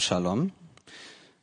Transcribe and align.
Abschalom 0.00 0.52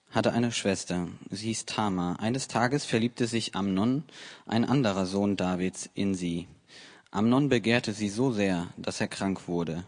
hatte 0.10 0.34
eine 0.34 0.52
Schwester, 0.52 1.10
sie 1.30 1.50
hieß 1.50 1.68
Tamar. 1.68 2.20
Eines 2.20 2.48
Tages 2.48 2.86
verliebte 2.86 3.28
sich 3.28 3.54
Amnon, 3.54 4.04
ein 4.48 4.66
anderer 4.66 5.06
Sohn 5.06 5.38
Davids, 5.38 5.92
in 5.94 6.16
sie. 6.16 6.48
Amnon 7.12 7.50
begehrte 7.50 7.94
sie 7.94 8.10
so 8.10 8.32
sehr, 8.32 8.70
dass 8.76 9.00
er 9.00 9.10
krank 9.10 9.48
wurde. 9.48 9.84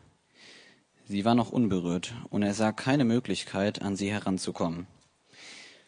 Sie 1.07 1.25
war 1.25 1.33
noch 1.33 1.51
unberührt, 1.51 2.13
und 2.29 2.43
er 2.43 2.53
sah 2.53 2.71
keine 2.71 3.05
Möglichkeit, 3.05 3.81
an 3.81 3.95
sie 3.95 4.11
heranzukommen. 4.11 4.85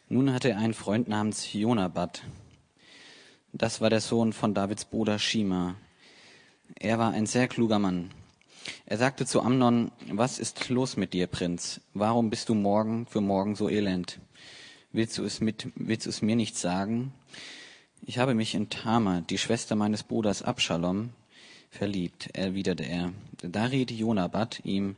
Nun 0.09 0.33
hatte 0.33 0.49
er 0.49 0.57
einen 0.57 0.73
Freund 0.73 1.07
namens 1.07 1.53
Jonabad. 1.53 2.23
Das 3.53 3.79
war 3.79 3.91
der 3.91 4.01
Sohn 4.01 4.33
von 4.33 4.55
Davids 4.55 4.85
Bruder 4.85 5.19
Shima. 5.19 5.75
Er 6.79 6.97
war 6.97 7.11
ein 7.11 7.27
sehr 7.27 7.47
kluger 7.47 7.77
Mann. 7.77 8.09
Er 8.85 8.97
sagte 8.97 9.25
zu 9.25 9.41
Amnon, 9.41 9.91
was 10.07 10.39
ist 10.39 10.69
los 10.69 10.97
mit 10.97 11.13
dir, 11.13 11.27
Prinz? 11.27 11.81
Warum 11.93 12.29
bist 12.29 12.49
du 12.49 12.55
morgen 12.55 13.05
für 13.05 13.21
morgen 13.21 13.55
so 13.55 13.69
elend? 13.69 14.19
Willst 14.91 15.17
du 15.17 15.23
es, 15.23 15.39
mit, 15.39 15.69
willst 15.75 16.05
du 16.05 16.09
es 16.09 16.21
mir 16.21 16.35
nicht 16.35 16.57
sagen? 16.57 17.13
Ich 18.01 18.17
habe 18.17 18.33
mich 18.33 18.55
in 18.55 18.69
Tama, 18.69 19.21
die 19.21 19.37
Schwester 19.37 19.75
meines 19.75 20.03
Bruders 20.03 20.41
Abschalom, 20.41 21.11
verliebt, 21.69 22.29
erwiderte 22.33 22.83
er. 22.83 23.13
Da 23.41 23.65
riet 23.65 23.91
Jonabad 23.91 24.61
ihm, 24.65 24.97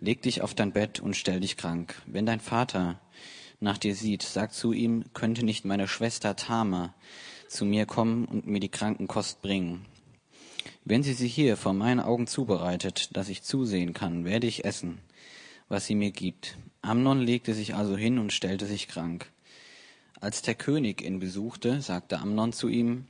leg 0.00 0.22
dich 0.22 0.40
auf 0.40 0.54
dein 0.54 0.72
Bett 0.72 1.00
und 1.00 1.14
stell 1.14 1.40
dich 1.40 1.56
krank. 1.56 2.00
Wenn 2.06 2.26
dein 2.26 2.40
Vater 2.40 2.98
nach 3.60 3.78
dir 3.78 3.94
sieht, 3.94 4.22
sag 4.22 4.52
zu 4.52 4.72
ihm, 4.72 5.04
könnte 5.12 5.44
nicht 5.44 5.64
meine 5.64 5.88
Schwester 5.88 6.36
Tama 6.36 6.94
zu 7.48 7.64
mir 7.64 7.86
kommen 7.86 8.24
und 8.24 8.46
mir 8.46 8.60
die 8.60 8.70
Krankenkost 8.70 9.42
bringen. 9.42 9.84
Wenn 10.86 11.02
sie 11.02 11.14
sie 11.14 11.28
hier 11.28 11.56
vor 11.56 11.72
meinen 11.72 12.00
Augen 12.00 12.26
zubereitet, 12.26 13.16
dass 13.16 13.30
ich 13.30 13.42
zusehen 13.42 13.94
kann, 13.94 14.26
werde 14.26 14.46
ich 14.46 14.66
essen, 14.66 14.98
was 15.68 15.86
sie 15.86 15.94
mir 15.94 16.10
gibt. 16.10 16.58
Amnon 16.82 17.22
legte 17.22 17.54
sich 17.54 17.74
also 17.74 17.96
hin 17.96 18.18
und 18.18 18.34
stellte 18.34 18.66
sich 18.66 18.86
krank. 18.86 19.30
Als 20.20 20.42
der 20.42 20.54
König 20.54 21.00
ihn 21.00 21.20
besuchte, 21.20 21.80
sagte 21.80 22.18
Amnon 22.18 22.52
zu 22.52 22.68
ihm, 22.68 23.06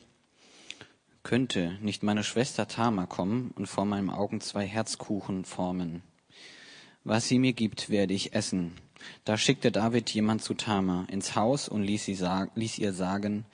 könnte 1.25 1.77
nicht 1.81 2.05
meine 2.05 2.23
Schwester 2.23 2.69
Tama 2.69 3.07
kommen 3.07 3.51
und 3.57 3.67
vor 3.67 3.87
meinen 3.87 4.11
Augen 4.11 4.41
zwei 4.41 4.67
Herzkuchen 4.67 5.45
formen. 5.45 6.03
Was 7.03 7.27
sie 7.27 7.41
mir 7.41 7.55
gibt, 7.55 7.91
werde 7.91 8.15
ich 8.15 8.35
essen. 8.35 8.73
Da 9.25 9.37
schickte 9.37 9.73
David 9.73 10.11
jemand 10.11 10.43
zu 10.43 10.55
Tama 10.55 11.07
ins 11.11 11.35
Haus 11.35 11.69
und 11.69 11.83
ließ, 11.83 12.05
sie 12.05 12.19
ließ 12.55 12.79
ihr 12.79 12.93
sagen, 12.93 13.47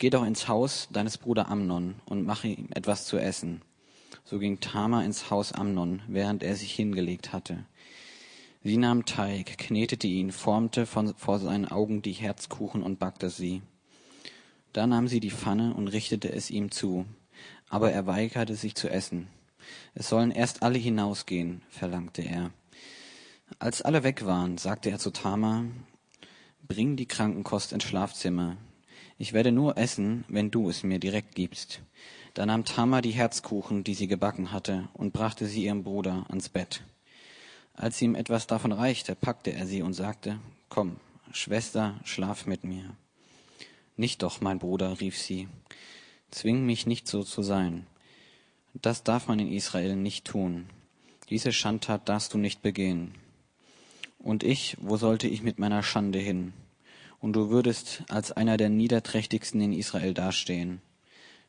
Geh 0.00 0.08
doch 0.08 0.24
ins 0.24 0.48
Haus 0.48 0.88
deines 0.90 1.18
Bruder 1.18 1.50
Amnon 1.50 1.96
und 2.06 2.24
mach 2.24 2.44
ihm 2.44 2.68
etwas 2.74 3.04
zu 3.04 3.18
essen. 3.18 3.60
So 4.24 4.38
ging 4.38 4.58
Tama 4.58 5.04
ins 5.04 5.30
Haus 5.30 5.52
Amnon, 5.52 6.00
während 6.08 6.42
er 6.42 6.56
sich 6.56 6.72
hingelegt 6.72 7.34
hatte. 7.34 7.66
Sie 8.64 8.78
nahm 8.78 9.04
Teig, 9.04 9.58
knetete 9.58 10.06
ihn, 10.06 10.32
formte 10.32 10.86
von, 10.86 11.14
vor 11.16 11.38
seinen 11.38 11.66
Augen 11.66 12.00
die 12.00 12.12
Herzkuchen 12.12 12.82
und 12.82 12.98
backte 12.98 13.28
sie. 13.28 13.60
Da 14.72 14.86
nahm 14.86 15.06
sie 15.06 15.20
die 15.20 15.30
Pfanne 15.30 15.74
und 15.74 15.88
richtete 15.88 16.32
es 16.32 16.50
ihm 16.50 16.70
zu, 16.70 17.04
aber 17.68 17.92
er 17.92 18.06
weigerte 18.06 18.54
sich 18.54 18.74
zu 18.74 18.88
essen. 18.88 19.28
Es 19.94 20.08
sollen 20.08 20.30
erst 20.30 20.62
alle 20.62 20.78
hinausgehen, 20.78 21.60
verlangte 21.68 22.22
er. 22.22 22.52
Als 23.58 23.82
alle 23.82 24.02
weg 24.02 24.24
waren, 24.24 24.56
sagte 24.56 24.88
er 24.88 24.98
zu 24.98 25.10
Tama, 25.10 25.66
bring 26.66 26.96
die 26.96 27.06
Krankenkost 27.06 27.74
ins 27.74 27.84
Schlafzimmer, 27.84 28.56
ich 29.20 29.34
werde 29.34 29.52
nur 29.52 29.76
essen, 29.76 30.24
wenn 30.28 30.50
du 30.50 30.70
es 30.70 30.82
mir 30.82 30.98
direkt 30.98 31.34
gibst. 31.34 31.82
Da 32.32 32.46
nahm 32.46 32.64
Tama 32.64 33.02
die 33.02 33.10
Herzkuchen, 33.10 33.84
die 33.84 33.92
sie 33.92 34.06
gebacken 34.06 34.50
hatte, 34.50 34.88
und 34.94 35.12
brachte 35.12 35.44
sie 35.44 35.64
ihrem 35.64 35.84
Bruder 35.84 36.24
ans 36.30 36.48
Bett. 36.48 36.82
Als 37.74 38.00
ihm 38.00 38.14
etwas 38.14 38.46
davon 38.46 38.72
reichte, 38.72 39.14
packte 39.14 39.52
er 39.52 39.66
sie 39.66 39.82
und 39.82 39.92
sagte, 39.92 40.40
Komm, 40.70 40.96
Schwester, 41.32 42.00
schlaf 42.02 42.46
mit 42.46 42.64
mir. 42.64 42.96
Nicht 43.94 44.22
doch, 44.22 44.40
mein 44.40 44.58
Bruder, 44.58 45.00
rief 45.00 45.18
sie, 45.18 45.48
zwing 46.30 46.64
mich 46.64 46.86
nicht 46.86 47.06
so 47.06 47.22
zu 47.22 47.42
sein. 47.42 47.86
Das 48.72 49.02
darf 49.04 49.28
man 49.28 49.38
in 49.38 49.52
Israel 49.52 49.96
nicht 49.96 50.24
tun. 50.24 50.64
Diese 51.28 51.52
Schandtat 51.52 52.08
darfst 52.08 52.32
du 52.32 52.38
nicht 52.38 52.62
begehen. 52.62 53.14
Und 54.18 54.44
ich, 54.44 54.78
wo 54.80 54.96
sollte 54.96 55.28
ich 55.28 55.42
mit 55.42 55.58
meiner 55.58 55.82
Schande 55.82 56.20
hin? 56.20 56.54
Und 57.20 57.34
du 57.34 57.50
würdest 57.50 58.02
als 58.08 58.32
einer 58.32 58.56
der 58.56 58.68
niederträchtigsten 58.70 59.60
in 59.60 59.72
Israel 59.72 60.14
dastehen. 60.14 60.80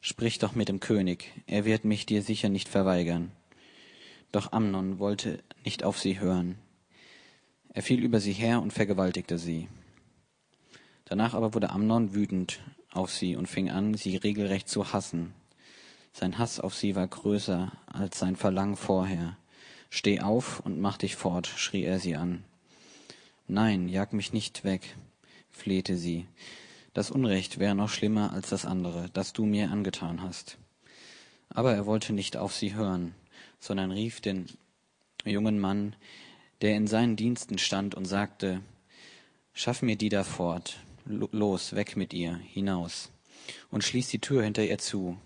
Sprich 0.02 0.40
doch 0.40 0.54
mit 0.54 0.70
dem 0.70 0.80
König, 0.80 1.32
er 1.48 1.66
wird 1.66 1.86
mich 1.86 2.06
dir 2.06 2.22
sicher 2.22 2.50
nicht 2.50 2.68
verweigern. 2.68 3.32
Doch 4.32 4.52
Amnon 4.52 5.00
wollte 5.00 5.44
nicht 5.64 5.84
auf 5.84 6.00
sie 6.00 6.20
hören. 6.20 6.58
Er 7.74 7.84
fiel 7.84 8.04
über 8.04 8.20
sie 8.20 8.34
her 8.34 8.62
und 8.62 8.74
vergewaltigte 8.74 9.38
sie. 9.38 9.68
Danach 11.06 11.34
aber 11.34 11.54
wurde 11.54 11.70
Amnon 11.70 12.14
wütend 12.14 12.60
auf 12.92 13.12
sie 13.12 13.36
und 13.36 13.48
fing 13.48 13.70
an, 13.70 13.94
sie 13.94 14.18
regelrecht 14.18 14.68
zu 14.68 14.92
hassen. 14.92 15.34
Sein 16.14 16.38
Hass 16.38 16.60
auf 16.60 16.76
sie 16.76 16.96
war 16.96 17.08
größer 17.08 17.72
als 17.86 18.20
sein 18.20 18.36
Verlangen 18.36 18.76
vorher. 18.76 19.38
Steh 19.90 20.20
auf 20.20 20.60
und 20.62 20.80
mach 20.80 20.98
dich 20.98 21.16
fort, 21.16 21.48
schrie 21.48 21.84
er 21.84 22.00
sie 22.00 22.16
an. 22.16 22.44
Nein, 23.48 23.88
jag 23.90 24.14
mich 24.14 24.34
nicht 24.34 24.64
weg, 24.64 24.96
flehte 25.52 25.98
sie. 25.98 26.26
Das 26.94 27.12
Unrecht 27.12 27.60
wäre 27.60 27.76
noch 27.76 27.90
schlimmer 27.90 28.34
als 28.34 28.50
das 28.50 28.66
andere, 28.66 29.10
das 29.14 29.34
du 29.34 29.46
mir 29.46 29.72
angetan 29.72 30.22
hast. 30.22 30.58
Aber 31.50 31.74
er 31.74 31.86
wollte 31.86 32.14
nicht 32.14 32.38
auf 32.38 32.56
sie 32.56 32.74
hören, 32.74 33.16
sondern 33.60 33.92
rief 33.92 34.22
den 34.22 34.48
jungen 35.24 35.60
Mann, 35.60 35.96
der 36.62 36.76
in 36.76 36.88
seinen 36.88 37.16
Diensten 37.16 37.58
stand, 37.58 37.96
und 37.96 38.06
sagte, 38.06 38.62
Schaff 39.54 39.82
mir 39.82 39.96
die 39.96 40.10
da 40.10 40.24
fort, 40.24 40.78
los, 41.06 41.76
weg 41.76 41.98
mit 41.98 42.14
ihr, 42.14 42.36
hinaus, 42.36 43.12
und 43.70 43.84
schließ 43.84 44.08
die 44.10 44.20
Tür 44.20 44.44
hinter 44.44 44.64
ihr 44.64 44.78
zu. 44.78 45.18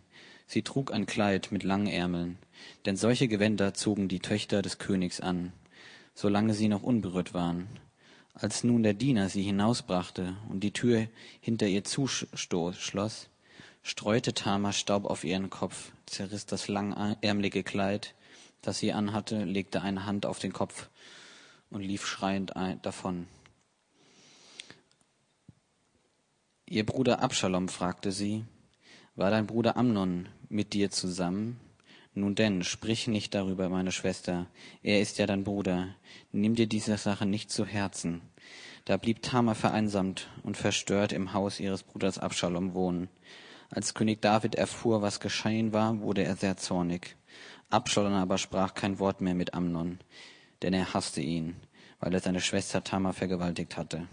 Sie 0.47 0.61
trug 0.61 0.91
ein 0.91 1.05
Kleid 1.05 1.51
mit 1.51 1.63
langen 1.63 1.87
Ärmeln, 1.87 2.37
denn 2.85 2.97
solche 2.97 3.27
Gewänder 3.27 3.73
zogen 3.73 4.07
die 4.07 4.19
Töchter 4.19 4.61
des 4.61 4.77
Königs 4.77 5.19
an, 5.19 5.53
solange 6.13 6.53
sie 6.53 6.67
noch 6.67 6.83
unberührt 6.83 7.33
waren. 7.33 7.67
Als 8.37 8.65
nun 8.65 8.83
der 8.83 8.93
Diener 8.93 9.29
sie 9.29 9.43
hinausbrachte 9.43 10.35
und 10.49 10.59
die 10.59 10.73
Tür 10.73 11.07
hinter 11.39 11.67
ihr 11.67 11.85
zuschloss, 11.85 13.29
streute 13.81 14.33
Tama 14.33 14.73
Staub 14.73 15.05
auf 15.05 15.23
ihren 15.23 15.49
Kopf, 15.49 15.93
zerriss 16.05 16.45
das 16.45 16.67
langärmelige 16.67 17.63
Kleid, 17.63 18.13
das 18.61 18.79
sie 18.79 18.91
anhatte, 18.91 19.45
legte 19.45 19.81
eine 19.81 20.05
Hand 20.05 20.25
auf 20.25 20.39
den 20.39 20.51
Kopf 20.51 20.89
und 21.69 21.81
lief 21.81 22.05
schreiend 22.05 22.51
davon. 22.81 23.27
Ihr 26.65 26.85
Bruder 26.85 27.21
Abschalom 27.21 27.69
fragte 27.69 28.11
sie, 28.11 28.43
war 29.15 29.31
dein 29.31 29.47
Bruder 29.47 29.77
Amnon 29.77 30.27
mit 30.49 30.73
dir 30.73 30.91
zusammen? 30.91 31.57
Nun 32.17 32.33
denn, 32.33 32.63
sprich 32.63 33.07
nicht 33.07 33.35
darüber, 33.35 33.67
meine 33.67 33.91
Schwester. 33.91 34.47
Er 34.83 35.01
ist 35.01 35.17
ja 35.17 35.25
dein 35.25 35.43
Bruder. 35.43 35.89
Nimm 36.31 36.55
dir 36.55 36.65
diese 36.65 36.97
Sache 36.97 37.25
nicht 37.25 37.51
zu 37.51 37.65
Herzen. 37.65 38.21
Da 38.85 38.95
blieb 38.95 39.21
Tama 39.21 39.53
vereinsamt 39.53 40.29
und 40.41 40.55
verstört 40.55 41.11
im 41.11 41.33
Haus 41.33 41.59
ihres 41.59 41.83
Bruders 41.83 42.17
Abschalom 42.17 42.73
wohnen. 42.73 43.09
Als 43.69 43.93
König 43.93 44.21
David 44.21 44.55
erfuhr, 44.55 45.01
was 45.01 45.19
geschehen 45.19 45.73
war, 45.73 45.99
wurde 45.99 46.23
er 46.23 46.37
sehr 46.37 46.55
zornig. 46.55 47.17
Abschalom 47.69 48.13
aber 48.13 48.37
sprach 48.37 48.73
kein 48.75 48.97
Wort 48.99 49.19
mehr 49.19 49.35
mit 49.35 49.53
Amnon, 49.53 49.99
denn 50.61 50.73
er 50.73 50.93
hasste 50.93 51.19
ihn, 51.19 51.57
weil 51.99 52.13
er 52.13 52.21
seine 52.21 52.39
Schwester 52.39 52.81
Tama 52.81 53.11
vergewaltigt 53.11 53.75
hatte. 53.75 54.07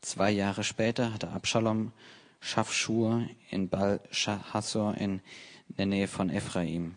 Zwei 0.00 0.30
Jahre 0.30 0.62
später 0.62 1.12
hatte 1.12 1.30
Abschalom 1.30 1.90
Schafschur 2.38 3.26
in 3.50 3.68
Baal-Hassor 3.68 4.94
in 4.96 5.20
der 5.68 5.86
Nähe 5.86 6.06
von 6.06 6.30
Ephraim. 6.30 6.94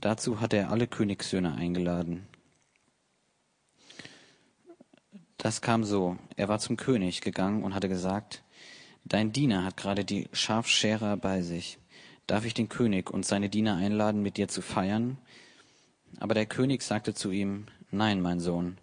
Dazu 0.00 0.40
hatte 0.40 0.56
er 0.56 0.70
alle 0.70 0.86
Königssöhne 0.86 1.54
eingeladen. 1.54 2.28
Das 5.38 5.60
kam 5.60 5.82
so. 5.82 6.16
Er 6.36 6.48
war 6.48 6.60
zum 6.60 6.76
König 6.76 7.20
gegangen 7.20 7.64
und 7.64 7.74
hatte 7.74 7.88
gesagt, 7.88 8.44
Dein 9.04 9.32
Diener 9.32 9.64
hat 9.64 9.76
gerade 9.76 10.04
die 10.04 10.28
Schafscherer 10.32 11.16
bei 11.16 11.42
sich. 11.42 11.78
Darf 12.28 12.44
ich 12.44 12.54
den 12.54 12.68
König 12.68 13.10
und 13.10 13.24
seine 13.24 13.48
Diener 13.48 13.76
einladen, 13.76 14.22
mit 14.22 14.36
dir 14.36 14.46
zu 14.46 14.62
feiern? 14.62 15.18
Aber 16.20 16.34
der 16.34 16.46
König 16.46 16.82
sagte 16.82 17.12
zu 17.12 17.32
ihm, 17.32 17.66
Nein, 17.90 18.20
mein 18.20 18.38
Sohn, 18.38 18.78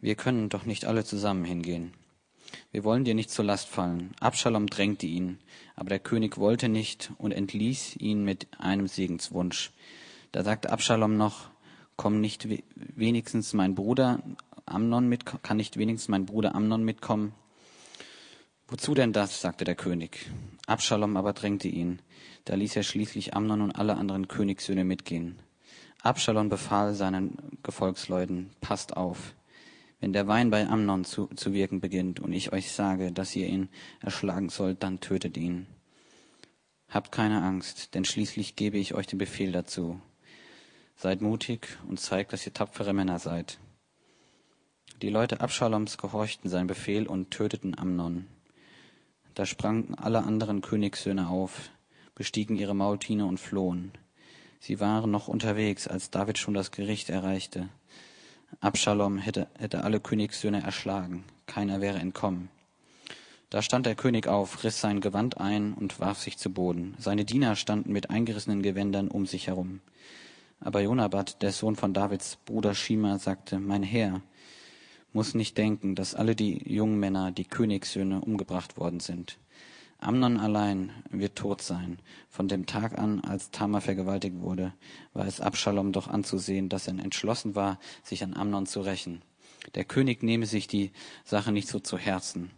wir 0.00 0.14
können 0.14 0.48
doch 0.48 0.64
nicht 0.64 0.86
alle 0.86 1.04
zusammen 1.04 1.44
hingehen. 1.44 1.92
Wir 2.70 2.84
wollen 2.84 3.04
dir 3.04 3.14
nicht 3.14 3.30
zur 3.30 3.44
Last 3.44 3.68
fallen. 3.68 4.14
Abschalom 4.20 4.68
drängte 4.68 5.06
ihn, 5.06 5.38
aber 5.76 5.90
der 5.90 5.98
König 5.98 6.38
wollte 6.38 6.70
nicht 6.70 7.12
und 7.18 7.32
entließ 7.32 7.96
ihn 7.96 8.24
mit 8.24 8.46
einem 8.58 8.86
Segenswunsch. 8.86 9.72
Da 10.32 10.44
sagte 10.44 10.70
Abschalom 10.70 11.16
noch, 11.16 11.50
komm 11.96 12.20
nicht 12.20 12.48
wenigstens 12.76 13.54
mein 13.54 13.74
Bruder 13.74 14.22
Amnon 14.66 15.08
mit, 15.08 15.24
kann 15.42 15.56
nicht 15.56 15.78
wenigstens 15.78 16.08
mein 16.08 16.26
Bruder 16.26 16.54
Amnon 16.54 16.84
mitkommen? 16.84 17.32
Wozu 18.66 18.94
denn 18.94 19.14
das? 19.14 19.40
sagte 19.40 19.64
der 19.64 19.74
König. 19.74 20.30
Abschalom 20.66 21.16
aber 21.16 21.32
drängte 21.32 21.68
ihn. 21.68 22.00
Da 22.44 22.54
ließ 22.54 22.76
er 22.76 22.82
schließlich 22.82 23.34
Amnon 23.34 23.62
und 23.62 23.72
alle 23.72 23.96
anderen 23.96 24.28
Königssöhne 24.28 24.84
mitgehen. 24.84 25.38
Abschalom 26.02 26.50
befahl 26.50 26.94
seinen 26.94 27.38
Gefolgsleuten, 27.62 28.50
passt 28.60 28.96
auf. 28.96 29.34
Wenn 30.00 30.12
der 30.12 30.28
Wein 30.28 30.50
bei 30.50 30.68
Amnon 30.68 31.04
zu, 31.04 31.26
zu 31.28 31.54
wirken 31.54 31.80
beginnt 31.80 32.20
und 32.20 32.32
ich 32.32 32.52
euch 32.52 32.70
sage, 32.70 33.10
dass 33.10 33.34
ihr 33.34 33.46
ihn 33.46 33.68
erschlagen 34.00 34.50
sollt, 34.50 34.82
dann 34.82 35.00
tötet 35.00 35.36
ihn. 35.36 35.66
Habt 36.88 37.10
keine 37.10 37.42
Angst, 37.42 37.94
denn 37.94 38.04
schließlich 38.04 38.54
gebe 38.54 38.78
ich 38.78 38.94
euch 38.94 39.06
den 39.06 39.18
Befehl 39.18 39.50
dazu. 39.50 40.00
Seid 41.00 41.20
mutig 41.20 41.78
und 41.86 42.00
zeigt, 42.00 42.32
dass 42.32 42.44
ihr 42.44 42.52
tapfere 42.52 42.92
Männer 42.92 43.20
seid. 43.20 43.60
Die 45.00 45.10
Leute 45.10 45.40
Abschaloms 45.40 45.96
gehorchten 45.96 46.48
seinem 46.48 46.66
Befehl 46.66 47.06
und 47.06 47.30
töteten 47.30 47.78
Amnon. 47.78 48.26
Da 49.34 49.46
sprangen 49.46 49.94
alle 49.94 50.24
anderen 50.24 50.60
Königssöhne 50.60 51.28
auf, 51.28 51.70
bestiegen 52.16 52.56
ihre 52.56 52.74
Maultine 52.74 53.26
und 53.26 53.38
flohen. 53.38 53.92
Sie 54.58 54.80
waren 54.80 55.12
noch 55.12 55.28
unterwegs, 55.28 55.86
als 55.86 56.10
David 56.10 56.36
schon 56.36 56.54
das 56.54 56.72
Gericht 56.72 57.10
erreichte. 57.10 57.68
Abschalom 58.58 59.18
hätte, 59.18 59.46
hätte 59.56 59.84
alle 59.84 60.00
Königssöhne 60.00 60.64
erschlagen, 60.64 61.22
keiner 61.46 61.80
wäre 61.80 62.00
entkommen. 62.00 62.48
Da 63.50 63.62
stand 63.62 63.86
der 63.86 63.94
König 63.94 64.26
auf, 64.26 64.64
riss 64.64 64.80
sein 64.80 65.00
Gewand 65.00 65.38
ein 65.38 65.74
und 65.74 66.00
warf 66.00 66.18
sich 66.18 66.38
zu 66.38 66.52
Boden. 66.52 66.96
Seine 66.98 67.24
Diener 67.24 67.54
standen 67.54 67.92
mit 67.92 68.10
eingerissenen 68.10 68.62
Gewändern 68.62 69.06
um 69.06 69.26
sich 69.26 69.46
herum. 69.46 69.80
Aber 70.60 70.80
Jonabat, 70.80 71.42
der 71.42 71.52
Sohn 71.52 71.76
von 71.76 71.94
Davids 71.94 72.36
Bruder 72.44 72.74
Shima, 72.74 73.18
sagte, 73.18 73.58
mein 73.58 73.82
Herr, 73.82 74.22
muss 75.12 75.34
nicht 75.34 75.56
denken, 75.56 75.94
dass 75.94 76.14
alle 76.14 76.34
die 76.34 76.62
jungen 76.72 76.98
Männer, 76.98 77.30
die 77.30 77.44
Königssöhne, 77.44 78.20
umgebracht 78.20 78.76
worden 78.76 79.00
sind. 79.00 79.38
Amnon 80.00 80.38
allein 80.38 80.92
wird 81.10 81.36
tot 81.36 81.60
sein. 81.60 81.98
Von 82.28 82.46
dem 82.46 82.66
Tag 82.66 82.98
an, 82.98 83.20
als 83.20 83.50
Tamar 83.50 83.80
vergewaltigt 83.80 84.40
wurde, 84.40 84.72
war 85.12 85.26
es 85.26 85.40
Abschalom 85.40 85.92
doch 85.92 86.06
anzusehen, 86.06 86.68
dass 86.68 86.86
er 86.86 86.98
entschlossen 86.98 87.56
war, 87.56 87.80
sich 88.04 88.22
an 88.22 88.34
Amnon 88.34 88.66
zu 88.66 88.80
rächen. 88.80 89.22
Der 89.74 89.84
König 89.84 90.22
nehme 90.22 90.46
sich 90.46 90.68
die 90.68 90.92
Sache 91.24 91.50
nicht 91.50 91.68
so 91.68 91.80
zu 91.80 91.98
Herzen. 91.98 92.50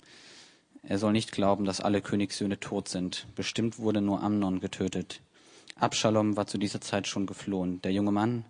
Er 0.83 0.99
soll 0.99 1.13
nicht 1.13 1.33
glauben, 1.33 1.65
dass 1.65 1.81
alle 1.81 2.03
Königssöhne 2.03 2.61
tot 2.61 2.89
sind. 2.89 3.27
Bestimmt 3.35 3.79
wurde 3.79 4.01
nur 4.01 4.23
Amnon 4.23 4.61
getötet. 4.61 5.23
Abschalom 5.77 6.37
war 6.37 6.47
zu 6.47 6.59
dieser 6.59 6.81
Zeit 6.81 7.07
schon 7.07 7.27
geflohen. 7.27 7.81
Der 7.83 7.93
junge 7.93 8.13
Mann, 8.13 8.45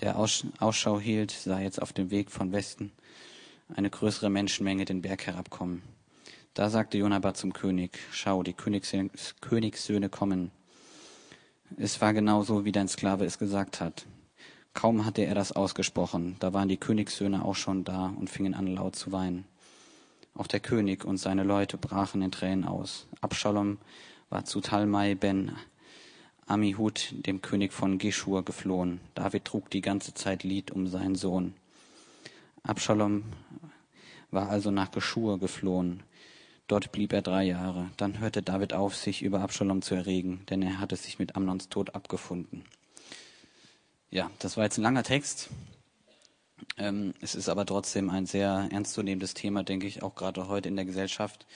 der 0.00 0.18
Ausschau 0.18 1.00
hielt, 1.00 1.30
sah 1.30 1.60
jetzt 1.60 1.80
auf 1.80 1.92
dem 1.92 2.10
Weg 2.10 2.30
von 2.30 2.52
Westen 2.52 2.92
eine 3.74 3.90
größere 3.90 4.30
Menschenmenge 4.30 4.84
den 4.84 5.02
Berg 5.02 5.26
herabkommen. 5.26 5.82
Da 6.54 6.70
sagte 6.70 6.98
Jonabad 6.98 7.36
zum 7.36 7.52
König, 7.52 7.98
schau, 8.12 8.42
die 8.42 8.52
Königssöhne 8.54 10.08
kommen. 10.08 10.50
Es 11.76 12.00
war 12.00 12.12
genau 12.12 12.42
so, 12.42 12.64
wie 12.64 12.72
dein 12.72 12.88
Sklave 12.88 13.24
es 13.24 13.38
gesagt 13.38 13.80
hat. 13.80 14.06
Kaum 14.72 15.04
hatte 15.04 15.22
er 15.22 15.34
das 15.34 15.52
ausgesprochen, 15.52 16.36
da 16.40 16.52
waren 16.52 16.68
die 16.68 16.76
Königssöhne 16.76 17.44
auch 17.44 17.54
schon 17.54 17.84
da 17.84 18.12
und 18.18 18.28
fingen 18.28 18.54
an 18.54 18.66
laut 18.66 18.96
zu 18.96 19.12
weinen. 19.12 19.44
Auch 20.34 20.48
der 20.48 20.60
König 20.60 21.04
und 21.04 21.16
seine 21.16 21.44
Leute 21.44 21.76
brachen 21.76 22.22
in 22.22 22.32
Tränen 22.32 22.64
aus. 22.64 23.06
Abschalom 23.20 23.78
war 24.30 24.44
zu 24.44 24.60
Talmai 24.60 25.14
ben 25.14 25.52
Amihud, 26.46 27.14
dem 27.26 27.40
König 27.40 27.72
von 27.72 27.98
Geschur, 27.98 28.44
geflohen. 28.44 29.00
David 29.14 29.44
trug 29.44 29.70
die 29.70 29.80
ganze 29.80 30.14
Zeit 30.14 30.42
Lied 30.42 30.70
um 30.70 30.86
seinen 30.86 31.14
Sohn. 31.14 31.54
Abschalom 32.62 33.24
war 34.30 34.48
also 34.50 34.70
nach 34.70 34.90
Geschur 34.90 35.38
geflohen. 35.38 36.02
Dort 36.66 36.92
blieb 36.92 37.12
er 37.12 37.22
drei 37.22 37.44
Jahre. 37.44 37.90
Dann 37.96 38.18
hörte 38.18 38.42
David 38.42 38.72
auf, 38.72 38.96
sich 38.96 39.22
über 39.22 39.40
Abschalom 39.40 39.82
zu 39.82 39.94
erregen, 39.94 40.44
denn 40.48 40.62
er 40.62 40.80
hatte 40.80 40.96
sich 40.96 41.18
mit 41.18 41.36
Amnons 41.36 41.68
Tod 41.68 41.94
abgefunden. 41.94 42.64
Ja, 44.10 44.30
das 44.38 44.56
war 44.56 44.64
jetzt 44.64 44.78
ein 44.78 44.82
langer 44.82 45.02
Text. 45.02 45.50
Ähm, 46.78 47.14
es 47.20 47.34
ist 47.34 47.48
aber 47.48 47.66
trotzdem 47.66 48.10
ein 48.10 48.26
sehr 48.26 48.68
ernstzunehmendes 48.70 49.34
Thema, 49.34 49.62
denke 49.62 49.86
ich, 49.86 50.02
auch 50.02 50.14
gerade 50.14 50.48
heute 50.48 50.68
in 50.68 50.76
der 50.76 50.84
Gesellschaft. 50.84 51.46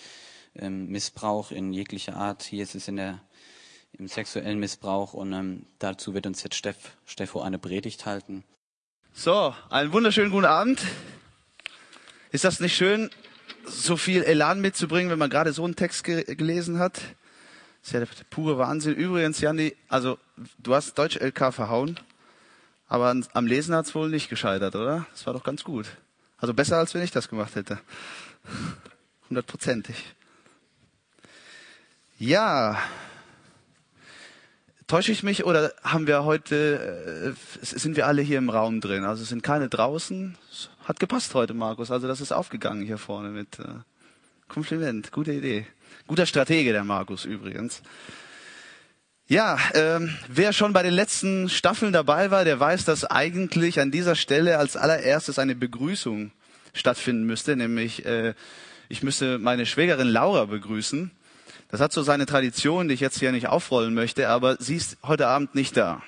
Ähm, 0.54 0.88
Missbrauch 0.88 1.50
in 1.50 1.72
jeglicher 1.72 2.16
Art. 2.16 2.42
Hier 2.42 2.62
ist 2.62 2.74
es 2.74 2.88
in 2.88 2.96
der, 2.96 3.20
im 3.92 4.08
sexuellen 4.08 4.58
Missbrauch 4.58 5.14
und 5.14 5.32
ähm, 5.32 5.66
dazu 5.78 6.14
wird 6.14 6.26
uns 6.26 6.42
jetzt 6.42 6.56
Steff, 6.56 6.76
Steffo 7.06 7.40
eine 7.40 7.58
Predigt 7.58 8.06
halten. 8.06 8.44
So, 9.12 9.54
einen 9.70 9.92
wunderschönen 9.92 10.30
guten 10.30 10.46
Abend. 10.46 10.80
Ist 12.30 12.44
das 12.44 12.60
nicht 12.60 12.76
schön, 12.76 13.10
so 13.64 13.96
viel 13.96 14.22
Elan 14.22 14.60
mitzubringen, 14.60 15.10
wenn 15.10 15.18
man 15.18 15.30
gerade 15.30 15.52
so 15.52 15.64
einen 15.64 15.76
Text 15.76 16.04
ge 16.04 16.22
gelesen 16.34 16.78
hat. 16.78 16.94
Das 16.94 17.88
ist 17.88 17.92
ja 17.92 18.00
der 18.00 18.08
pure 18.30 18.58
Wahnsinn. 18.58 18.94
Übrigens, 18.94 19.40
Janni, 19.40 19.74
also 19.88 20.18
du 20.58 20.74
hast 20.74 20.96
Deutsch-LK 20.98 21.52
verhauen, 21.52 21.98
aber 22.86 23.14
am 23.32 23.46
Lesen 23.46 23.74
hat's 23.74 23.94
wohl 23.94 24.08
nicht 24.10 24.28
gescheitert, 24.28 24.76
oder? 24.76 25.06
Das 25.12 25.26
war 25.26 25.32
doch 25.32 25.44
ganz 25.44 25.64
gut. 25.64 25.86
Also 26.38 26.54
besser, 26.54 26.78
als 26.78 26.94
wenn 26.94 27.02
ich 27.02 27.10
das 27.10 27.28
gemacht 27.28 27.56
hätte. 27.56 27.80
Hundertprozentig. 29.28 30.14
Ja. 32.18 32.78
Täusche 34.88 35.12
ich 35.12 35.22
mich 35.22 35.44
oder 35.44 35.74
haben 35.84 36.06
wir 36.06 36.24
heute, 36.24 37.34
äh, 37.60 37.64
sind 37.64 37.94
wir 37.96 38.06
alle 38.06 38.22
hier 38.22 38.38
im 38.38 38.48
Raum 38.48 38.80
drin? 38.80 39.04
Also 39.04 39.22
sind 39.22 39.42
keine 39.42 39.68
draußen, 39.68 40.34
hat 40.84 40.98
gepasst 40.98 41.34
heute, 41.34 41.52
Markus. 41.52 41.90
Also 41.90 42.08
das 42.08 42.22
ist 42.22 42.32
aufgegangen 42.32 42.86
hier 42.86 42.96
vorne 42.96 43.28
mit 43.28 43.58
äh, 43.58 43.64
Kompliment. 44.48 45.12
Gute 45.12 45.34
Idee. 45.34 45.66
Guter 46.06 46.24
Stratege, 46.24 46.72
der 46.72 46.84
Markus 46.84 47.26
übrigens. 47.26 47.82
Ja, 49.26 49.58
ähm, 49.74 50.16
wer 50.26 50.54
schon 50.54 50.72
bei 50.72 50.82
den 50.82 50.94
letzten 50.94 51.50
Staffeln 51.50 51.92
dabei 51.92 52.30
war, 52.30 52.46
der 52.46 52.58
weiß, 52.58 52.86
dass 52.86 53.04
eigentlich 53.04 53.80
an 53.80 53.90
dieser 53.90 54.16
Stelle 54.16 54.56
als 54.56 54.78
allererstes 54.78 55.38
eine 55.38 55.54
Begrüßung 55.54 56.32
stattfinden 56.72 57.24
müsste, 57.24 57.56
nämlich 57.56 58.06
äh, 58.06 58.32
ich 58.88 59.02
müsste 59.02 59.38
meine 59.38 59.66
Schwägerin 59.66 60.08
Laura 60.08 60.46
begrüßen. 60.46 61.10
Das 61.70 61.80
hat 61.80 61.92
so 61.92 62.02
seine 62.02 62.24
Tradition, 62.24 62.88
die 62.88 62.94
ich 62.94 63.00
jetzt 63.00 63.18
hier 63.18 63.30
nicht 63.30 63.48
aufrollen 63.48 63.92
möchte, 63.92 64.28
aber 64.28 64.56
sie 64.58 64.76
ist 64.76 64.96
heute 65.02 65.26
Abend 65.26 65.54
nicht 65.54 65.76
da. 65.76 66.02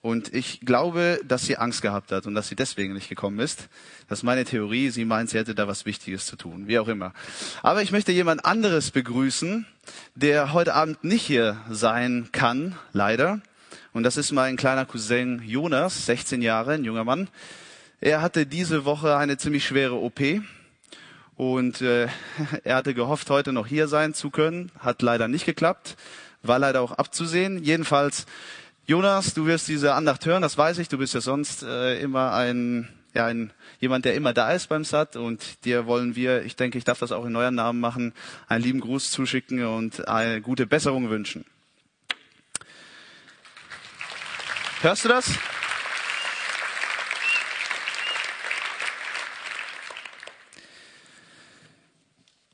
Und 0.00 0.32
ich 0.32 0.60
glaube, 0.60 1.20
dass 1.26 1.44
sie 1.44 1.58
Angst 1.58 1.82
gehabt 1.82 2.12
hat 2.12 2.26
und 2.26 2.34
dass 2.34 2.48
sie 2.48 2.56
deswegen 2.56 2.94
nicht 2.94 3.08
gekommen 3.08 3.40
ist. 3.40 3.68
Das 4.08 4.20
ist 4.20 4.22
meine 4.22 4.44
Theorie. 4.44 4.90
Sie 4.90 5.04
meint, 5.04 5.28
sie 5.28 5.38
hätte 5.38 5.54
da 5.54 5.68
was 5.68 5.84
Wichtiges 5.84 6.24
zu 6.24 6.36
tun, 6.36 6.68
wie 6.68 6.78
auch 6.78 6.88
immer. 6.88 7.12
Aber 7.62 7.82
ich 7.82 7.90
möchte 7.90 8.12
jemand 8.12 8.44
anderes 8.44 8.90
begrüßen, 8.90 9.66
der 10.14 10.54
heute 10.54 10.74
Abend 10.74 11.04
nicht 11.04 11.26
hier 11.26 11.58
sein 11.68 12.28
kann, 12.32 12.76
leider. 12.92 13.40
Und 13.92 14.04
das 14.04 14.16
ist 14.16 14.32
mein 14.32 14.56
kleiner 14.56 14.86
Cousin 14.86 15.42
Jonas, 15.44 16.06
16 16.06 16.40
Jahre, 16.40 16.74
ein 16.74 16.84
junger 16.84 17.04
Mann. 17.04 17.28
Er 18.00 18.22
hatte 18.22 18.46
diese 18.46 18.84
Woche 18.84 19.16
eine 19.16 19.36
ziemlich 19.36 19.66
schwere 19.66 19.96
OP. 19.96 20.20
Und 21.38 21.82
äh, 21.82 22.08
er 22.64 22.76
hatte 22.76 22.92
gehofft, 22.94 23.30
heute 23.30 23.52
noch 23.52 23.66
hier 23.68 23.86
sein 23.86 24.12
zu 24.12 24.28
können. 24.28 24.72
Hat 24.80 25.00
leider 25.00 25.28
nicht 25.28 25.46
geklappt. 25.46 25.96
War 26.42 26.58
leider 26.58 26.82
auch 26.82 26.92
abzusehen. 26.92 27.62
Jedenfalls 27.62 28.26
Jonas, 28.86 29.34
du 29.34 29.46
wirst 29.46 29.68
diese 29.68 29.94
Andacht 29.94 30.26
hören, 30.26 30.42
das 30.42 30.58
weiß 30.58 30.78
ich. 30.78 30.88
Du 30.88 30.98
bist 30.98 31.14
ja 31.14 31.20
sonst 31.20 31.62
äh, 31.62 32.00
immer 32.00 32.32
ein, 32.32 32.88
ja, 33.14 33.26
ein 33.26 33.52
jemand, 33.80 34.04
der 34.04 34.14
immer 34.14 34.32
da 34.32 34.50
ist 34.50 34.68
beim 34.68 34.82
SAT 34.82 35.14
und 35.16 35.64
dir 35.64 35.86
wollen 35.86 36.16
wir, 36.16 36.42
ich 36.42 36.56
denke, 36.56 36.78
ich 36.78 36.84
darf 36.84 36.98
das 36.98 37.12
auch 37.12 37.26
in 37.26 37.36
euren 37.36 37.54
Namen 37.54 37.80
machen, 37.80 38.14
einen 38.48 38.64
lieben 38.64 38.80
Gruß 38.80 39.10
zuschicken 39.10 39.64
und 39.64 40.08
eine 40.08 40.40
gute 40.40 40.66
Besserung 40.66 41.10
wünschen. 41.10 41.44
Hörst 44.80 45.04
du 45.04 45.08
das? 45.08 45.38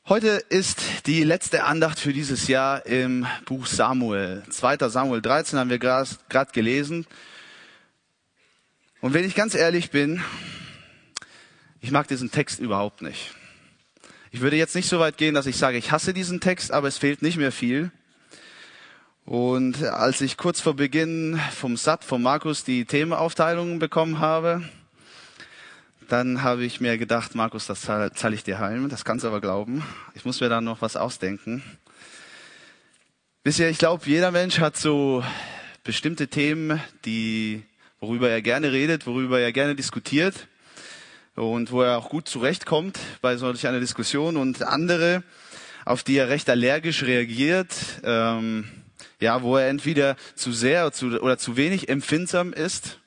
Heute 0.07 0.29
ist 0.51 1.07
die 1.07 1.25
letzte 1.25 1.65
Andacht 1.65 1.99
für 1.99 2.13
dieses 2.13 2.47
Jahr 2.47 2.85
im 2.85 3.27
Buch 3.47 3.65
Samuel. 3.65 4.43
2. 4.51 4.91
Samuel 4.91 5.23
13 5.23 5.59
haben 5.59 5.71
wir 5.71 5.79
gerade 5.79 6.53
gelesen. 6.53 7.07
Und 9.01 9.15
wenn 9.15 9.25
ich 9.25 9.35
ganz 9.35 9.55
ehrlich 9.55 9.91
bin, 9.91 10.23
ich 11.81 11.91
mag 11.91 12.07
diesen 12.07 12.31
Text 12.31 12.61
überhaupt 12.61 13.01
nicht. 13.01 13.35
Ich 14.31 14.43
würde 14.43 14.57
jetzt 14.57 14.75
nicht 14.75 14.91
so 14.91 15.01
weit 15.01 15.17
gehen, 15.17 15.35
dass 15.35 15.47
ich 15.47 15.57
sage, 15.57 15.79
ich 15.79 15.91
hasse 15.91 16.13
diesen 16.13 16.39
Text, 16.39 16.71
aber 16.71 16.89
es 16.89 16.99
fehlt 16.99 17.23
nicht 17.23 17.39
mehr 17.39 17.51
viel. 17.51 17.91
Und 19.25 19.83
als 19.85 20.21
ich 20.21 20.37
kurz 20.37 20.61
vor 20.61 20.77
Beginn 20.77 21.41
vom 21.57 21.79
Sat, 21.79 22.05
von 22.05 22.21
Markus, 22.21 22.63
die 22.63 22.85
Themenaufteilungen 22.85 23.79
bekommen 23.79 24.19
habe, 24.19 24.69
dann 26.09 26.43
habe 26.43 26.65
ich 26.65 26.81
mir 26.81 26.99
gedacht, 26.99 27.35
Markus, 27.35 27.67
das 27.67 27.83
zahle 27.83 28.13
zahl 28.13 28.35
ich 28.35 28.45
dir 28.45 28.59
heim. 28.59 28.89
Das 28.89 29.05
kannst 29.05 29.25
du 29.25 29.29
aber 29.29 29.41
glauben. 29.41 29.83
Ich 30.15 30.25
muss 30.25 30.41
mir 30.41 30.49
da 30.49 30.61
noch 30.61 30.83
was 30.83 30.97
ausdenken. 30.97 31.63
Wisst 33.43 33.59
ihr, 33.59 33.69
ich 33.69 33.79
glaube, 33.79 34.05
jeder 34.07 34.31
Mensch 34.31 34.59
hat 34.59 34.77
so 34.77 35.23
bestimmte 35.83 36.29
Themen, 36.29 36.81
die, 37.05 37.63
worüber 38.01 38.31
er 38.31 38.43
gerne 38.43 38.73
redet, 38.73 39.07
worüber 39.07 39.41
er 39.41 39.53
gerne 39.53 39.75
diskutiert 39.75 40.49
und 41.35 41.71
wo 41.71 41.83
er 41.83 41.99
auch 41.99 42.09
gut 42.09 42.29
zurechtkommt 42.29 42.99
bei 43.21 43.37
solch 43.37 43.67
einer 43.67 43.81
Diskussion 43.81 44.37
und 44.37 44.63
andere, 44.63 45.23
auf 45.85 46.03
die 46.03 46.17
er 46.17 46.29
recht 46.29 46.49
allergisch 46.49 47.03
reagiert, 47.03 47.75
ähm, 48.03 48.65
ja, 49.21 49.43
wo 49.43 49.57
er 49.57 49.69
entweder 49.69 50.17
zu 50.35 50.53
sehr 50.53 50.85
oder 50.85 50.93
zu, 50.93 51.07
oder 51.21 51.39
zu 51.39 51.57
wenig 51.57 51.89
empfindsam 51.89 52.53
ist 52.53 53.01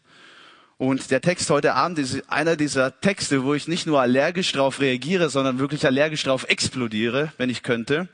Und 0.77 1.09
der 1.09 1.21
Text 1.21 1.49
heute 1.49 1.73
Abend 1.73 1.97
ist 1.97 2.29
einer 2.29 2.55
dieser 2.55 3.01
Texte, 3.01 3.43
wo 3.43 3.55
ich 3.55 3.67
nicht 3.67 3.87
nur 3.87 3.99
allergisch 3.99 4.51
drauf 4.51 4.79
reagiere, 4.79 5.29
sondern 5.29 5.57
wirklich 5.57 5.85
allergisch 5.87 6.23
drauf 6.23 6.45
explodiere, 6.47 7.33
wenn 7.37 7.49
ich 7.49 7.63
könnte. 7.63 8.07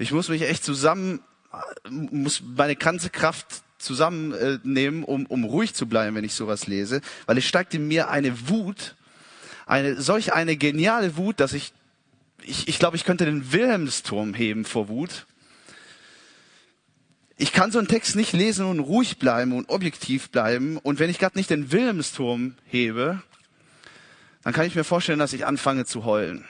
Ich 0.00 0.10
muss 0.10 0.28
mich 0.28 0.42
echt 0.42 0.64
zusammen, 0.64 1.20
muss 1.88 2.42
meine 2.56 2.74
ganze 2.74 3.10
Kraft 3.10 3.62
zusammennehmen, 3.78 5.04
um, 5.04 5.26
um 5.26 5.44
ruhig 5.44 5.74
zu 5.74 5.86
bleiben, 5.86 6.16
wenn 6.16 6.24
ich 6.24 6.34
sowas 6.34 6.66
lese, 6.66 7.00
weil 7.26 7.38
es 7.38 7.44
steigt 7.44 7.74
in 7.74 7.86
mir 7.86 8.08
eine 8.08 8.48
Wut, 8.48 8.96
eine, 9.66 10.00
solch 10.00 10.32
eine 10.32 10.56
geniale 10.56 11.16
Wut, 11.16 11.38
dass 11.38 11.52
ich, 11.52 11.72
ich, 12.42 12.66
ich 12.66 12.80
glaube, 12.80 12.96
ich 12.96 13.04
könnte 13.04 13.26
den 13.26 13.52
Wilhelmsturm 13.52 14.34
heben 14.34 14.64
vor 14.64 14.88
Wut. 14.88 15.26
Ich 17.40 17.52
kann 17.52 17.70
so 17.70 17.78
einen 17.78 17.86
Text 17.86 18.16
nicht 18.16 18.32
lesen 18.32 18.66
und 18.66 18.80
ruhig 18.80 19.20
bleiben 19.20 19.52
und 19.52 19.68
objektiv 19.68 20.30
bleiben. 20.30 20.76
Und 20.76 20.98
wenn 20.98 21.08
ich 21.08 21.20
gerade 21.20 21.38
nicht 21.38 21.50
den 21.50 21.70
Wilhelmsturm 21.70 22.56
hebe, 22.66 23.22
dann 24.42 24.52
kann 24.52 24.66
ich 24.66 24.74
mir 24.74 24.82
vorstellen, 24.82 25.20
dass 25.20 25.32
ich 25.32 25.46
anfange 25.46 25.84
zu 25.84 26.04
heulen. 26.04 26.44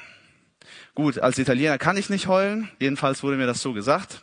Gut, 0.95 1.19
als 1.19 1.37
Italiener 1.37 1.77
kann 1.77 1.99
ich 1.99 2.09
nicht 2.09 2.27
heulen. 2.27 2.71
Jedenfalls 2.81 3.23
wurde 3.23 3.37
mir 3.37 3.47
das 3.47 3.61
so 3.61 3.75
gesagt. 3.75 4.23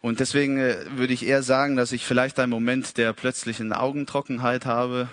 Und 0.00 0.20
deswegen 0.20 0.58
äh, 0.58 0.76
würde 0.96 1.12
ich 1.12 1.26
eher 1.26 1.42
sagen, 1.42 1.76
dass 1.76 1.92
ich 1.92 2.06
vielleicht 2.06 2.40
einen 2.40 2.50
Moment 2.50 2.96
der 2.96 3.12
plötzlichen 3.12 3.74
Augentrockenheit 3.74 4.64
habe. 4.64 5.10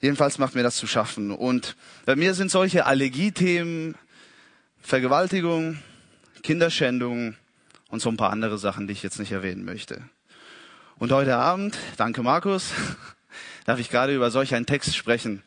Jedenfalls 0.00 0.38
macht 0.38 0.54
mir 0.54 0.62
das 0.62 0.76
zu 0.76 0.86
schaffen. 0.86 1.32
Und 1.32 1.76
bei 2.06 2.14
mir 2.14 2.34
sind 2.34 2.52
solche 2.52 2.86
Allergiethemen, 2.86 3.96
Vergewaltigung, 4.80 5.80
Kinderschändung, 6.44 7.34
und 7.88 8.00
so 8.00 8.08
ein 8.10 8.16
paar 8.16 8.30
andere 8.30 8.58
Sachen, 8.58 8.86
die 8.86 8.92
ich 8.92 9.02
jetzt 9.02 9.18
nicht 9.18 9.32
erwähnen 9.32 9.64
möchte. 9.64 10.02
Und 10.98 11.12
heute 11.12 11.36
Abend, 11.36 11.76
danke 11.96 12.22
Markus, 12.22 12.70
darf 13.64 13.78
ich 13.78 13.90
gerade 13.90 14.14
über 14.14 14.30
solch 14.30 14.54
einen 14.54 14.66
Text 14.66 14.96
sprechen. 14.96 15.42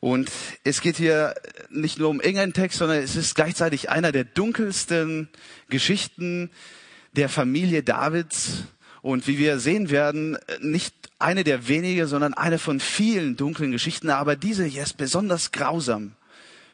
Und 0.00 0.30
es 0.64 0.82
geht 0.82 0.96
hier 0.96 1.34
nicht 1.70 1.98
nur 1.98 2.10
um 2.10 2.20
irgendeinen 2.20 2.52
Text, 2.52 2.78
sondern 2.78 2.98
es 2.98 3.16
ist 3.16 3.34
gleichzeitig 3.34 3.88
einer 3.88 4.12
der 4.12 4.24
dunkelsten 4.24 5.30
Geschichten 5.70 6.50
der 7.12 7.28
Familie 7.28 7.82
Davids. 7.82 8.64
Und 9.00 9.26
wie 9.26 9.38
wir 9.38 9.58
sehen 9.58 9.90
werden, 9.90 10.36
nicht 10.60 10.94
eine 11.18 11.44
der 11.44 11.68
wenige, 11.68 12.06
sondern 12.06 12.34
eine 12.34 12.58
von 12.58 12.80
vielen 12.80 13.36
dunklen 13.36 13.72
Geschichten. 13.72 14.10
Aber 14.10 14.36
diese 14.36 14.64
hier 14.64 14.82
ist 14.82 14.98
besonders 14.98 15.52
grausam. 15.52 16.12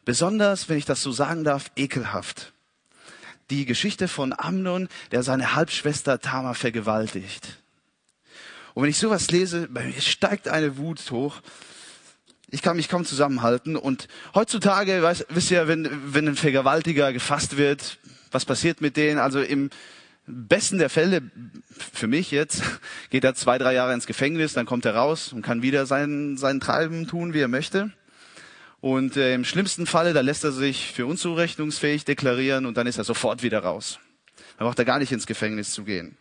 Besonders, 0.03 0.67
wenn 0.67 0.77
ich 0.77 0.85
das 0.85 1.01
so 1.01 1.11
sagen 1.13 1.45
darf, 1.45 1.71
ekelhaft 1.77 2.51
die 3.51 3.65
Geschichte 3.65 4.07
von 4.07 4.33
Amnon, 4.35 4.87
der 5.11 5.23
seine 5.23 5.55
Halbschwester 5.55 6.19
Tamar 6.19 6.55
vergewaltigt. 6.55 7.57
Und 8.73 8.83
wenn 8.83 8.89
ich 8.89 8.97
sowas 8.97 9.29
lese, 9.29 9.67
bei 9.69 9.83
mir 9.83 10.01
steigt 10.01 10.47
eine 10.47 10.77
Wut 10.77 11.11
hoch. 11.11 11.41
Ich 12.49 12.61
kann 12.61 12.77
mich 12.77 12.87
kaum 12.87 13.05
zusammenhalten. 13.05 13.75
Und 13.75 14.07
heutzutage, 14.33 15.01
weiß, 15.01 15.25
wisst 15.29 15.51
ihr, 15.51 15.67
wenn, 15.67 15.89
wenn 16.13 16.27
ein 16.27 16.35
Vergewaltiger 16.35 17.11
gefasst 17.11 17.57
wird, 17.57 17.97
was 18.31 18.45
passiert 18.45 18.79
mit 18.79 18.95
denen? 18.95 19.19
Also 19.19 19.41
im 19.41 19.69
besten 20.25 20.77
der 20.77 20.89
Fälle, 20.89 21.21
für 21.93 22.07
mich 22.07 22.31
jetzt, 22.31 22.63
geht 23.09 23.25
er 23.25 23.35
zwei, 23.35 23.57
drei 23.57 23.73
Jahre 23.73 23.93
ins 23.93 24.07
Gefängnis, 24.07 24.53
dann 24.53 24.65
kommt 24.65 24.85
er 24.85 24.95
raus 24.95 25.33
und 25.33 25.41
kann 25.41 25.61
wieder 25.61 25.85
sein, 25.85 26.37
sein 26.37 26.61
Treiben 26.61 27.07
tun, 27.07 27.33
wie 27.33 27.39
er 27.39 27.49
möchte. 27.49 27.91
Und 28.81 29.15
äh, 29.15 29.35
im 29.35 29.45
schlimmsten 29.45 29.85
Falle, 29.85 30.13
da 30.13 30.21
lässt 30.21 30.43
er 30.43 30.51
sich 30.51 30.91
für 30.91 31.05
unzurechnungsfähig 31.05 32.03
deklarieren 32.03 32.65
und 32.65 32.77
dann 32.77 32.87
ist 32.87 32.97
er 32.97 33.03
sofort 33.03 33.43
wieder 33.43 33.59
raus. 33.59 33.99
Da 34.57 34.65
braucht 34.65 34.79
er 34.79 34.85
gar 34.85 34.97
nicht 34.97 35.11
ins 35.11 35.27
Gefängnis 35.27 35.71
zu 35.71 35.83
gehen. 35.83 36.17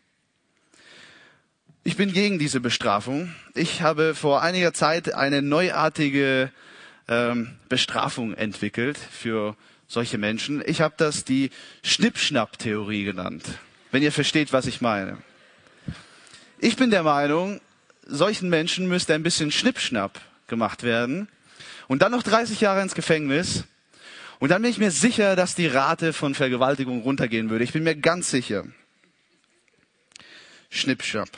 Ich 1.83 1.97
bin 1.97 2.12
gegen 2.12 2.38
diese 2.38 2.61
Bestrafung. 2.61 3.35
Ich 3.55 3.81
habe 3.81 4.14
vor 4.14 4.43
einiger 4.43 4.75
Zeit 4.75 5.14
eine 5.14 5.40
neuartige 5.40 6.52
ähm, 7.09 7.57
Bestrafung 7.71 8.35
entwickelt 8.35 8.99
für 8.99 9.57
solche 9.88 10.19
Menschen. 10.19 10.62
Ich 10.67 10.83
habe 10.83 10.95
das 10.99 11.25
die 11.25 11.49
Schnippschnapp-Theorie 11.83 13.05
genannt, 13.05 13.45
wenn 13.90 14.02
ihr 14.02 14.12
versteht, 14.12 14.52
was 14.52 14.67
ich 14.67 14.83
meine. 14.83 15.17
Ich 16.59 16.76
bin 16.76 16.90
der 16.90 17.02
Meinung, 17.05 17.62
solchen 18.07 18.50
Menschen 18.50 18.87
müsste 18.87 19.14
ein 19.14 19.23
bisschen 19.23 19.50
Schnippschnapp 19.50 20.21
gemacht 20.47 20.83
werden 20.83 21.29
und 21.91 22.03
dann 22.03 22.13
noch 22.13 22.23
30 22.23 22.61
Jahre 22.61 22.83
ins 22.83 22.95
Gefängnis. 22.95 23.65
Und 24.39 24.51
dann 24.51 24.63
bin 24.63 24.71
ich 24.71 24.79
mir 24.79 24.93
sicher, 24.93 25.35
dass 25.35 25.57
die 25.57 25.67
Rate 25.67 26.13
von 26.13 26.37
Vergewaltigung 26.37 27.03
runtergehen 27.03 27.51
würde. 27.51 27.65
Ich 27.65 27.73
bin 27.73 27.83
mir 27.83 27.97
ganz 27.97 28.31
sicher. 28.31 28.65
Schnippschnapp. 30.69 31.31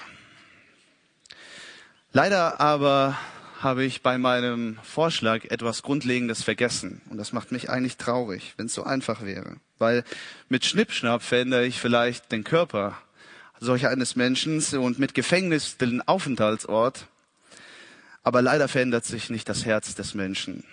Leider 2.12 2.60
aber 2.60 3.16
habe 3.60 3.82
ich 3.82 4.02
bei 4.02 4.18
meinem 4.18 4.78
Vorschlag 4.82 5.46
etwas 5.46 5.82
Grundlegendes 5.82 6.42
vergessen. 6.42 7.00
Und 7.08 7.16
das 7.16 7.32
macht 7.32 7.50
mich 7.50 7.70
eigentlich 7.70 7.96
traurig, 7.96 8.52
wenn 8.58 8.66
es 8.66 8.74
so 8.74 8.84
einfach 8.84 9.22
wäre. 9.22 9.56
Weil 9.78 10.04
mit 10.50 10.66
Schnippschnapp 10.66 11.22
verändere 11.22 11.64
ich 11.64 11.80
vielleicht 11.80 12.30
den 12.30 12.44
Körper 12.44 12.98
solch 13.58 13.86
eines 13.86 14.16
Menschen 14.16 14.62
und 14.76 14.98
mit 14.98 15.14
Gefängnis 15.14 15.78
den 15.78 16.06
Aufenthaltsort. 16.06 17.06
Aber 18.22 18.42
leider 18.42 18.68
verändert 18.68 19.04
sich 19.04 19.30
nicht 19.30 19.48
das 19.48 19.64
Herz 19.64 19.94
des 19.94 20.14
Menschen. 20.14 20.64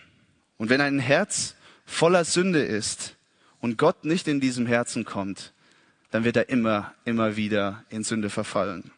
Und 0.58 0.70
wenn 0.70 0.82
ein 0.82 1.00
Herz 1.00 1.56
voller 1.86 2.26
Sünde 2.26 2.62
ist 2.62 3.16
und 3.60 3.78
Gott 3.78 4.06
nicht 4.06 4.28
in 4.28 4.40
diesem 4.40 4.66
Herzen 4.68 5.06
kommt, 5.06 5.54
dann 6.12 6.24
wird 6.24 6.38
er 6.38 6.50
immer, 6.50 6.94
immer 7.06 7.36
wieder 7.36 7.84
in 7.90 8.04
Sünde 8.04 8.30
verfallen. 8.30 8.92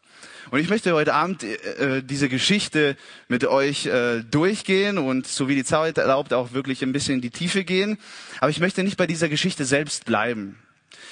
Und 0.50 0.60
ich 0.60 0.70
möchte 0.70 0.93
heute 0.93 1.13
Abend 1.13 1.43
äh, 1.43 2.03
diese 2.03 2.27
Geschichte 2.27 2.98
mit 3.27 3.46
euch 3.46 3.86
äh, 3.86 4.22
durchgehen 4.24 4.98
und 4.98 5.27
so 5.27 5.48
wie 5.48 5.55
die 5.55 5.63
Zeit 5.63 5.98
erlaubt 5.98 6.34
auch 6.34 6.51
wirklich 6.51 6.84
ein 6.84 6.91
bisschen 6.91 7.15
in 7.15 7.22
die 7.22 7.29
Tiefe 7.29 7.63
gehen. 7.63 7.98
Aber 8.39 8.50
ich 8.50 8.60
möchte 8.60 8.84
nicht 8.84 8.98
bei 8.98 9.08
dieser 9.08 9.29
Geschichte 9.29 9.65
selbst 9.65 10.05
bleiben. 10.05 10.58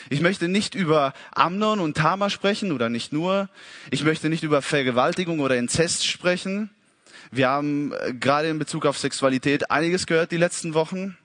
Ich 0.10 0.22
möchte 0.22 0.48
nicht 0.48 0.76
über 0.76 1.14
Amnon 1.32 1.80
und 1.80 1.96
Tamar 1.96 2.30
sprechen 2.30 2.72
oder 2.72 2.90
nicht 2.90 3.14
nur. 3.14 3.50
Ich 3.92 4.04
möchte 4.04 4.30
nicht 4.30 4.44
über 4.44 4.62
Vergewaltigung 4.62 5.40
oder 5.40 5.56
Inzest 5.56 6.06
sprechen. 6.06 6.70
Wir 7.32 7.50
haben 7.50 7.94
äh, 7.94 8.14
gerade 8.14 8.50
in 8.50 8.60
Bezug 8.60 8.86
auf 8.86 8.98
Sexualität 8.98 9.72
einiges 9.72 10.06
gehört 10.06 10.32
die 10.32 10.38
letzten 10.38 10.74
Wochen. 10.74 11.18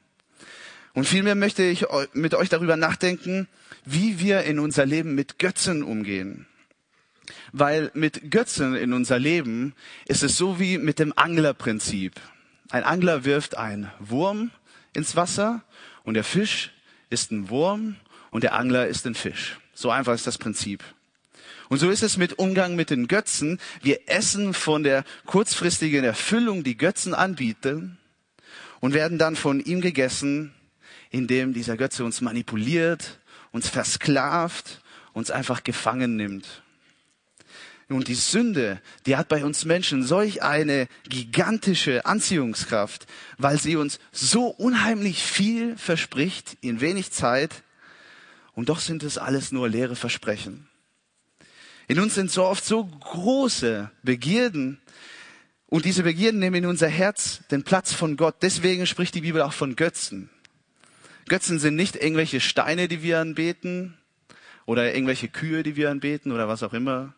Und 0.92 1.06
vielmehr 1.06 1.34
möchte 1.34 1.64
ich 1.64 1.86
mit 2.12 2.34
euch 2.34 2.48
darüber 2.48 2.76
nachdenken, 2.76 3.48
wie 3.84 4.20
wir 4.20 4.44
in 4.44 4.60
unser 4.60 4.86
Leben 4.86 5.16
mit 5.16 5.40
Götzen 5.40 5.82
umgehen. 5.82 6.46
Weil 7.52 7.90
mit 7.94 8.30
Götzen 8.30 8.76
in 8.76 8.92
unser 8.92 9.18
Leben 9.18 9.74
ist 10.06 10.22
es 10.22 10.36
so 10.36 10.60
wie 10.60 10.78
mit 10.78 11.00
dem 11.00 11.12
Anglerprinzip. 11.16 12.20
Ein 12.70 12.84
Angler 12.84 13.24
wirft 13.24 13.56
einen 13.56 13.90
Wurm 13.98 14.50
ins 14.92 15.16
Wasser 15.16 15.64
und 16.04 16.14
der 16.14 16.24
Fisch 16.24 16.72
ist 17.10 17.32
ein 17.32 17.50
Wurm 17.50 17.96
und 18.30 18.44
der 18.44 18.54
Angler 18.54 18.86
ist 18.86 19.06
ein 19.06 19.14
Fisch. 19.14 19.58
So 19.74 19.90
einfach 19.90 20.14
ist 20.14 20.26
das 20.26 20.38
Prinzip. 20.38 20.84
Und 21.68 21.78
so 21.78 21.90
ist 21.90 22.02
es 22.02 22.16
mit 22.16 22.38
Umgang 22.38 22.76
mit 22.76 22.90
den 22.90 23.08
Götzen. 23.08 23.60
Wir 23.82 24.00
essen 24.06 24.54
von 24.54 24.82
der 24.82 25.04
kurzfristigen 25.26 26.04
Erfüllung, 26.04 26.64
die 26.64 26.76
Götzen 26.76 27.14
anbieten 27.14 27.98
und 28.80 28.92
werden 28.92 29.18
dann 29.18 29.36
von 29.36 29.60
ihm 29.60 29.80
gegessen, 29.80 30.52
indem 31.10 31.54
dieser 31.54 31.76
Götze 31.76 32.04
uns 32.04 32.20
manipuliert, 32.20 33.18
uns 33.52 33.68
versklavt, 33.68 34.82
uns 35.12 35.30
einfach 35.30 35.64
gefangen 35.64 36.16
nimmt. 36.16 36.62
Und 37.88 38.08
die 38.08 38.14
Sünde, 38.14 38.80
die 39.06 39.16
hat 39.16 39.28
bei 39.28 39.44
uns 39.44 39.64
Menschen 39.64 40.02
solch 40.02 40.42
eine 40.42 40.88
gigantische 41.08 42.06
Anziehungskraft, 42.06 43.06
weil 43.36 43.60
sie 43.60 43.76
uns 43.76 44.00
so 44.10 44.46
unheimlich 44.46 45.22
viel 45.22 45.76
verspricht 45.76 46.56
in 46.60 46.80
wenig 46.80 47.12
Zeit. 47.12 47.62
Und 48.54 48.68
doch 48.68 48.80
sind 48.80 49.02
es 49.02 49.18
alles 49.18 49.52
nur 49.52 49.68
leere 49.68 49.96
Versprechen. 49.96 50.66
In 51.86 52.00
uns 52.00 52.14
sind 52.14 52.30
so 52.30 52.44
oft 52.44 52.64
so 52.64 52.84
große 52.84 53.90
Begierden. 54.02 54.80
Und 55.66 55.84
diese 55.84 56.02
Begierden 56.02 56.40
nehmen 56.40 56.56
in 56.56 56.66
unser 56.66 56.88
Herz 56.88 57.40
den 57.50 57.62
Platz 57.62 57.92
von 57.92 58.16
Gott. 58.16 58.36
Deswegen 58.42 58.86
spricht 58.86 59.14
die 59.14 59.22
Bibel 59.22 59.42
auch 59.42 59.52
von 59.52 59.76
Götzen. 59.76 60.30
Götzen 61.28 61.58
sind 61.58 61.74
nicht 61.74 61.96
irgendwelche 61.96 62.40
Steine, 62.40 62.88
die 62.88 63.02
wir 63.02 63.20
anbeten 63.20 63.96
oder 64.66 64.94
irgendwelche 64.94 65.28
Kühe, 65.28 65.62
die 65.62 65.76
wir 65.76 65.90
anbeten 65.90 66.32
oder 66.32 66.48
was 66.48 66.62
auch 66.62 66.74
immer. 66.74 67.14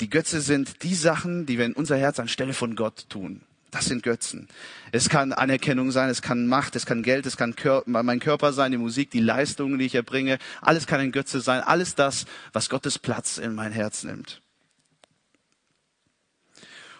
Die 0.00 0.10
Götze 0.10 0.40
sind 0.40 0.82
die 0.82 0.94
Sachen, 0.94 1.46
die 1.46 1.58
wir 1.58 1.64
in 1.64 1.74
unser 1.74 1.96
Herz 1.96 2.18
anstelle 2.18 2.54
von 2.54 2.76
Gott 2.76 3.06
tun. 3.08 3.42
Das 3.72 3.86
sind 3.86 4.02
Götzen. 4.02 4.48
Es 4.92 5.08
kann 5.08 5.32
Anerkennung 5.32 5.92
sein, 5.92 6.10
es 6.10 6.20
kann 6.20 6.46
Macht, 6.46 6.76
es 6.76 6.84
kann 6.84 7.02
Geld, 7.02 7.24
es 7.24 7.38
kann 7.38 7.56
Kör 7.56 7.82
mein 7.86 8.20
Körper 8.20 8.52
sein, 8.52 8.70
die 8.70 8.76
Musik, 8.76 9.10
die 9.10 9.20
Leistungen, 9.20 9.78
die 9.78 9.86
ich 9.86 9.94
erbringe. 9.94 10.38
Alles 10.60 10.86
kann 10.86 11.00
ein 11.00 11.10
Götze 11.10 11.40
sein. 11.40 11.62
Alles 11.62 11.94
das, 11.94 12.26
was 12.52 12.68
Gottes 12.68 12.98
Platz 12.98 13.38
in 13.38 13.54
mein 13.54 13.72
Herz 13.72 14.04
nimmt. 14.04 14.42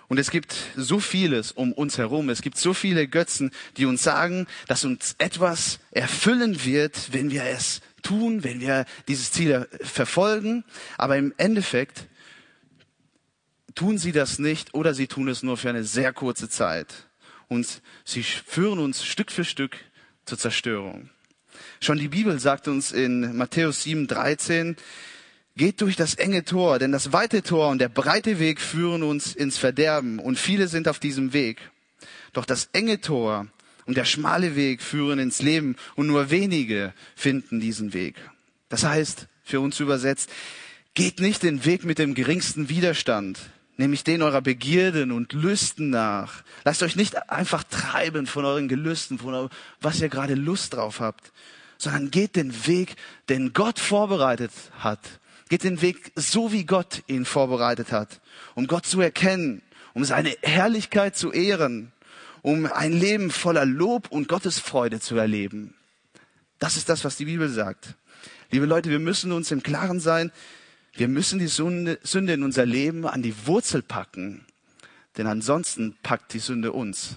Und 0.08 0.16
es 0.16 0.30
gibt 0.30 0.54
so 0.74 0.98
vieles 0.98 1.52
um 1.52 1.74
uns 1.74 1.98
herum. 1.98 2.30
Es 2.30 2.40
gibt 2.40 2.56
so 2.56 2.72
viele 2.72 3.06
Götzen, 3.06 3.50
die 3.76 3.84
uns 3.84 4.02
sagen, 4.02 4.46
dass 4.66 4.86
uns 4.86 5.14
etwas 5.18 5.78
erfüllen 5.90 6.64
wird, 6.64 7.12
wenn 7.12 7.30
wir 7.30 7.44
es 7.44 7.82
tun, 8.02 8.44
wenn 8.44 8.60
wir 8.60 8.86
dieses 9.08 9.30
Ziel 9.30 9.68
verfolgen. 9.82 10.64
Aber 10.96 11.18
im 11.18 11.34
Endeffekt 11.36 12.06
tun 13.74 13.98
sie 13.98 14.12
das 14.12 14.38
nicht 14.38 14.74
oder 14.74 14.94
sie 14.94 15.06
tun 15.06 15.28
es 15.28 15.42
nur 15.42 15.56
für 15.56 15.68
eine 15.68 15.84
sehr 15.84 16.12
kurze 16.12 16.48
Zeit. 16.48 17.08
Und 17.48 17.82
sie 18.04 18.22
führen 18.22 18.78
uns 18.78 19.04
Stück 19.04 19.30
für 19.30 19.44
Stück 19.44 19.76
zur 20.24 20.38
Zerstörung. 20.38 21.10
Schon 21.80 21.98
die 21.98 22.08
Bibel 22.08 22.38
sagt 22.38 22.68
uns 22.68 22.92
in 22.92 23.36
Matthäus 23.36 23.82
7, 23.82 24.06
13, 24.06 24.76
geht 25.56 25.80
durch 25.80 25.96
das 25.96 26.14
enge 26.14 26.44
Tor, 26.44 26.78
denn 26.78 26.92
das 26.92 27.12
weite 27.12 27.42
Tor 27.42 27.68
und 27.68 27.78
der 27.78 27.88
breite 27.88 28.38
Weg 28.38 28.60
führen 28.60 29.02
uns 29.02 29.34
ins 29.34 29.58
Verderben 29.58 30.18
und 30.18 30.38
viele 30.38 30.68
sind 30.68 30.88
auf 30.88 30.98
diesem 30.98 31.32
Weg. 31.32 31.58
Doch 32.32 32.46
das 32.46 32.70
enge 32.72 33.00
Tor 33.00 33.46
und 33.84 33.96
der 33.96 34.04
schmale 34.04 34.56
Weg 34.56 34.80
führen 34.80 35.18
ins 35.18 35.42
Leben 35.42 35.76
und 35.94 36.06
nur 36.06 36.30
wenige 36.30 36.94
finden 37.14 37.60
diesen 37.60 37.92
Weg. 37.92 38.16
Das 38.68 38.84
heißt, 38.84 39.26
für 39.44 39.60
uns 39.60 39.80
übersetzt, 39.80 40.30
geht 40.94 41.20
nicht 41.20 41.42
den 41.42 41.64
Weg 41.64 41.84
mit 41.84 41.98
dem 41.98 42.14
geringsten 42.14 42.68
Widerstand, 42.68 43.38
nämlich 43.76 44.04
den 44.04 44.22
eurer 44.22 44.42
Begierden 44.42 45.12
und 45.12 45.32
Lüsten 45.32 45.90
nach. 45.90 46.42
Lasst 46.64 46.82
euch 46.82 46.96
nicht 46.96 47.30
einfach 47.30 47.64
treiben 47.64 48.26
von 48.26 48.44
euren 48.44 48.68
Gelüsten, 48.68 49.18
von 49.18 49.50
was 49.80 50.00
ihr 50.00 50.08
gerade 50.08 50.34
Lust 50.34 50.74
drauf 50.74 51.00
habt, 51.00 51.32
sondern 51.78 52.10
geht 52.10 52.36
den 52.36 52.66
Weg, 52.66 52.96
den 53.28 53.52
Gott 53.52 53.78
vorbereitet 53.78 54.52
hat. 54.78 55.00
Geht 55.48 55.64
den 55.64 55.82
Weg 55.82 56.12
so, 56.14 56.52
wie 56.52 56.64
Gott 56.64 57.02
ihn 57.08 57.24
vorbereitet 57.24 57.92
hat, 57.92 58.20
um 58.54 58.66
Gott 58.66 58.86
zu 58.86 59.00
erkennen, 59.00 59.62
um 59.92 60.04
seine 60.04 60.34
Herrlichkeit 60.42 61.16
zu 61.16 61.32
ehren, 61.32 61.92
um 62.40 62.66
ein 62.66 62.92
Leben 62.92 63.30
voller 63.30 63.66
Lob 63.66 64.10
und 64.10 64.28
Gottesfreude 64.28 65.00
zu 65.00 65.16
erleben. 65.16 65.74
Das 66.58 66.76
ist 66.76 66.88
das, 66.88 67.04
was 67.04 67.16
die 67.16 67.24
Bibel 67.24 67.48
sagt. 67.48 67.94
Liebe 68.50 68.66
Leute, 68.66 68.90
wir 68.90 68.98
müssen 68.98 69.32
uns 69.32 69.50
im 69.50 69.62
Klaren 69.62 69.98
sein, 69.98 70.30
wir 70.94 71.08
müssen 71.08 71.38
die 71.38 71.46
Sünde, 71.46 71.98
Sünde 72.02 72.34
in 72.34 72.42
unser 72.42 72.66
Leben 72.66 73.06
an 73.06 73.22
die 73.22 73.34
Wurzel 73.46 73.82
packen, 73.82 74.44
denn 75.16 75.26
ansonsten 75.26 75.96
packt 76.02 76.34
die 76.34 76.38
Sünde 76.38 76.72
uns. 76.72 77.16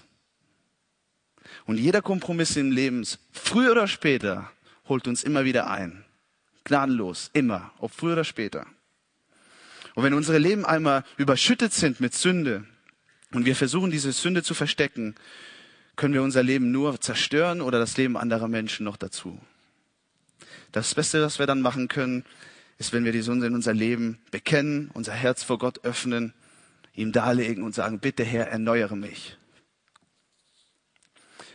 Und 1.65 1.77
jeder 1.77 2.01
Kompromiss 2.01 2.55
im 2.55 2.71
Leben, 2.71 3.05
früher 3.31 3.71
oder 3.71 3.87
später, 3.87 4.51
holt 4.87 5.07
uns 5.07 5.23
immer 5.23 5.45
wieder 5.45 5.69
ein. 5.69 6.05
Gnadenlos, 6.63 7.29
immer, 7.33 7.71
ob 7.79 7.91
früher 7.91 8.13
oder 8.13 8.23
später. 8.23 8.65
Und 9.93 10.03
wenn 10.03 10.13
unsere 10.13 10.37
Leben 10.37 10.65
einmal 10.65 11.03
überschüttet 11.17 11.73
sind 11.73 11.99
mit 11.99 12.13
Sünde 12.13 12.65
und 13.31 13.45
wir 13.45 13.55
versuchen, 13.55 13.91
diese 13.91 14.11
Sünde 14.11 14.43
zu 14.43 14.53
verstecken, 14.53 15.15
können 15.95 16.13
wir 16.13 16.23
unser 16.23 16.43
Leben 16.43 16.71
nur 16.71 16.99
zerstören 16.99 17.61
oder 17.61 17.79
das 17.79 17.97
Leben 17.97 18.17
anderer 18.17 18.47
Menschen 18.47 18.83
noch 18.83 18.97
dazu. 18.97 19.39
Das 20.71 20.93
Beste, 20.93 21.21
was 21.21 21.39
wir 21.39 21.45
dann 21.45 21.61
machen 21.61 21.87
können, 21.87 22.25
ist, 22.77 22.93
wenn 22.93 23.05
wir 23.05 23.11
die 23.11 23.21
Sünde 23.21 23.47
in 23.47 23.55
unser 23.55 23.73
Leben 23.73 24.19
bekennen, 24.31 24.89
unser 24.93 25.13
Herz 25.13 25.43
vor 25.43 25.57
Gott 25.57 25.83
öffnen, 25.83 26.33
ihm 26.93 27.11
darlegen 27.11 27.63
und 27.63 27.75
sagen, 27.75 27.99
bitte 27.99 28.23
Herr, 28.23 28.47
erneuere 28.47 28.95
mich. 28.95 29.37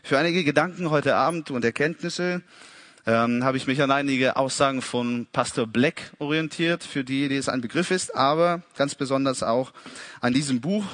Für 0.03 0.19
einige 0.19 0.45
Gedanken 0.45 0.91
heute 0.91 1.15
Abend 1.15 1.50
und 1.50 1.65
Erkenntnisse 1.65 2.43
ähm, 3.07 3.45
habe 3.45 3.57
ich 3.57 3.67
mich 3.67 3.83
an 3.83 3.91
einige 3.91 4.37
Aussagen 4.37 4.83
von 4.83 5.27
Pastor 5.33 5.67
Black 5.67 6.12
orientiert, 6.19 6.85
für 6.85 7.05
die, 7.05 7.29
die 7.29 7.37
es 7.37 7.49
ein 7.49 7.61
Begriff 7.61 7.91
ist, 7.91 8.15
aber 8.15 8.62
ganz 8.77 8.95
besonders 8.95 9.43
auch 9.43 9.73
an 10.21 10.33
diesem 10.33 10.61
Buch 10.61 10.85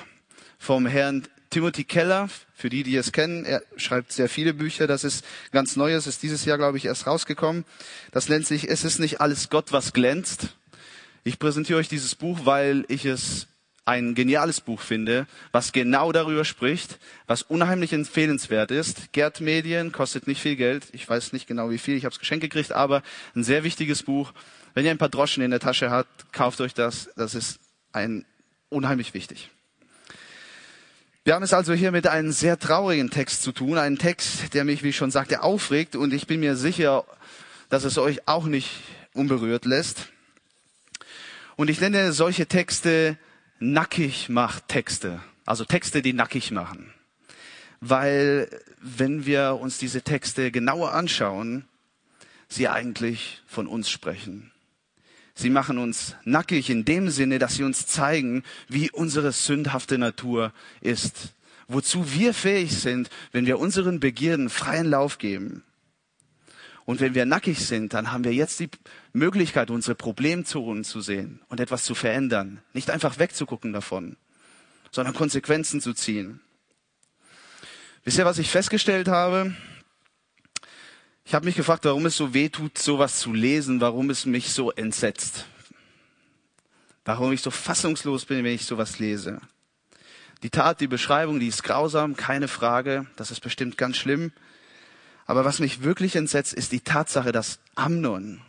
vom 0.59 0.87
Herrn 0.87 1.27
Timothy 1.51 1.85
Keller, 1.85 2.29
für 2.55 2.69
die, 2.69 2.83
die 2.83 2.97
es 2.97 3.13
kennen, 3.13 3.45
er 3.45 3.63
schreibt 3.77 4.13
sehr 4.13 4.29
viele 4.29 4.55
Bücher, 4.55 4.87
das 4.87 5.05
ist 5.05 5.25
ganz 5.53 5.77
Neues, 5.77 6.07
ist 6.07 6.23
dieses 6.23 6.45
Jahr, 6.45 6.59
glaube 6.59 6.79
ich, 6.79 6.87
erst 6.87 7.07
rausgekommen. 7.07 7.65
Das 8.13 8.29
nennt 8.29 8.47
sich 8.47 8.69
Es 8.69 8.85
ist 8.85 8.99
nicht 8.99 9.21
alles 9.21 9.51
Gott, 9.51 9.73
was 9.73 9.93
glänzt. 9.93 10.57
Ich 11.25 11.39
präsentiere 11.39 11.79
euch 11.79 11.89
dieses 11.89 12.15
Buch, 12.15 12.41
weil 12.45 12.85
ich 12.89 13.05
es 13.05 13.49
ein 13.85 14.17
geniales 14.17 14.61
Buch 14.61 14.81
finde, 14.81 15.27
was 15.53 15.73
genau 15.73 16.11
darüber 16.11 16.45
spricht, 16.45 16.99
was 17.27 17.43
unheimlich 17.43 17.93
empfehlenswert 17.93 18.73
ist. 18.73 19.13
Gerd 19.13 19.41
Medien 19.41 19.93
kostet 19.93 20.27
nicht 20.27 20.43
viel 20.43 20.57
Geld. 20.57 20.89
Ich 20.93 21.09
weiß 21.09 21.33
nicht 21.33 21.47
genau 21.47 21.71
wie 21.71 21.79
viel, 21.79 21.97
ich 21.97 22.05
habe 22.05 22.13
es 22.13 22.19
geschenkt 22.19 22.43
gekriegt, 22.43 22.73
aber 22.73 23.03
ein 23.35 23.45
sehr 23.45 23.63
wichtiges 23.63 24.03
Buch. 24.03 24.33
Wenn 24.75 24.85
ihr 24.85 24.91
ein 24.91 24.99
paar 24.99 25.09
Droschen 25.09 25.43
in 25.43 25.53
der 25.53 25.61
Tasche 25.61 25.91
habt, 25.91 26.33
kauft 26.33 26.61
euch 26.61 26.75
das. 26.75 27.11
Das 27.17 27.35
ist 27.35 27.61
ein 27.93 28.27
unheimlich 28.69 29.15
wichtig. 29.15 29.51
Wir 31.27 31.35
haben 31.35 31.43
es 31.43 31.53
also 31.53 31.73
hier 31.73 31.91
mit 31.91 32.07
einem 32.07 32.31
sehr 32.31 32.57
traurigen 32.57 33.11
Text 33.11 33.43
zu 33.43 33.51
tun, 33.51 33.79
einen 33.79 33.99
Text, 33.99 34.55
der 34.55 34.63
mich, 34.63 34.85
wie 34.85 34.91
ich 34.91 34.97
schon 34.97 35.11
sagte, 35.11 35.43
aufregt 35.43 35.97
und 35.97 36.15
ich 36.15 36.29
bin 36.29 36.39
mir 36.39 36.55
sicher, 36.55 37.05
dass 37.69 37.83
es 37.83 37.99
euch 37.99 38.29
auch 38.29 38.45
nicht 38.45 38.71
unberührt 39.13 39.65
lässt. 39.65 40.07
Und 41.57 41.69
ich 41.69 41.81
nenne 41.81 42.13
solche 42.13 42.47
Texte 42.47 43.19
nackig 43.59 44.29
macht 44.29 44.69
Texte, 44.69 45.21
also 45.47 45.65
Texte, 45.65 46.01
die 46.01 46.13
nackig 46.13 46.53
machen. 46.53 46.95
Weil 47.81 48.49
wenn 48.81 49.27
wir 49.27 49.59
uns 49.61 49.79
diese 49.79 50.03
Texte 50.03 50.53
genauer 50.53 50.93
anschauen, 50.93 51.65
sie 52.47 52.69
eigentlich 52.69 53.43
von 53.49 53.67
uns 53.67 53.91
sprechen. 53.91 54.53
Sie 55.39 55.51
machen 55.51 55.77
uns 55.77 56.17
nackig 56.25 56.71
in 56.71 56.87
dem 56.87 57.11
Sinne, 57.11 57.39
dass 57.39 57.57
sie 57.57 57.63
uns 57.63 57.87
zeigen, 57.87 58.43
wie 58.69 58.91
unsere 58.91 59.33
sündhafte 59.33 59.99
Natur 59.99 60.51
ist, 60.81 61.35
wozu 61.69 62.11
wir 62.15 62.33
fähig 62.33 62.75
sind, 62.79 63.11
wenn 63.33 63.45
wir 63.45 63.59
unseren 63.59 64.01
Begierden 64.01 64.49
freien 64.49 64.87
Lauf 64.87 65.19
geben. 65.19 65.63
Und 66.87 67.01
wenn 67.01 67.15
wir 67.15 67.27
nackig 67.27 67.59
sind, 67.59 67.93
dann 67.93 68.13
haben 68.13 68.25
wir 68.25 68.33
jetzt 68.33 68.61
die 68.61 68.71
Möglichkeit, 69.13 69.71
unsere 69.71 69.95
Problemzonen 69.95 70.85
zu 70.85 71.03
sehen 71.03 71.43
und 71.49 71.61
etwas 71.61 71.85
zu 71.85 71.95
verändern. 71.95 72.63
Nicht 72.73 72.89
einfach 72.89 73.19
wegzugucken 73.19 73.75
davon, 73.75 74.17
sondern 74.91 75.15
Konsequenzen 75.15 75.83
zu 75.83 75.93
ziehen. 75.93 76.41
Ihr, 78.07 78.25
was 78.25 78.39
ich 78.39 78.49
festgestellt 78.49 79.09
habe? 79.09 79.55
Ich 81.29 81.35
habe 81.35 81.45
mich 81.45 81.57
gefragt, 81.57 81.85
warum 81.85 82.07
es 82.07 82.17
so 82.17 82.35
weh 82.35 82.49
tut, 82.49 82.79
sowas 82.79 83.19
zu 83.19 83.33
lesen, 83.33 83.81
warum 83.81 84.11
es 84.11 84.27
mich 84.27 84.53
so 84.53 84.71
entsetzt. 84.71 85.47
Warum 87.05 87.33
ich 87.33 87.43
so 87.43 87.51
fassungslos 87.51 88.27
bin, 88.27 88.45
wenn 88.45 88.55
ich 88.55 88.65
sowas 88.65 89.01
lese. 89.01 89.41
Die 90.45 90.51
Tat, 90.51 90.81
die 90.81 90.87
Beschreibung, 90.87 91.41
die 91.41 91.49
ist 91.49 91.65
grausam, 91.65 92.15
keine 92.15 92.47
Frage. 92.47 93.07
Das 93.17 93.33
ist 93.33 93.41
bestimmt 93.41 93.77
ganz 93.77 93.97
schlimm. 93.97 94.31
Aber 95.27 95.45
was 95.45 95.59
mich 95.59 95.83
wirklich 95.83 96.15
entsetzt, 96.15 96.53
ist 96.53 96.71
die 96.71 96.81
Tatsache, 96.81 97.33
dass 97.33 97.59
Amnon, 97.75 98.41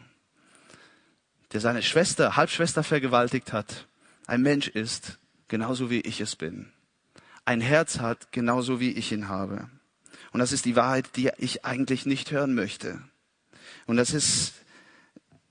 der 1.54 1.62
seine 1.62 1.82
Schwester, 1.82 2.36
Halbschwester 2.36 2.84
vergewaltigt 2.84 3.54
hat, 3.54 3.88
ein 4.28 4.44
Mensch 4.44 4.68
ist, 4.68 5.18
genauso 5.48 5.90
wie 5.90 6.02
ich 6.02 6.22
es 6.22 6.36
bin. 6.36 6.72
Ein 7.44 7.62
Herz 7.62 7.98
hat, 7.98 8.32
genauso 8.32 8.80
wie 8.80 8.92
ich 8.92 9.12
ihn 9.12 9.30
habe. 9.30 9.68
Und 10.32 10.40
das 10.40 10.52
ist 10.52 10.66
die 10.66 10.76
Wahrheit, 10.76 11.06
die 11.16 11.32
ich 11.38 11.66
eigentlich 11.66 12.06
nicht 12.06 12.32
hören 12.32 12.54
möchte. 12.54 13.02
Und 13.86 13.98
das 13.98 14.14
ist, 14.14 14.54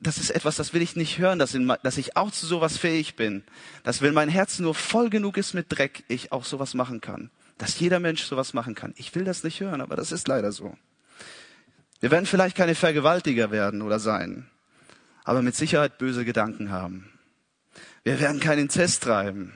das 0.00 0.18
ist 0.18 0.30
etwas, 0.30 0.56
das 0.56 0.74
will 0.74 0.82
ich 0.82 0.96
nicht 0.96 1.18
hören, 1.18 1.38
dass, 1.38 1.54
in, 1.54 1.72
dass 1.82 1.96
ich 1.96 2.16
auch 2.16 2.30
zu 2.30 2.46
sowas 2.46 2.76
fähig 2.76 3.16
bin. 3.16 3.44
Dass 3.82 4.02
wenn 4.02 4.14
mein 4.14 4.28
Herz 4.28 4.58
nur 4.58 4.74
voll 4.74 5.10
genug 5.10 5.36
ist 5.36 5.54
mit 5.54 5.66
Dreck, 5.68 6.04
ich 6.08 6.32
auch 6.32 6.44
sowas 6.44 6.74
machen 6.74 7.00
kann. 7.00 7.30
Dass 7.58 7.80
jeder 7.80 8.00
Mensch 8.00 8.22
sowas 8.22 8.52
machen 8.52 8.74
kann. 8.74 8.92
Ich 8.96 9.14
will 9.14 9.24
das 9.24 9.42
nicht 9.42 9.60
hören, 9.60 9.80
aber 9.80 9.96
das 9.96 10.12
ist 10.12 10.28
leider 10.28 10.52
so. 10.52 10.76
Wir 12.00 12.10
werden 12.10 12.26
vielleicht 12.26 12.56
keine 12.56 12.74
Vergewaltiger 12.74 13.50
werden 13.50 13.80
oder 13.80 13.98
sein, 13.98 14.46
aber 15.24 15.40
mit 15.40 15.56
Sicherheit 15.56 15.98
böse 15.98 16.24
Gedanken 16.24 16.70
haben. 16.70 17.10
Wir 18.04 18.20
werden 18.20 18.38
keinen 18.38 18.60
Inzest 18.60 19.02
treiben, 19.02 19.54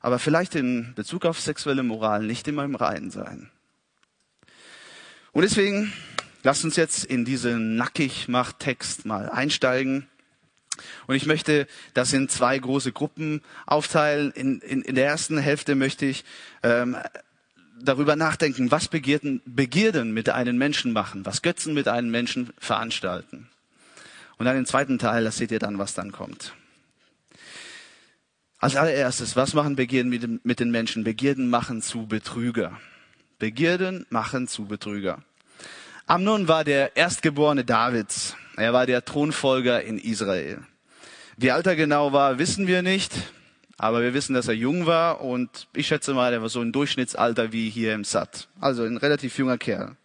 aber 0.00 0.18
vielleicht 0.18 0.54
in 0.54 0.92
Bezug 0.94 1.24
auf 1.24 1.40
sexuelle 1.40 1.82
Moral 1.82 2.24
nicht 2.24 2.46
immer 2.46 2.64
im 2.64 2.74
Reinen 2.74 3.10
sein. 3.10 3.50
Und 5.32 5.42
deswegen 5.42 5.92
lasst 6.42 6.64
uns 6.64 6.76
jetzt 6.76 7.04
in 7.04 7.24
diesen 7.24 7.76
Nackig-Macht-Text 7.76 9.06
mal 9.06 9.28
einsteigen. 9.30 10.08
Und 11.06 11.14
ich 11.14 11.26
möchte 11.26 11.66
das 11.94 12.12
in 12.12 12.28
zwei 12.28 12.58
große 12.58 12.92
Gruppen 12.92 13.42
aufteilen. 13.66 14.32
In, 14.32 14.60
in, 14.60 14.82
in 14.82 14.94
der 14.94 15.06
ersten 15.06 15.38
Hälfte 15.38 15.74
möchte 15.74 16.06
ich 16.06 16.24
ähm, 16.62 16.96
darüber 17.80 18.16
nachdenken, 18.16 18.70
was 18.70 18.88
Begierden, 18.88 19.42
Begierden 19.44 20.12
mit 20.12 20.28
einem 20.30 20.56
Menschen 20.58 20.92
machen, 20.92 21.26
was 21.26 21.42
Götzen 21.42 21.74
mit 21.74 21.88
einem 21.88 22.10
Menschen 22.10 22.52
veranstalten. 22.58 23.48
Und 24.38 24.46
dann 24.46 24.56
im 24.56 24.66
zweiten 24.66 24.98
Teil, 24.98 25.24
das 25.24 25.36
seht 25.36 25.50
ihr 25.52 25.58
dann, 25.58 25.78
was 25.78 25.94
dann 25.94 26.12
kommt. 26.12 26.54
Als 28.58 28.76
allererstes, 28.76 29.36
was 29.36 29.54
machen 29.54 29.76
Begierden 29.76 30.10
mit, 30.10 30.44
mit 30.44 30.60
den 30.60 30.70
Menschen? 30.70 31.04
Begierden 31.04 31.48
machen 31.48 31.82
zu 31.82 32.06
Betrüger. 32.06 32.78
Begierden 33.40 34.06
machen 34.10 34.46
zu 34.46 34.66
Betrüger. 34.66 35.18
Amnon 36.06 36.46
war 36.46 36.62
der 36.62 36.96
Erstgeborene 36.96 37.64
Davids. 37.64 38.36
Er 38.56 38.72
war 38.72 38.86
der 38.86 39.04
Thronfolger 39.04 39.82
in 39.82 39.98
Israel. 39.98 40.58
Wie 41.36 41.50
alt 41.50 41.66
er 41.66 41.74
genau 41.74 42.12
war, 42.12 42.38
wissen 42.38 42.66
wir 42.66 42.82
nicht. 42.82 43.12
Aber 43.78 44.02
wir 44.02 44.12
wissen, 44.12 44.34
dass 44.34 44.46
er 44.46 44.54
jung 44.54 44.84
war 44.84 45.22
und 45.22 45.68
ich 45.74 45.86
schätze 45.86 46.12
mal, 46.12 46.34
er 46.34 46.42
war 46.42 46.50
so 46.50 46.60
ein 46.60 46.70
Durchschnittsalter 46.70 47.50
wie 47.50 47.70
hier 47.70 47.94
im 47.94 48.04
Sat. 48.04 48.46
Also 48.60 48.82
ein 48.82 48.98
relativ 48.98 49.38
junger 49.38 49.56
Kerl. 49.56 49.96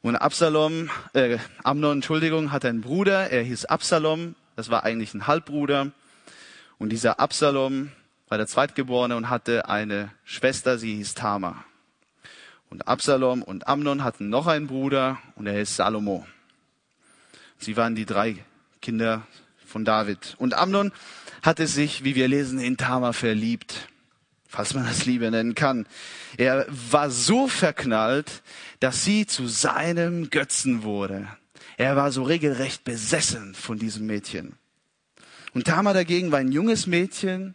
Und 0.00 0.16
Absalom, 0.16 0.88
äh, 1.12 1.36
Amnon, 1.64 1.98
Entschuldigung, 1.98 2.50
hat 2.50 2.64
einen 2.64 2.80
Bruder, 2.80 3.30
er 3.30 3.42
hieß 3.42 3.66
Absalom, 3.66 4.36
das 4.56 4.70
war 4.70 4.84
eigentlich 4.84 5.12
ein 5.12 5.26
Halbbruder. 5.26 5.90
Und 6.78 6.88
dieser 6.88 7.20
Absalom 7.20 7.90
war 8.28 8.38
der 8.38 8.46
Zweitgeborene 8.46 9.16
und 9.16 9.28
hatte 9.28 9.68
eine 9.68 10.10
Schwester, 10.24 10.78
sie 10.78 10.94
hieß 10.94 11.12
Tamar. 11.12 11.66
Und 12.70 12.86
Absalom 12.86 13.42
und 13.42 13.66
Amnon 13.66 14.04
hatten 14.04 14.28
noch 14.28 14.46
einen 14.46 14.66
Bruder 14.66 15.18
und 15.36 15.46
er 15.46 15.60
ist 15.60 15.76
Salomo. 15.76 16.26
Sie 17.58 17.76
waren 17.76 17.94
die 17.94 18.06
drei 18.06 18.36
Kinder 18.82 19.26
von 19.66 19.84
David. 19.84 20.34
Und 20.38 20.54
Amnon 20.54 20.92
hatte 21.42 21.66
sich, 21.66 22.04
wie 22.04 22.14
wir 22.14 22.28
lesen, 22.28 22.58
in 22.58 22.76
Tamar 22.76 23.12
verliebt, 23.12 23.88
falls 24.48 24.74
man 24.74 24.84
das 24.84 25.06
Liebe 25.06 25.30
nennen 25.30 25.54
kann. 25.54 25.86
Er 26.36 26.66
war 26.68 27.10
so 27.10 27.48
verknallt, 27.48 28.42
dass 28.80 29.04
sie 29.04 29.26
zu 29.26 29.46
seinem 29.46 30.30
Götzen 30.30 30.82
wurde. 30.82 31.28
Er 31.76 31.96
war 31.96 32.12
so 32.12 32.22
regelrecht 32.22 32.84
besessen 32.84 33.54
von 33.54 33.78
diesem 33.78 34.06
Mädchen. 34.06 34.54
Und 35.54 35.66
Tamar 35.66 35.94
dagegen 35.94 36.32
war 36.32 36.38
ein 36.38 36.52
junges 36.52 36.86
Mädchen, 36.86 37.54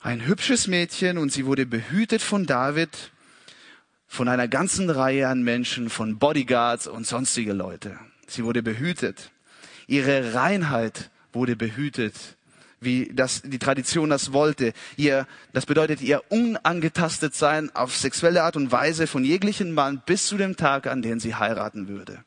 ein 0.00 0.26
hübsches 0.26 0.66
Mädchen 0.66 1.18
und 1.18 1.32
sie 1.32 1.46
wurde 1.46 1.66
behütet 1.66 2.22
von 2.22 2.46
David, 2.46 3.10
von 4.08 4.28
einer 4.28 4.48
ganzen 4.48 4.90
Reihe 4.90 5.28
an 5.28 5.42
Menschen, 5.42 5.90
von 5.90 6.18
Bodyguards 6.18 6.88
und 6.88 7.06
sonstige 7.06 7.52
Leute. 7.52 7.98
Sie 8.26 8.42
wurde 8.42 8.62
behütet. 8.62 9.30
Ihre 9.86 10.34
Reinheit 10.34 11.10
wurde 11.32 11.54
behütet, 11.54 12.14
wie 12.80 13.10
das 13.12 13.42
die 13.42 13.58
Tradition 13.58 14.10
das 14.10 14.32
wollte. 14.32 14.72
Ihr, 14.96 15.26
das 15.52 15.66
bedeutet 15.66 16.00
ihr 16.00 16.22
unangetastet 16.30 17.34
sein 17.34 17.74
auf 17.74 17.94
sexuelle 17.94 18.42
Art 18.42 18.56
und 18.56 18.72
Weise 18.72 19.06
von 19.06 19.24
jeglichen 19.24 19.72
Mann 19.72 20.02
bis 20.04 20.26
zu 20.26 20.36
dem 20.36 20.56
Tag, 20.56 20.86
an 20.86 21.02
dem 21.02 21.20
sie 21.20 21.34
heiraten 21.34 21.88
würde. 21.88 22.24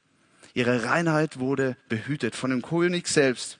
Ihre 0.53 0.83
Reinheit 0.83 1.39
wurde 1.39 1.77
behütet 1.89 2.35
von 2.35 2.51
dem 2.51 2.61
König 2.61 3.07
selbst. 3.07 3.59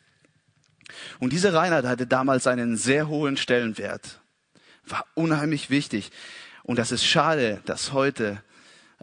Und 1.20 1.34
diese 1.34 1.54
Reinheit 1.54 1.86
hatte 1.86 2.06
damals 2.06 2.48
einen 2.48 2.76
sehr 2.76 3.08
hohen 3.08 3.38
Stellenwert, 3.38 4.20
war 4.86 5.06
unheimlich 5.16 5.70
wichtig. 5.70 6.12
Und 6.64 6.80
das 6.80 6.92
ist 6.92 7.06
schade, 7.06 7.62
dass 7.66 7.94
heute 7.94 8.42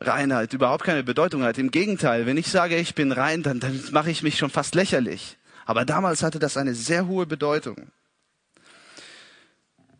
Reinheit 0.00 0.52
überhaupt 0.52 0.84
keine 0.84 1.02
Bedeutung 1.02 1.42
hat. 1.42 1.58
Im 1.58 1.70
Gegenteil, 1.70 2.26
wenn 2.26 2.36
ich 2.36 2.48
sage, 2.48 2.76
ich 2.76 2.94
bin 2.94 3.12
rein, 3.12 3.42
dann, 3.42 3.60
dann 3.60 3.82
mache 3.90 4.10
ich 4.10 4.22
mich 4.22 4.38
schon 4.38 4.50
fast 4.50 4.74
lächerlich. 4.74 5.36
Aber 5.66 5.84
damals 5.84 6.22
hatte 6.22 6.38
das 6.38 6.56
eine 6.56 6.74
sehr 6.74 7.06
hohe 7.06 7.26
Bedeutung. 7.26 7.90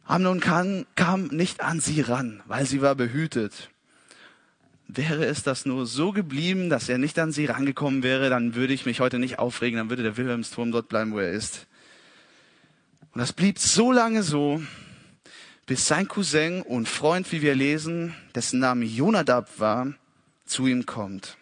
Amnon 0.05 0.40
kam, 0.40 0.87
kam 0.94 1.27
nicht 1.27 1.61
an 1.61 1.81
sie 1.81 2.01
ran, 2.01 2.42
weil 2.47 2.64
sie 2.64 2.81
war 2.81 2.94
behütet. 2.94 3.68
Wäre 4.87 5.27
es 5.27 5.42
das 5.42 5.66
nur 5.66 5.87
so 5.87 6.12
geblieben, 6.12 6.71
dass 6.71 6.88
er 6.88 6.97
nicht 6.97 7.18
an 7.18 7.31
sie 7.31 7.44
rangekommen 7.44 8.03
wäre, 8.03 8.31
dann 8.31 8.55
würde 8.55 8.73
ich 8.73 8.87
mich 8.87 9.01
heute 9.01 9.18
nicht 9.18 9.38
aufregen, 9.38 9.77
dann 9.77 9.90
würde 9.90 10.03
der 10.03 10.16
Wilhelmsturm 10.16 10.73
dort 10.73 10.88
bleiben, 10.88 11.12
wo 11.12 11.18
er 11.18 11.33
ist. 11.33 11.66
Und 13.12 13.21
das 13.21 13.35
blieb 13.35 13.59
so 13.59 13.92
lange 13.92 14.23
so, 14.23 14.62
bis 15.68 15.87
sein 15.87 16.09
Cousin 16.09 16.62
und 16.62 16.88
Freund, 16.88 17.31
wie 17.31 17.42
wir 17.42 17.54
lesen, 17.54 18.14
dessen 18.35 18.59
Name 18.59 18.87
Jonadab 18.87 19.61
war, 19.61 19.92
zu 20.46 20.66
ihm 20.66 20.87
kommt. 20.87 21.37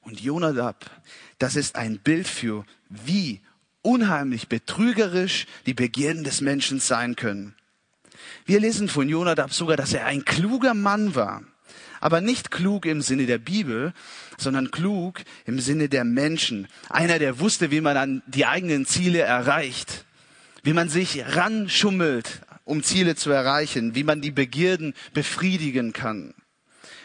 Und 0.00 0.20
Jonadab, 0.20 0.90
das 1.38 1.54
ist 1.54 1.76
ein 1.76 2.00
Bild 2.00 2.26
für, 2.26 2.66
wie 2.88 3.40
unheimlich 3.82 4.48
betrügerisch 4.48 5.46
die 5.64 5.74
Begierden 5.74 6.24
des 6.24 6.40
Menschen 6.40 6.80
sein 6.80 7.14
können. 7.14 7.54
Wir 8.46 8.58
lesen 8.58 8.88
von 8.88 9.08
Jonadab 9.08 9.52
sogar, 9.52 9.76
dass 9.76 9.92
er 9.92 10.06
ein 10.06 10.24
kluger 10.24 10.74
Mann 10.74 11.14
war. 11.14 11.44
Aber 12.00 12.20
nicht 12.20 12.50
klug 12.50 12.84
im 12.84 13.00
Sinne 13.00 13.26
der 13.26 13.38
Bibel, 13.38 13.92
sondern 14.38 14.72
klug 14.72 15.20
im 15.46 15.60
Sinne 15.60 15.88
der 15.88 16.02
Menschen. 16.02 16.66
Einer, 16.88 17.20
der 17.20 17.38
wusste, 17.38 17.70
wie 17.70 17.80
man 17.80 17.96
an 17.96 18.22
die 18.26 18.46
eigenen 18.46 18.86
Ziele 18.86 19.20
erreicht, 19.20 20.04
wie 20.64 20.72
man 20.72 20.88
sich 20.88 21.22
ranschummelt 21.24 22.40
um 22.68 22.82
Ziele 22.82 23.16
zu 23.16 23.30
erreichen, 23.30 23.94
wie 23.94 24.04
man 24.04 24.20
die 24.20 24.30
Begierden 24.30 24.92
befriedigen 25.14 25.94
kann. 25.94 26.34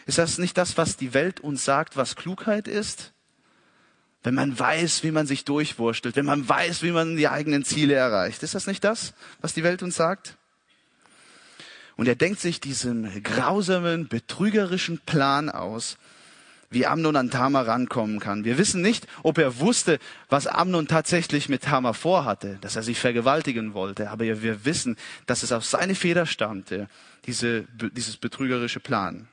Ist 0.04 0.18
das 0.18 0.36
nicht 0.36 0.58
das, 0.58 0.76
was 0.76 0.98
die 0.98 1.14
Welt 1.14 1.40
uns 1.40 1.64
sagt, 1.64 1.96
was 1.96 2.16
Klugheit 2.16 2.68
ist? 2.68 3.12
Wenn 4.22 4.34
man 4.34 4.58
weiß, 4.58 5.02
wie 5.04 5.10
man 5.10 5.26
sich 5.26 5.44
durchwurstelt, 5.44 6.16
wenn 6.16 6.26
man 6.26 6.46
weiß, 6.46 6.82
wie 6.82 6.90
man 6.90 7.16
die 7.16 7.28
eigenen 7.28 7.64
Ziele 7.64 7.94
erreicht. 7.94 8.42
Ist 8.42 8.54
das 8.54 8.66
nicht 8.66 8.84
das, 8.84 9.14
was 9.40 9.54
die 9.54 9.64
Welt 9.64 9.82
uns 9.82 9.96
sagt? 9.96 10.36
Und 11.96 12.08
er 12.08 12.16
denkt 12.16 12.40
sich 12.40 12.60
diesen 12.60 13.22
grausamen, 13.22 14.08
betrügerischen 14.08 14.98
Plan 15.06 15.48
aus, 15.48 15.96
wie 16.74 16.86
Amnon 16.86 17.16
an 17.16 17.30
Tamar 17.30 17.66
rankommen 17.66 18.20
kann. 18.20 18.44
Wir 18.44 18.58
wissen 18.58 18.82
nicht, 18.82 19.06
ob 19.22 19.38
er 19.38 19.60
wusste, 19.60 19.98
was 20.28 20.46
Amnon 20.46 20.86
tatsächlich 20.86 21.48
mit 21.48 21.62
Tamar 21.62 21.94
vorhatte, 21.94 22.58
dass 22.60 22.76
er 22.76 22.82
sie 22.82 22.94
vergewaltigen 22.94 23.72
wollte. 23.72 24.10
Aber 24.10 24.24
wir 24.24 24.64
wissen, 24.64 24.96
dass 25.26 25.42
es 25.42 25.52
aus 25.52 25.70
seiner 25.70 25.94
Feder 25.94 26.26
stammte, 26.26 26.88
diese, 27.26 27.64
dieses 27.96 28.16
betrügerische 28.16 28.80
Plan. 28.80 29.28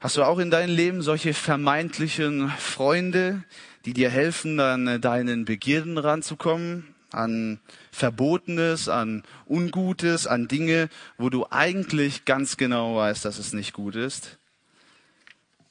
Hast 0.00 0.16
du 0.16 0.22
auch 0.22 0.38
in 0.38 0.50
deinem 0.50 0.74
Leben 0.74 1.02
solche 1.02 1.34
vermeintlichen 1.34 2.50
Freunde, 2.50 3.42
die 3.84 3.92
dir 3.92 4.10
helfen, 4.10 4.60
an 4.60 5.00
deinen 5.00 5.44
Begierden 5.44 5.98
ranzukommen, 5.98 6.94
an 7.10 7.58
Verbotenes, 7.90 8.88
an 8.88 9.24
Ungutes, 9.48 10.28
an 10.28 10.46
Dinge, 10.46 10.88
wo 11.16 11.30
du 11.30 11.46
eigentlich 11.50 12.24
ganz 12.24 12.56
genau 12.56 12.96
weißt, 12.96 13.24
dass 13.24 13.38
es 13.38 13.52
nicht 13.52 13.72
gut 13.72 13.96
ist? 13.96 14.37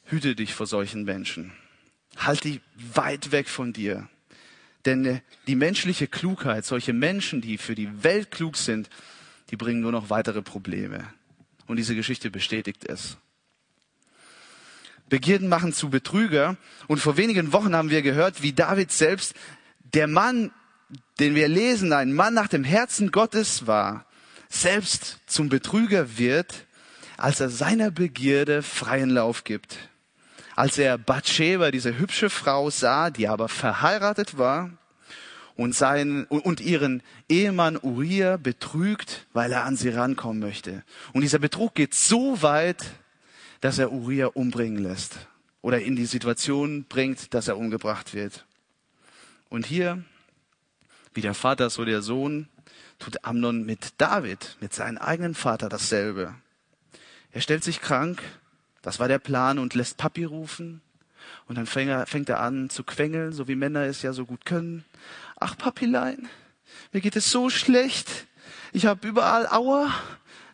Hüte 0.09 0.35
dich 0.35 0.53
vor 0.53 0.67
solchen 0.67 1.03
Menschen. 1.03 1.51
Halt 2.15 2.45
die 2.45 2.61
weit 2.93 3.31
weg 3.33 3.49
von 3.49 3.73
dir. 3.73 4.07
Denn 4.85 5.05
äh, 5.05 5.19
die 5.47 5.55
menschliche 5.55 6.07
Klugheit, 6.07 6.65
solche 6.65 6.93
Menschen, 6.93 7.41
die 7.41 7.57
für 7.57 7.75
die 7.75 8.03
Welt 8.03 8.31
klug 8.31 8.55
sind, 8.55 8.89
die 9.49 9.57
bringen 9.57 9.81
nur 9.81 9.91
noch 9.91 10.09
weitere 10.09 10.41
Probleme. 10.41 11.03
Und 11.67 11.75
diese 11.75 11.93
Geschichte 11.93 12.31
bestätigt 12.31 12.87
es. 12.87 13.17
Begierden 15.09 15.49
machen 15.49 15.73
zu 15.73 15.89
Betrüger. 15.89 16.55
Und 16.87 16.99
vor 16.99 17.17
wenigen 17.17 17.51
Wochen 17.51 17.75
haben 17.75 17.89
wir 17.89 18.01
gehört, 18.01 18.41
wie 18.41 18.53
David 18.53 18.93
selbst, 18.93 19.33
der 19.93 20.07
Mann, 20.07 20.51
den 21.19 21.35
wir 21.35 21.49
lesen, 21.49 21.91
ein 21.91 22.13
Mann 22.13 22.33
nach 22.33 22.47
dem 22.47 22.63
Herzen 22.63 23.11
Gottes 23.11 23.67
war, 23.67 24.05
selbst 24.47 25.19
zum 25.27 25.49
Betrüger 25.49 26.17
wird, 26.17 26.65
als 27.17 27.41
er 27.41 27.49
seiner 27.49 27.91
Begierde 27.91 28.63
freien 28.63 29.09
Lauf 29.09 29.43
gibt 29.43 29.89
als 30.57 30.79
er 30.79 30.97
Bathsheba, 30.97 31.69
diese 31.69 31.99
hübsche 31.99 32.31
Frau, 32.31 32.71
sah, 32.71 33.11
die 33.11 33.27
aber 33.27 33.47
verheiratet 33.47 34.39
war 34.39 34.71
und, 35.55 35.75
seinen, 35.75 36.25
und 36.25 36.61
ihren 36.61 37.03
Ehemann 37.29 37.77
Uriah 37.79 38.37
betrügt, 38.37 39.27
weil 39.33 39.51
er 39.51 39.65
an 39.65 39.77
sie 39.77 39.89
rankommen 39.89 40.39
möchte. 40.39 40.83
Und 41.13 41.21
dieser 41.21 41.37
Betrug 41.37 41.75
geht 41.75 41.93
so 41.93 42.41
weit, 42.41 42.83
dass 43.61 43.77
er 43.77 43.91
Uriah 43.91 44.31
umbringen 44.33 44.81
lässt 44.81 45.27
oder 45.61 45.79
in 45.79 45.95
die 45.95 46.07
Situation 46.07 46.85
bringt, 46.89 47.35
dass 47.35 47.47
er 47.47 47.57
umgebracht 47.57 48.15
wird. 48.15 48.47
Und 49.49 49.67
hier, 49.67 50.03
wie 51.13 51.21
der 51.21 51.35
Vater, 51.35 51.69
so 51.69 51.85
der 51.85 52.01
Sohn, 52.01 52.47
tut 52.97 53.23
Amnon 53.25 53.63
mit 53.63 53.93
David, 53.99 54.57
mit 54.59 54.73
seinem 54.73 54.97
eigenen 54.97 55.35
Vater 55.35 55.69
dasselbe. 55.69 56.33
Er 57.31 57.41
stellt 57.41 57.63
sich 57.63 57.79
krank 57.79 58.23
das 58.87 59.01
war 59.01 59.09
der 59.09 59.19
Plan 59.19 59.59
und 59.59 59.73
lässt 59.73 59.97
Papi 59.97 60.23
rufen. 60.23 60.79
Und 61.49 61.57
dann 61.57 61.65
fängt 61.65 61.89
er, 61.89 62.05
fängt 62.05 62.29
er 62.29 62.39
an 62.39 62.69
zu 62.69 62.85
quengeln, 62.85 63.33
so 63.33 63.49
wie 63.49 63.55
Männer 63.55 63.81
es 63.81 64.01
ja 64.01 64.13
so 64.13 64.25
gut 64.25 64.45
können. 64.45 64.85
Ach, 65.37 65.57
Papilein, 65.57 66.29
mir 66.93 67.01
geht 67.01 67.17
es 67.17 67.29
so 67.29 67.49
schlecht. 67.49 68.09
Ich 68.71 68.85
habe 68.85 69.05
überall 69.05 69.45
Aua. 69.45 69.93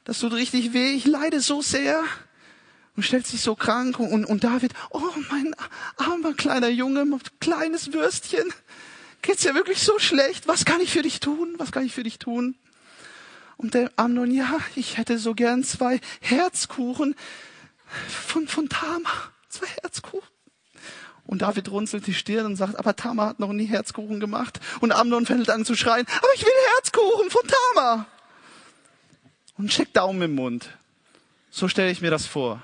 Das 0.03 0.17
tut 0.17 0.33
richtig 0.33 0.73
weh. 0.73 0.95
Ich 0.95 1.05
leide 1.05 1.41
so 1.41 1.61
sehr. 1.61 2.03
Und 2.95 3.03
stellt 3.03 3.27
sich 3.27 3.41
so 3.41 3.53
krank. 3.53 3.99
Und, 3.99 4.25
und 4.25 4.43
David, 4.43 4.73
oh, 4.89 5.03
mein 5.29 5.55
armer 5.97 6.33
kleiner 6.33 6.69
Junge, 6.69 7.05
kleines 7.39 7.93
Würstchen. 7.93 8.51
Geht's 9.21 9.43
dir 9.43 9.53
wirklich 9.53 9.77
so 9.77 9.99
schlecht? 9.99 10.47
Was 10.47 10.65
kann 10.65 10.81
ich 10.81 10.91
für 10.91 11.03
dich 11.03 11.19
tun? 11.19 11.53
Was 11.59 11.71
kann 11.71 11.85
ich 11.85 11.93
für 11.93 12.01
dich 12.01 12.17
tun? 12.17 12.55
Und 13.57 13.75
der 13.75 13.91
Amnon, 13.95 14.31
ja, 14.31 14.57
ich 14.75 14.97
hätte 14.97 15.19
so 15.19 15.35
gern 15.35 15.63
zwei 15.63 16.01
Herzkuchen 16.19 17.13
von, 18.07 18.47
von 18.47 18.69
Tama, 18.69 19.09
zwei 19.49 19.67
Herzkuchen. 19.81 20.27
Und 21.25 21.41
David 21.41 21.71
runzelt 21.71 22.05
die 22.05 22.13
Stirn 22.13 22.45
und 22.45 22.55
sagt, 22.57 22.77
aber 22.77 22.95
Tama 22.95 23.27
hat 23.27 23.39
noch 23.39 23.53
nie 23.53 23.65
Herzkuchen 23.65 24.19
gemacht. 24.19 24.59
Und 24.81 24.91
Amnon 24.91 25.25
fängt 25.25 25.49
an 25.49 25.65
zu 25.65 25.75
schreien, 25.75 26.05
aber 26.17 26.27
ich 26.35 26.43
will 26.43 26.51
Herzkuchen 26.75 27.29
von 27.29 27.41
Tama. 27.75 28.05
Und 29.57 29.71
steckt 29.71 29.95
Daumen 29.95 30.21
im 30.21 30.35
Mund. 30.35 30.69
So 31.49 31.67
stelle 31.67 31.91
ich 31.91 32.01
mir 32.01 32.11
das 32.11 32.25
vor. 32.25 32.61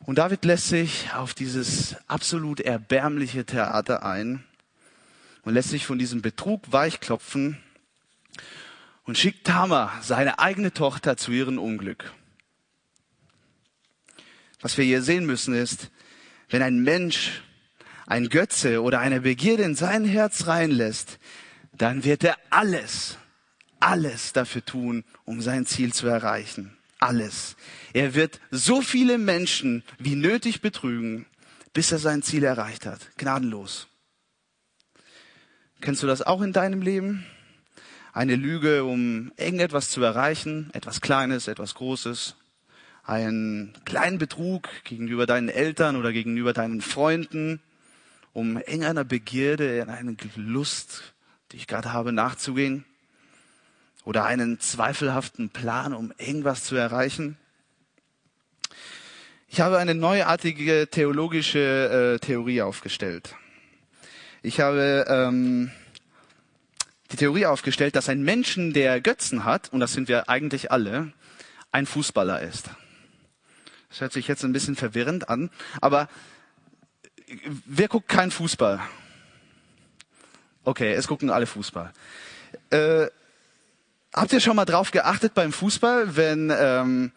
Und 0.00 0.18
David 0.18 0.44
lässt 0.44 0.68
sich 0.68 1.14
auf 1.14 1.32
dieses 1.32 1.96
absolut 2.08 2.60
erbärmliche 2.60 3.46
Theater 3.46 4.04
ein 4.04 4.44
und 5.44 5.54
lässt 5.54 5.70
sich 5.70 5.86
von 5.86 5.98
diesem 5.98 6.20
Betrug 6.20 6.72
weichklopfen 6.72 7.58
und 9.04 9.16
schickt 9.16 9.46
Tama, 9.46 9.92
seine 10.02 10.38
eigene 10.38 10.74
Tochter, 10.74 11.16
zu 11.16 11.32
ihrem 11.32 11.58
Unglück. 11.58 12.12
Was 14.64 14.78
wir 14.78 14.84
hier 14.86 15.02
sehen 15.02 15.26
müssen 15.26 15.52
ist, 15.52 15.90
wenn 16.48 16.62
ein 16.62 16.82
Mensch 16.82 17.42
ein 18.06 18.30
Götze 18.30 18.80
oder 18.80 18.98
eine 18.98 19.20
Begierde 19.20 19.62
in 19.62 19.74
sein 19.74 20.06
Herz 20.06 20.46
reinlässt, 20.46 21.18
dann 21.76 22.02
wird 22.02 22.24
er 22.24 22.38
alles, 22.48 23.18
alles 23.78 24.32
dafür 24.32 24.64
tun, 24.64 25.04
um 25.26 25.42
sein 25.42 25.66
Ziel 25.66 25.92
zu 25.92 26.06
erreichen. 26.06 26.78
Alles. 26.98 27.56
Er 27.92 28.14
wird 28.14 28.40
so 28.50 28.80
viele 28.80 29.18
Menschen 29.18 29.82
wie 29.98 30.14
nötig 30.14 30.62
betrügen, 30.62 31.26
bis 31.74 31.92
er 31.92 31.98
sein 31.98 32.22
Ziel 32.22 32.42
erreicht 32.42 32.86
hat. 32.86 33.10
Gnadenlos. 33.18 33.88
Kennst 35.82 36.02
du 36.02 36.06
das 36.06 36.22
auch 36.22 36.40
in 36.40 36.54
deinem 36.54 36.80
Leben? 36.80 37.26
Eine 38.14 38.36
Lüge, 38.36 38.84
um 38.84 39.30
irgendetwas 39.36 39.90
zu 39.90 40.02
erreichen, 40.02 40.70
etwas 40.72 41.02
Kleines, 41.02 41.48
etwas 41.48 41.74
Großes. 41.74 42.36
Einen 43.06 43.74
kleinen 43.84 44.18
Betrug 44.18 44.68
gegenüber 44.84 45.26
deinen 45.26 45.48
Eltern 45.48 45.96
oder 45.96 46.12
gegenüber 46.12 46.52
deinen 46.52 46.80
Freunden, 46.80 47.60
um 48.32 48.56
irgendeiner 48.56 49.04
Begierde, 49.04 49.86
einer 49.86 50.14
Lust, 50.36 51.14
die 51.52 51.56
ich 51.56 51.66
gerade 51.66 51.92
habe, 51.92 52.12
nachzugehen. 52.12 52.84
Oder 54.04 54.24
einen 54.24 54.58
zweifelhaften 54.60 55.50
Plan, 55.50 55.94
um 55.94 56.12
irgendwas 56.18 56.64
zu 56.64 56.76
erreichen. 56.76 57.36
Ich 59.48 59.60
habe 59.60 59.78
eine 59.78 59.94
neuartige 59.94 60.88
theologische 60.90 62.16
äh, 62.16 62.18
Theorie 62.18 62.62
aufgestellt. 62.62 63.36
Ich 64.42 64.60
habe 64.60 65.06
ähm, 65.08 65.70
die 67.12 67.16
Theorie 67.16 67.46
aufgestellt, 67.46 67.94
dass 67.96 68.08
ein 68.08 68.22
Menschen, 68.22 68.72
der 68.72 69.00
Götzen 69.00 69.44
hat, 69.44 69.72
und 69.72 69.80
das 69.80 69.92
sind 69.92 70.08
wir 70.08 70.28
eigentlich 70.28 70.72
alle, 70.72 71.12
ein 71.70 71.86
Fußballer 71.86 72.42
ist. 72.42 72.70
Das 73.94 74.00
hört 74.00 74.12
sich 74.12 74.26
jetzt 74.26 74.42
ein 74.42 74.52
bisschen 74.52 74.74
verwirrend 74.74 75.28
an, 75.28 75.50
aber 75.80 76.08
wer 77.64 77.86
guckt 77.86 78.08
keinen 78.08 78.32
Fußball? 78.32 78.80
Okay, 80.64 80.94
es 80.94 81.06
gucken 81.06 81.30
alle 81.30 81.46
Fußball. 81.46 81.92
Äh, 82.70 83.06
habt 84.12 84.32
ihr 84.32 84.40
schon 84.40 84.56
mal 84.56 84.64
drauf 84.64 84.90
geachtet 84.90 85.34
beim 85.34 85.52
Fußball, 85.52 86.16
wenn 86.16 86.52
ähm, 86.52 87.12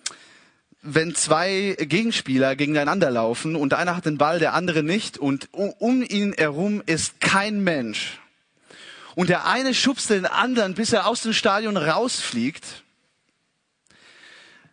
wenn 0.84 1.16
zwei 1.16 1.76
Gegenspieler 1.80 2.56
gegeneinander 2.56 3.10
laufen 3.10 3.56
und 3.56 3.74
einer 3.74 3.96
hat 3.96 4.06
den 4.06 4.20
Ball, 4.20 4.38
der 4.38 4.54
andere 4.54 4.84
nicht 4.84 5.18
und 5.18 5.50
um 5.52 6.04
ihn 6.04 6.36
herum 6.38 6.84
ist 6.86 7.20
kein 7.20 7.64
Mensch. 7.64 8.20
Und 9.16 9.30
der 9.30 9.48
eine 9.48 9.74
schubst 9.74 10.12
den 10.12 10.28
anderen, 10.28 10.76
bis 10.76 10.94
er 10.94 11.08
aus 11.08 11.24
dem 11.24 11.34
Stadion 11.34 11.76
rausfliegt. 11.76 12.84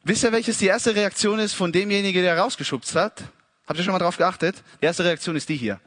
Wisst 0.06 0.22
ihr, 0.22 0.32
welches 0.32 0.58
die 0.58 0.66
erste 0.66 0.94
Reaktion 0.94 1.38
ist 1.38 1.54
von 1.54 1.72
demjenigen, 1.72 2.22
der 2.22 2.36
rausgeschubst 2.36 2.94
hat? 2.94 3.22
Habt 3.66 3.78
ihr 3.78 3.84
schon 3.84 3.92
mal 3.94 3.98
drauf 3.98 4.18
geachtet? 4.18 4.62
Die 4.82 4.84
erste 4.84 5.02
Reaktion 5.02 5.34
ist 5.34 5.48
die 5.48 5.56
hier. 5.56 5.80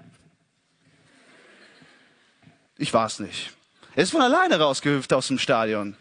Ich 2.80 2.92
war's 2.96 3.20
nicht. 3.20 3.52
Er 3.96 4.04
ist 4.04 4.12
von 4.12 4.22
alleine 4.22 4.58
rausgehüpft 4.58 5.14
aus 5.14 5.28
dem 5.28 5.38
Stadion. 5.38 5.96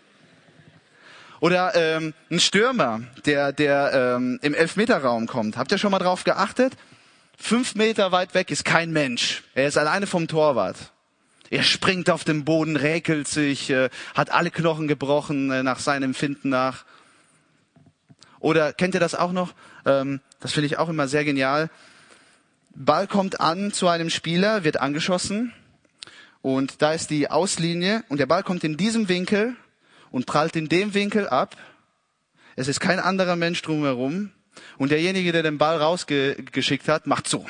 Oder 1.41 1.75
ähm, 1.75 2.15
ein 2.31 2.41
Stürmer, 2.41 3.03
der, 3.27 3.53
der 3.53 4.17
ähm, 4.17 4.39
im 4.41 4.55
Elfmeterraum 4.55 5.27
kommt. 5.27 5.59
Habt 5.59 5.71
ihr 5.73 5.79
schon 5.79 5.91
mal 5.91 5.99
drauf 5.99 6.25
geachtet? 6.25 6.73
Fünf 7.37 7.75
Meter 7.75 8.13
weit 8.13 8.33
weg 8.33 8.51
ist 8.51 8.65
kein 8.65 8.93
Mensch. 8.93 9.43
Er 9.55 9.69
ist 9.69 9.77
alleine 9.77 10.07
vom 10.07 10.27
Torwart. 10.27 10.77
Er 11.51 11.63
springt 11.63 12.09
auf 12.09 12.25
den 12.25 12.47
Boden, 12.47 12.77
räkelt 12.77 13.29
sich, 13.29 13.69
äh, 13.69 13.91
hat 14.15 14.31
alle 14.31 14.51
Knochen 14.51 14.89
gebrochen 14.89 15.51
äh, 15.51 15.63
nach 15.63 15.81
seinem 15.81 16.15
Finden 16.15 16.49
nach. 16.49 16.87
Oder 18.47 18.73
kennt 18.73 18.95
ihr 18.95 19.01
das 19.01 19.17
auch 19.17 19.33
noch? 19.33 19.55
Ähm, 19.85 20.21
das 20.39 20.53
finde 20.53 20.67
ich 20.67 20.79
auch 20.79 20.89
immer 20.89 21.09
sehr 21.09 21.25
genial. 21.25 21.69
Ball 22.77 23.09
kommt 23.09 23.41
an 23.41 23.73
zu 23.73 23.89
einem 23.89 24.09
Spieler, 24.09 24.63
wird 24.63 24.77
angeschossen 24.77 25.53
und 26.43 26.81
da 26.81 26.93
ist 26.93 27.11
die 27.11 27.29
Auslinie 27.29 28.05
und 28.09 28.19
der 28.19 28.27
Ball 28.27 28.45
kommt 28.45 28.63
in 28.63 28.77
diesem 28.77 29.09
Winkel 29.09 29.57
und 30.13 30.27
prallt 30.27 30.55
in 30.55 30.69
dem 30.69 30.95
Winkel 30.95 31.29
ab. 31.29 31.57
Es 32.55 32.69
ist 32.69 32.79
kein 32.79 33.01
anderer 33.01 33.35
Mensch 33.35 33.63
drumherum. 33.63 34.31
Und 34.79 34.93
derjenige, 34.93 35.33
der 35.33 35.43
den 35.43 35.59
Ball 35.59 35.79
rausgeschickt 35.79 36.87
hat, 36.87 37.09
macht 37.09 37.29
so. 37.29 37.47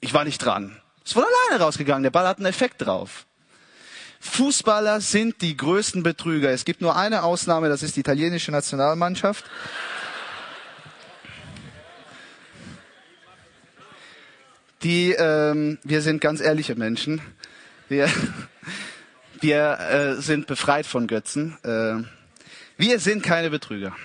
Ich 0.00 0.12
war 0.12 0.24
nicht 0.24 0.44
dran. 0.44 0.76
Ist 1.02 1.14
von 1.14 1.24
alleine 1.24 1.64
rausgegangen. 1.64 2.02
Der 2.02 2.10
Ball 2.10 2.28
hat 2.28 2.36
einen 2.36 2.44
Effekt 2.44 2.84
drauf. 2.84 3.24
Fußballer 4.20 5.00
sind 5.00 5.40
die 5.42 5.56
größten 5.56 6.02
Betrüger. 6.02 6.50
Es 6.50 6.64
gibt 6.64 6.80
nur 6.80 6.96
eine 6.96 7.22
Ausnahme, 7.22 7.68
das 7.68 7.82
ist 7.82 7.96
die 7.96 8.00
italienische 8.00 8.50
Nationalmannschaft. 8.50 9.44
Die, 14.82 15.12
ähm, 15.12 15.78
wir 15.82 16.02
sind 16.02 16.20
ganz 16.20 16.40
ehrliche 16.40 16.76
Menschen. 16.76 17.20
Wir, 17.88 18.08
wir 19.40 19.78
äh, 19.80 20.20
sind 20.20 20.46
befreit 20.46 20.86
von 20.86 21.06
Götzen. 21.06 21.56
Äh, 21.64 22.04
wir 22.76 23.00
sind 23.00 23.22
keine 23.22 23.50
Betrüger. 23.50 23.96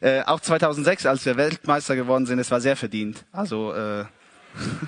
Äh, 0.00 0.22
auch 0.22 0.38
2006, 0.38 1.06
als 1.06 1.26
wir 1.26 1.36
Weltmeister 1.36 1.96
geworden 1.96 2.26
sind, 2.26 2.38
es 2.38 2.52
war 2.52 2.60
sehr 2.60 2.76
verdient. 2.76 3.24
Also 3.32 3.74
äh, 3.74 4.04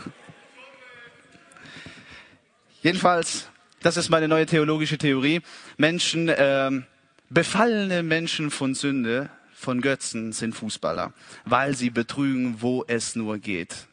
jedenfalls, 2.83 3.49
das 3.83 3.97
ist 3.97 4.11
meine 4.11 4.29
neue 4.29 4.47
theologische 4.47 4.99
Theorie. 4.99 5.41
Menschen, 5.77 6.29
äh, 6.29 6.71
befallene 7.29 8.03
Menschen 8.03 8.51
von 8.51 8.75
Sünde, 8.75 9.31
von 9.55 9.81
Götzen 9.81 10.33
sind 10.33 10.55
Fußballer, 10.55 11.13
weil 11.45 11.77
sie 11.77 11.91
betrügen, 11.91 12.57
wo 12.61 12.85
es 12.87 13.15
nur 13.15 13.39
geht 13.39 13.89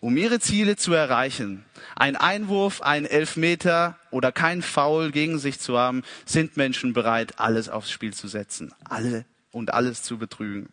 um 0.00 0.16
ihre 0.16 0.38
Ziele 0.40 0.76
zu 0.76 0.92
erreichen, 0.92 1.64
ein 1.94 2.16
Einwurf, 2.16 2.82
ein 2.82 3.06
Elfmeter 3.06 3.98
oder 4.10 4.32
kein 4.32 4.62
Foul 4.62 5.10
gegen 5.10 5.38
sich 5.38 5.58
zu 5.58 5.78
haben, 5.78 6.02
sind 6.24 6.56
Menschen 6.56 6.92
bereit, 6.92 7.38
alles 7.38 7.68
aufs 7.68 7.90
Spiel 7.90 8.14
zu 8.14 8.28
setzen, 8.28 8.72
alle 8.84 9.24
und 9.52 9.72
alles 9.72 10.02
zu 10.02 10.18
betrügen. 10.18 10.68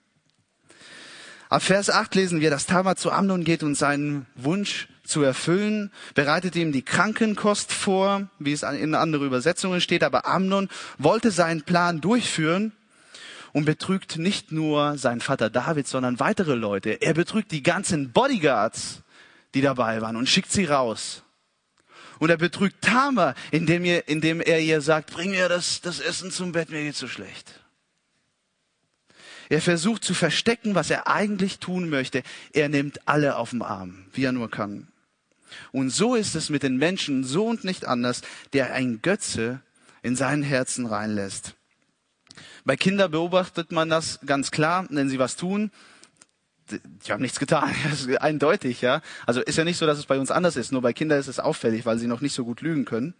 Ab 1.50 1.64
Vers 1.64 1.90
8 1.90 2.14
lesen 2.16 2.42
wir, 2.42 2.50
dass 2.50 2.66
Tamar 2.66 2.96
zu 2.96 3.12
Amnon 3.12 3.44
geht 3.44 3.64
und 3.64 3.76
seinen 3.76 4.26
Wunsch 4.36 4.88
zu 5.14 5.24
erfüllen, 5.24 5.92
bereitet 6.16 6.56
ihm 6.56 6.72
die 6.72 6.82
Krankenkost 6.82 7.72
vor, 7.72 8.28
wie 8.40 8.52
es 8.52 8.64
in 8.64 8.96
anderen 8.96 9.26
Übersetzungen 9.26 9.80
steht, 9.80 10.04
aber 10.04 10.28
Amnon 10.28 10.70
wollte 10.98 11.32
seinen 11.32 11.62
Plan 11.62 12.02
durchführen 12.02 12.74
und 13.54 13.66
betrügt 13.66 14.18
nicht 14.18 14.52
nur 14.52 14.98
seinen 14.98 15.22
Vater 15.22 15.50
David, 15.50 15.88
sondern 15.88 16.20
weitere 16.20 16.56
Leute. 16.56 17.02
Er 17.02 17.14
betrügt 17.14 17.52
die 17.52 17.64
ganzen 17.64 18.12
Bodyguards 18.12 19.04
die 19.54 19.62
dabei 19.62 20.02
waren 20.02 20.16
und 20.16 20.30
schickt 20.30 20.52
sie 20.52 20.66
raus. 20.66 21.24
Und 22.20 22.30
er 22.30 22.38
betrügt 22.38 22.82
Tama, 22.82 23.36
indem 23.52 23.86
er, 23.86 24.08
indem 24.08 24.42
er 24.42 24.60
ihr 24.60 24.82
sagt, 24.82 25.12
bring 25.12 25.32
mir 25.32 25.50
das, 25.50 25.82
das 25.82 26.00
Essen 26.00 26.32
zum 26.32 26.52
Bett, 26.52 26.70
mir 26.70 26.84
geht's 26.84 27.00
so 27.00 27.08
schlecht. 27.08 27.60
Er 29.50 29.62
versucht 29.62 30.04
zu 30.04 30.14
verstecken, 30.14 30.74
was 30.74 30.90
er 30.90 31.08
eigentlich 31.08 31.60
tun 31.60 31.90
möchte. 31.90 32.24
Er 32.54 32.70
nimmt 32.70 33.08
alle 33.08 33.36
auf 33.36 33.50
den 33.50 33.62
Arm, 33.62 34.06
wie 34.14 34.24
er 34.24 34.32
nur 34.32 34.50
kann. 34.50 34.88
Und 35.72 35.90
so 35.90 36.16
ist 36.16 36.36
es 36.36 36.50
mit 36.50 36.64
den 36.64 36.78
Menschen, 36.78 37.24
so 37.24 37.48
und 37.48 37.64
nicht 37.64 37.86
anders, 37.86 38.22
der 38.54 38.74
ein 38.74 39.02
Götze 39.02 39.62
in 40.02 40.16
seinen 40.16 40.44
Herzen 40.44 40.86
reinlässt. 40.86 41.56
Bei 42.66 42.76
Kindern 42.76 43.12
beobachtet 43.12 43.72
man 43.72 43.90
das 43.90 44.20
ganz 44.26 44.52
klar, 44.52 44.86
wenn 44.90 45.10
sie 45.10 45.20
was 45.20 45.36
tun, 45.36 45.72
ich 47.04 47.12
habe 47.12 47.22
nichts 47.22 47.40
getan. 47.40 47.74
Eindeutig, 48.20 48.82
ja. 48.82 49.02
Also 49.26 49.42
ist 49.42 49.58
ja 49.58 49.64
nicht 49.64 49.78
so, 49.78 49.86
dass 49.86 49.98
es 49.98 50.06
bei 50.06 50.18
uns 50.18 50.32
anders 50.32 50.56
ist. 50.56 50.72
Nur 50.72 50.82
bei 50.82 50.94
Kindern 50.94 51.20
ist 51.20 51.28
es 51.28 51.40
auffällig, 51.40 51.86
weil 51.86 51.98
sie 51.98 52.08
noch 52.08 52.22
nicht 52.22 52.34
so 52.34 52.46
gut 52.46 52.62
lügen 52.62 52.86
können. 52.86 53.14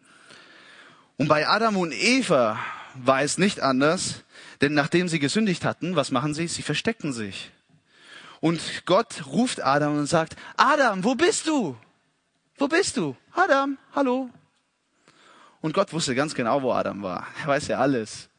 Und 1.18 1.28
bei 1.28 1.48
Adam 1.48 1.78
und 1.78 1.94
Eva 1.94 2.60
war 2.96 3.22
es 3.22 3.38
nicht 3.38 3.60
anders, 3.60 4.24
denn 4.62 4.74
nachdem 4.74 5.08
sie 5.08 5.20
gesündigt 5.20 5.66
hatten, 5.66 5.96
was 5.96 6.12
machen 6.12 6.34
sie? 6.34 6.48
Sie 6.48 6.62
verstecken 6.62 7.14
sich. 7.14 7.52
Und 8.40 8.62
Gott 8.86 9.26
ruft 9.28 9.64
Adam 9.64 9.98
und 9.98 10.06
sagt, 10.06 10.36
Adam, 10.58 11.04
wo 11.04 11.16
bist 11.16 11.48
du? 11.48 11.78
Wo 12.64 12.70
bist 12.70 12.96
du? 12.96 13.14
Adam, 13.34 13.78
hallo. 13.94 14.30
Und 15.60 15.74
Gott 15.74 15.92
wusste 15.92 16.16
ganz 16.16 16.34
genau, 16.34 16.62
wo 16.62 16.72
Adam 16.72 17.04
war. 17.04 17.28
Er 17.42 17.48
weiß 17.48 17.68
ja 17.68 17.78
alles. 17.78 18.30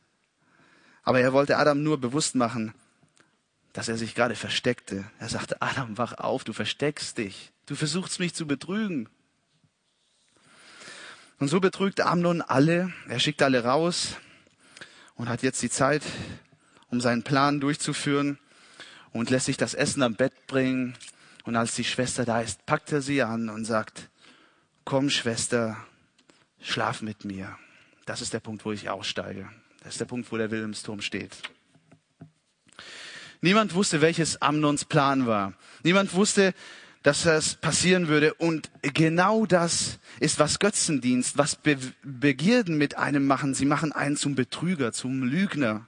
Aber 1.02 1.20
er 1.20 1.34
wollte 1.34 1.58
Adam 1.58 1.82
nur 1.82 2.00
bewusst 2.00 2.34
machen, 2.34 2.72
dass 3.74 3.88
er 3.88 3.98
sich 3.98 4.14
gerade 4.14 4.34
versteckte. 4.34 5.04
Er 5.18 5.28
sagte, 5.28 5.60
Adam, 5.60 5.98
wach 5.98 6.14
auf, 6.14 6.42
du 6.42 6.54
versteckst 6.54 7.18
dich. 7.18 7.52
Du 7.66 7.74
versuchst 7.74 8.18
mich 8.18 8.34
zu 8.34 8.46
betrügen. 8.46 9.10
Und 11.38 11.48
so 11.48 11.60
betrügt 11.60 12.00
Amnon 12.00 12.40
alle. 12.40 12.94
Er 13.10 13.20
schickt 13.20 13.42
alle 13.42 13.62
raus 13.62 14.16
und 15.16 15.28
hat 15.28 15.42
jetzt 15.42 15.60
die 15.60 15.68
Zeit, 15.68 16.02
um 16.88 16.98
seinen 17.02 17.24
Plan 17.24 17.60
durchzuführen 17.60 18.38
und 19.12 19.28
lässt 19.28 19.44
sich 19.44 19.58
das 19.58 19.74
Essen 19.74 20.02
am 20.02 20.14
Bett 20.14 20.46
bringen. 20.46 20.96
Und 21.42 21.56
als 21.56 21.74
die 21.74 21.84
Schwester 21.84 22.24
da 22.24 22.40
ist, 22.40 22.64
packt 22.64 22.90
er 22.90 23.02
sie 23.02 23.20
an 23.20 23.50
und 23.50 23.66
sagt, 23.66 24.08
komm 24.84 25.10
Schwester, 25.10 25.76
schlaf 26.60 27.02
mit 27.02 27.24
mir. 27.24 27.56
Das 28.06 28.20
ist 28.20 28.32
der 28.32 28.40
Punkt, 28.40 28.64
wo 28.64 28.72
ich 28.72 28.90
aussteige. 28.90 29.48
Das 29.82 29.94
ist 29.94 30.00
der 30.00 30.06
Punkt, 30.06 30.30
wo 30.30 30.36
der 30.36 30.50
Wilhelmsturm 30.50 31.00
steht. 31.00 31.36
Niemand 33.40 33.74
wusste, 33.74 34.00
welches 34.00 34.40
Amnons 34.40 34.84
Plan 34.84 35.26
war. 35.26 35.52
Niemand 35.82 36.14
wusste, 36.14 36.54
dass 37.02 37.24
das 37.24 37.56
passieren 37.56 38.08
würde. 38.08 38.32
Und 38.34 38.70
genau 38.80 39.44
das 39.44 39.98
ist 40.20 40.38
was 40.38 40.58
Götzendienst, 40.58 41.36
was 41.36 41.56
Be 41.56 41.76
Begierden 42.02 42.78
mit 42.78 42.96
einem 42.96 43.26
machen. 43.26 43.54
Sie 43.54 43.66
machen 43.66 43.92
einen 43.92 44.16
zum 44.16 44.34
Betrüger, 44.34 44.92
zum 44.92 45.22
Lügner. 45.22 45.86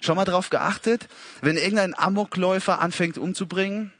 Schon 0.00 0.16
mal 0.16 0.24
darauf 0.24 0.48
geachtet, 0.48 1.08
wenn 1.42 1.56
irgendein 1.56 1.98
Amokläufer 1.98 2.80
anfängt 2.80 3.18
umzubringen, 3.18 3.92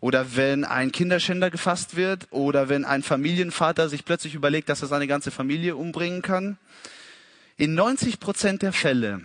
oder 0.00 0.36
wenn 0.36 0.64
ein 0.64 0.92
Kinderschänder 0.92 1.50
gefasst 1.50 1.96
wird, 1.96 2.28
oder 2.30 2.68
wenn 2.68 2.84
ein 2.84 3.02
Familienvater 3.02 3.88
sich 3.88 4.04
plötzlich 4.04 4.34
überlegt, 4.34 4.68
dass 4.68 4.82
er 4.82 4.88
seine 4.88 5.06
ganze 5.06 5.30
Familie 5.30 5.76
umbringen 5.76 6.22
kann. 6.22 6.58
In 7.56 7.74
90 7.74 8.20
Prozent 8.20 8.62
der 8.62 8.72
Fälle, 8.72 9.20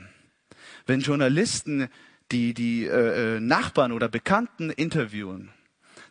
wenn 0.86 1.00
Journalisten 1.00 1.88
die, 2.32 2.54
die 2.54 2.86
äh, 2.86 3.38
äh, 3.38 3.40
Nachbarn 3.40 3.92
oder 3.92 4.10
Bekannten 4.10 4.70
interviewen, 4.70 5.52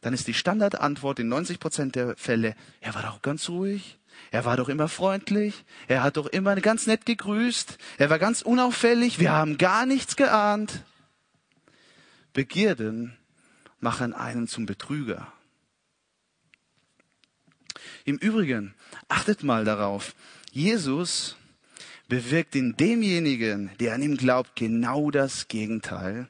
dann 0.00 0.14
ist 0.14 0.26
die 0.26 0.34
Standardantwort 0.34 1.18
in 1.18 1.28
90 1.28 1.60
Prozent 1.60 1.94
der 1.96 2.16
Fälle, 2.16 2.54
er 2.80 2.94
war 2.94 3.02
doch 3.02 3.20
ganz 3.20 3.48
ruhig, 3.48 3.98
er 4.30 4.44
war 4.44 4.56
doch 4.56 4.68
immer 4.68 4.88
freundlich, 4.88 5.64
er 5.88 6.02
hat 6.02 6.16
doch 6.16 6.26
immer 6.26 6.54
ganz 6.56 6.86
nett 6.86 7.04
gegrüßt, 7.04 7.78
er 7.98 8.10
war 8.10 8.18
ganz 8.18 8.42
unauffällig, 8.42 9.18
wir 9.18 9.32
haben 9.32 9.58
gar 9.58 9.86
nichts 9.86 10.16
geahnt. 10.16 10.82
Begierden 12.32 13.16
machen 13.80 14.12
einen 14.12 14.48
zum 14.48 14.66
Betrüger. 14.66 15.32
Im 18.04 18.16
Übrigen, 18.16 18.74
achtet 19.08 19.42
mal 19.42 19.64
darauf, 19.64 20.14
Jesus 20.52 21.36
bewirkt 22.08 22.54
in 22.54 22.76
demjenigen, 22.76 23.70
der 23.80 23.94
an 23.94 24.02
ihm 24.02 24.16
glaubt, 24.16 24.56
genau 24.56 25.10
das 25.10 25.48
Gegenteil. 25.48 26.28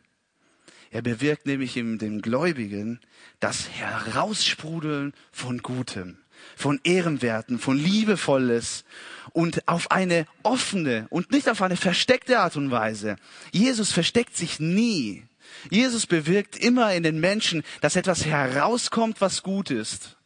Er 0.91 1.03
bewirkt 1.03 1.47
nämlich 1.47 1.77
in 1.77 1.99
dem 1.99 2.23
Gläubigen 2.23 3.01
das 3.41 3.69
Heraussprudeln 3.69 5.13
von 5.33 5.59
Gutem, 5.59 6.19
von 6.57 6.81
Ehrenwerten, 6.85 7.59
von 7.59 7.77
Liebevolles 7.77 8.85
und 9.33 9.67
auf 9.67 9.91
eine 9.91 10.27
offene 10.45 11.07
und 11.11 11.33
nicht 11.33 11.49
auf 11.49 11.63
eine 11.63 11.77
versteckte 11.77 12.39
Art 12.39 12.57
und 12.57 12.71
Weise. 12.71 13.17
Jesus 13.51 13.91
versteckt 13.91 14.37
sich 14.37 14.61
nie. 14.61 15.25
Jesus 15.71 16.07
bewirkt 16.07 16.57
immer 16.57 16.95
in 16.95 17.03
den 17.03 17.21
Menschen, 17.21 17.63
dass 17.81 17.97
etwas 17.97 18.27
herauskommt, 18.27 19.21
was 19.21 19.43
gut 19.43 19.71
ist 19.71 20.17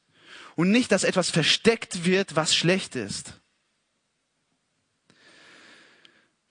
und 0.56 0.70
nicht, 0.70 0.90
dass 0.90 1.04
etwas 1.04 1.30
versteckt 1.30 2.04
wird, 2.04 2.34
was 2.34 2.54
schlecht 2.54 2.96
ist. 2.96 3.34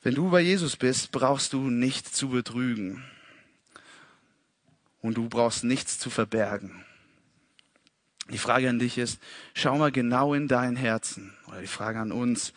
Wenn 0.01 0.15
du 0.15 0.29
bei 0.29 0.39
Jesus 0.39 0.77
bist, 0.77 1.11
brauchst 1.11 1.51
du 1.51 1.69
nicht 1.69 2.15
zu 2.15 2.29
betrügen. 2.29 3.03
Und 5.01 5.15
du 5.15 5.27
brauchst 5.27 5.65
nichts 5.65 5.99
zu 5.99 6.09
verbergen. 6.09 6.85
Die 8.29 8.37
Frage 8.37 8.69
an 8.69 8.79
dich 8.79 8.97
ist, 8.97 9.21
schau 9.53 9.77
mal 9.77 9.91
genau 9.91 10.33
in 10.33 10.47
dein 10.47 10.77
Herzen. 10.77 11.33
Oder 11.47 11.61
die 11.61 11.67
Frage 11.67 11.99
an 11.99 12.13
uns, 12.13 12.53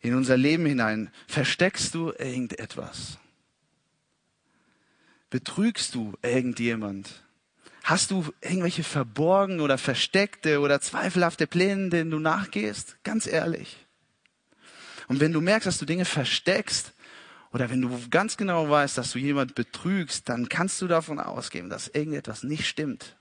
in 0.00 0.14
unser 0.14 0.36
Leben 0.36 0.66
hinein. 0.66 1.10
Versteckst 1.26 1.94
du 1.94 2.12
irgendetwas? 2.12 3.18
Betrügst 5.34 5.96
du 5.96 6.12
irgendjemand? 6.22 7.10
Hast 7.82 8.12
du 8.12 8.24
irgendwelche 8.40 8.84
verborgen 8.84 9.58
oder 9.58 9.78
versteckte 9.78 10.60
oder 10.60 10.80
zweifelhafte 10.80 11.48
Pläne, 11.48 11.90
denen 11.90 12.12
du 12.12 12.20
nachgehst? 12.20 12.98
Ganz 13.02 13.26
ehrlich. 13.26 13.84
Und 15.08 15.18
wenn 15.18 15.32
du 15.32 15.40
merkst, 15.40 15.66
dass 15.66 15.78
du 15.78 15.86
Dinge 15.86 16.04
versteckst, 16.04 16.92
oder 17.52 17.68
wenn 17.68 17.82
du 17.82 18.00
ganz 18.10 18.36
genau 18.36 18.70
weißt, 18.70 18.96
dass 18.96 19.10
du 19.10 19.18
jemand 19.18 19.56
betrügst, 19.56 20.28
dann 20.28 20.48
kannst 20.48 20.80
du 20.80 20.86
davon 20.86 21.18
ausgehen, 21.18 21.68
dass 21.68 21.88
irgendetwas 21.88 22.44
nicht 22.44 22.68
stimmt. 22.68 23.16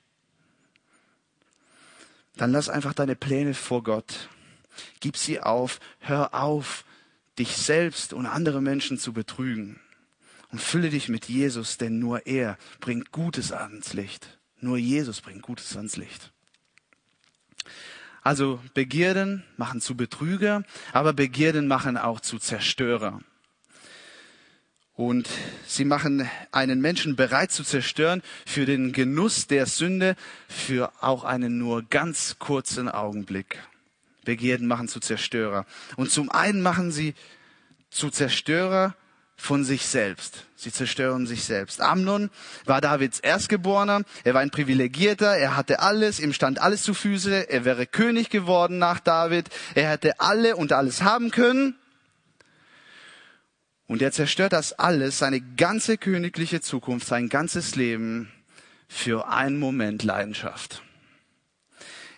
Dann 2.37 2.51
lass 2.51 2.69
einfach 2.69 2.93
deine 2.93 3.15
Pläne 3.15 3.55
vor 3.55 3.81
Gott. 3.81 4.29
Gib 4.99 5.17
sie 5.17 5.39
auf. 5.39 5.79
Hör 5.97 6.35
auf, 6.35 6.85
dich 7.39 7.57
selbst 7.57 8.13
und 8.13 8.27
andere 8.27 8.61
Menschen 8.61 8.99
zu 8.99 9.13
betrügen. 9.13 9.79
Und 10.53 10.59
fülle 10.59 10.91
dich 10.91 11.09
mit 11.09 11.29
Jesus, 11.29 11.79
denn 11.79 11.97
nur 11.97 12.27
er 12.27 12.59
bringt 12.79 13.11
Gutes 13.11 13.51
ans 13.51 13.93
Licht. 13.93 14.37
Nur 14.61 14.77
Jesus 14.77 15.19
bringt 15.19 15.41
Gutes 15.41 15.75
ans 15.75 15.97
Licht. 15.97 16.31
Also 18.21 18.59
Begierden 18.75 19.43
machen 19.57 19.81
zu 19.81 19.97
Betrüger, 19.97 20.63
aber 20.91 21.13
Begierden 21.13 21.67
machen 21.67 21.97
auch 21.97 22.19
zu 22.19 22.37
Zerstörer. 22.37 23.21
Und 24.93 25.27
sie 25.65 25.85
machen 25.85 26.29
einen 26.51 26.81
Menschen 26.81 27.15
bereit 27.15 27.51
zu 27.51 27.63
zerstören 27.63 28.21
für 28.45 28.67
den 28.67 28.91
Genuss 28.91 29.47
der 29.47 29.65
Sünde, 29.65 30.15
für 30.47 30.93
auch 31.01 31.23
einen 31.23 31.57
nur 31.57 31.81
ganz 31.81 32.37
kurzen 32.37 32.89
Augenblick. 32.89 33.57
Begierden 34.23 34.67
machen 34.67 34.87
zu 34.87 34.99
Zerstörer. 34.99 35.65
Und 35.95 36.11
zum 36.11 36.29
einen 36.29 36.61
machen 36.61 36.91
sie 36.91 37.15
zu 37.89 38.11
Zerstörer 38.11 38.95
von 39.43 39.65
sich 39.65 39.85
selbst. 39.87 40.45
Sie 40.55 40.71
zerstören 40.71 41.27
sich 41.27 41.43
selbst. 41.43 41.81
Amnon 41.81 42.29
war 42.63 42.79
Davids 42.79 43.19
Erstgeborener. 43.19 44.03
Er 44.23 44.33
war 44.33 44.39
ein 44.39 44.51
Privilegierter. 44.51 45.35
Er 45.35 45.57
hatte 45.57 45.81
alles. 45.81 46.21
Ihm 46.21 46.31
stand 46.31 46.61
alles 46.61 46.83
zu 46.83 46.93
Füße. 46.93 47.49
Er 47.49 47.65
wäre 47.65 47.85
König 47.85 48.29
geworden 48.29 48.77
nach 48.77 49.01
David. 49.01 49.49
Er 49.75 49.89
hätte 49.89 50.21
alle 50.21 50.55
und 50.55 50.71
alles 50.71 51.01
haben 51.01 51.29
können. 51.29 51.75
Und 53.85 54.01
er 54.01 54.13
zerstört 54.13 54.53
das 54.53 54.71
alles, 54.79 55.19
seine 55.19 55.41
ganze 55.41 55.97
königliche 55.97 56.61
Zukunft, 56.61 57.05
sein 57.05 57.27
ganzes 57.27 57.75
Leben 57.75 58.31
für 58.87 59.27
einen 59.27 59.59
Moment 59.59 60.03
Leidenschaft. 60.03 60.81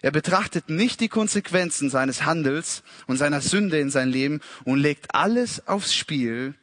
Er 0.04 0.12
betrachtet 0.12 0.70
nicht 0.70 1.00
die 1.00 1.10
Konsequenzen 1.10 1.90
seines 1.90 2.24
Handels 2.24 2.84
und 3.08 3.18
seiner 3.18 3.42
Sünde 3.42 3.80
in 3.80 3.90
sein 3.90 4.10
Leben 4.10 4.42
und 4.64 4.78
legt 4.78 5.16
alles 5.16 5.68
aufs 5.68 5.96
Spiel 5.96 6.54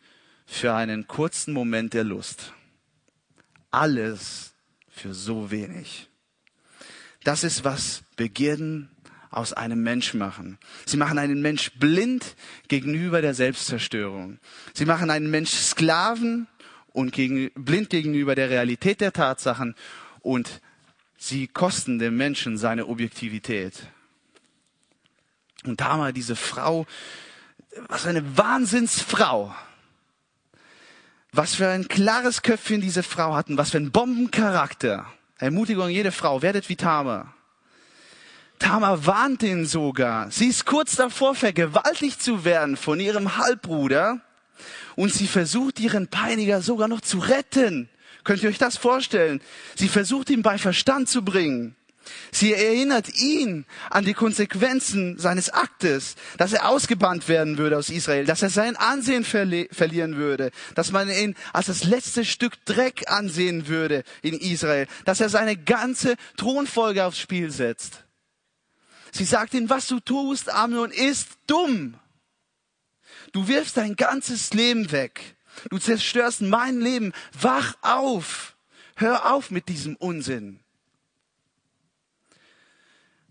für 0.47 0.75
einen 0.75 1.07
kurzen 1.07 1.53
Moment 1.53 1.95
der 1.95 2.05
Lust. 2.05 2.53
Alles 3.71 4.55
für 4.89 5.15
so 5.15 5.51
wenig. 5.51 6.09
Das 7.25 7.45
ist, 7.45 7.65
was 7.65 8.03
Begierden 8.17 8.91
aus 9.31 9.53
einem 9.55 9.83
Mensch 9.83 10.13
machen. 10.15 10.59
Sie 10.85 10.99
machen 10.99 11.19
einen 11.19 11.41
Mensch 11.41 11.73
blind 11.73 12.37
gegenüber 12.69 13.23
der 13.23 13.35
Selbstzerstörung. 13.35 14.39
Sie 14.75 14.85
machen 14.85 15.11
einen 15.11 15.31
Mensch 15.31 15.51
Sklaven 15.51 16.47
und 16.93 17.13
gegen, 17.13 17.51
blind 17.55 17.89
gegenüber 17.91 18.35
der 18.35 18.51
Realität 18.51 19.01
der 19.01 19.13
Tatsachen 19.13 19.75
und 20.21 20.61
sie 21.17 21.47
kosten 21.47 21.99
dem 21.99 22.17
Menschen 22.17 22.59
seine 22.59 22.87
Objektivität. 22.87 23.87
Und 25.65 25.81
da 25.81 25.97
mal 25.97 26.13
diese 26.13 26.37
Frau, 26.37 26.87
was 27.89 28.07
eine 28.07 28.37
Wahnsinnsfrau. 28.37 29.55
Was 31.35 31.55
für 31.55 31.67
ein 31.69 31.89
klares 31.89 32.43
Köpfchen 32.43 32.83
diese 32.83 33.03
Frau 33.03 33.35
hatten, 33.35 33.57
was 33.57 33.71
für 33.71 33.79
ein 33.79 33.91
Bombencharakter. 33.91 35.07
Ermutigung 35.39 35.89
jede 35.89 36.13
Frau, 36.13 36.43
werdet 36.43 36.69
wie 36.69 36.77
Tamar. 36.77 37.35
Tamar 38.59 39.07
warnt 39.07 39.43
ihn 39.43 39.65
sogar. 39.65 40.31
Sie 40.31 40.49
ist 40.49 40.67
kurz 40.67 40.95
davor, 40.95 41.35
vergewaltigt 41.35 42.23
zu 42.23 42.45
werden 42.45 42.77
von 42.77 43.01
ihrem 43.01 43.39
Halbbruder. 43.39 44.21
Und 44.95 45.11
sie 45.15 45.27
versucht, 45.27 45.81
ihren 45.81 46.07
Peiniger 46.07 46.61
sogar 46.61 46.87
noch 46.87 47.01
zu 47.01 47.19
retten. 47.19 47.89
Könnt 48.25 48.43
ihr 48.43 48.51
euch 48.51 48.59
das 48.59 48.77
vorstellen? 48.77 49.41
Sie 49.75 49.89
versucht, 49.89 50.29
ihn 50.29 50.43
bei 50.43 50.59
Verstand 50.59 51.09
zu 51.09 51.25
bringen. 51.25 51.75
Sie 52.31 52.53
erinnert 52.53 53.15
ihn 53.15 53.65
an 53.91 54.05
die 54.05 54.15
Konsequenzen 54.15 55.19
seines 55.19 55.51
Aktes, 55.51 56.17
dass 56.39 56.53
er 56.53 56.69
ausgebannt 56.69 57.29
werden 57.29 57.59
würde 57.59 57.79
aus 57.79 57.91
Israel, 57.91 58.25
dass 58.25 58.43
er 58.43 58.51
sein 58.51 58.77
Ansehen 58.77 59.25
verli 59.25 59.69
verlieren 59.71 60.17
würde, 60.17 60.51
dass 60.75 60.93
man 60.93 61.09
ihn 61.09 61.35
als 61.53 61.67
das 61.67 61.85
letzte 61.85 62.25
Stück 62.25 62.65
Dreck 62.65 63.11
ansehen 63.11 63.69
würde 63.69 64.05
in 64.23 64.35
Israel, 64.35 64.87
dass 65.05 65.21
er 65.21 65.29
seine 65.29 65.57
ganze 65.57 66.17
Thronfolge 66.37 67.05
aufs 67.05 67.21
Spiel 67.21 67.51
setzt. 67.51 68.05
Sie 69.13 69.25
sagt 69.25 69.55
ihm, 69.55 69.69
was 69.69 69.87
du 69.89 70.01
tust, 70.01 70.51
Amnon, 70.51 70.91
ist 70.91 71.29
dumm. 71.47 71.99
Du 73.33 73.47
wirfst 73.47 73.77
dein 73.77 73.95
ganzes 73.95 74.53
Leben 74.55 74.91
weg. 74.91 75.37
Du 75.71 75.79
zerstörst 75.79 76.41
mein 76.41 76.81
Leben. 76.81 77.13
Wach 77.39 77.77
auf. 77.83 78.57
Hör 78.97 79.33
auf 79.33 79.51
mit 79.51 79.69
diesem 79.69 79.97
Unsinn. 79.97 80.62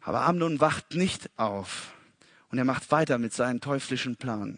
Aber 0.01 0.21
Amnon 0.21 0.59
wacht 0.59 0.95
nicht 0.95 1.29
auf 1.37 1.93
und 2.49 2.57
er 2.57 2.65
macht 2.65 2.91
weiter 2.91 3.17
mit 3.17 3.33
seinem 3.33 3.61
teuflischen 3.61 4.15
Plan. 4.15 4.57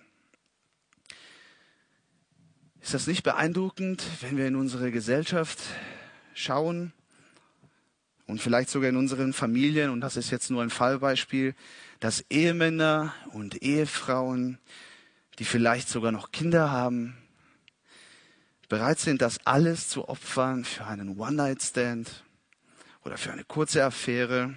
Ist 2.81 2.93
das 2.93 3.07
nicht 3.07 3.23
beeindruckend, 3.23 4.03
wenn 4.21 4.37
wir 4.37 4.47
in 4.47 4.55
unsere 4.55 4.91
Gesellschaft 4.91 5.59
schauen? 6.33 6.93
und 8.25 8.41
vielleicht 8.41 8.69
sogar 8.69 8.89
in 8.89 8.95
unseren 8.95 9.33
Familien, 9.33 9.89
und 9.89 10.01
das 10.01 10.17
ist 10.17 10.31
jetzt 10.31 10.49
nur 10.49 10.63
ein 10.63 10.69
Fallbeispiel, 10.69 11.55
dass 11.99 12.25
Ehemänner 12.29 13.13
und 13.31 13.61
Ehefrauen, 13.61 14.57
die 15.39 15.45
vielleicht 15.45 15.89
sogar 15.89 16.11
noch 16.11 16.31
Kinder 16.31 16.71
haben, 16.71 17.17
bereit 18.69 18.99
sind, 18.99 19.21
das 19.21 19.45
alles 19.45 19.89
zu 19.89 20.07
opfern 20.07 20.63
für 20.63 20.85
einen 20.85 21.17
One-Night-Stand 21.19 22.23
oder 23.03 23.17
für 23.17 23.31
eine 23.31 23.43
kurze 23.43 23.83
Affäre, 23.83 24.55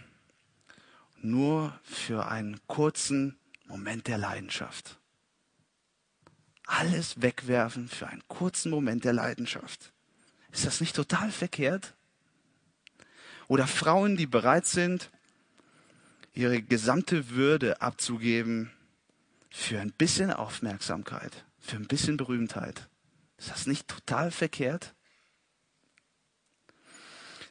nur 1.30 1.78
für 1.82 2.26
einen 2.26 2.60
kurzen 2.66 3.38
Moment 3.66 4.06
der 4.06 4.18
Leidenschaft. 4.18 4.98
Alles 6.66 7.20
wegwerfen 7.20 7.88
für 7.88 8.08
einen 8.08 8.26
kurzen 8.28 8.70
Moment 8.70 9.04
der 9.04 9.12
Leidenschaft. 9.12 9.92
Ist 10.52 10.66
das 10.66 10.80
nicht 10.80 10.96
total 10.96 11.30
verkehrt? 11.30 11.94
Oder 13.48 13.66
Frauen, 13.66 14.16
die 14.16 14.26
bereit 14.26 14.66
sind, 14.66 15.10
ihre 16.32 16.62
gesamte 16.62 17.30
Würde 17.30 17.80
abzugeben 17.80 18.72
für 19.50 19.80
ein 19.80 19.92
bisschen 19.92 20.32
Aufmerksamkeit, 20.32 21.44
für 21.58 21.76
ein 21.76 21.86
bisschen 21.86 22.16
Berühmtheit. 22.16 22.88
Ist 23.38 23.50
das 23.50 23.66
nicht 23.66 23.88
total 23.88 24.30
verkehrt? 24.30 24.94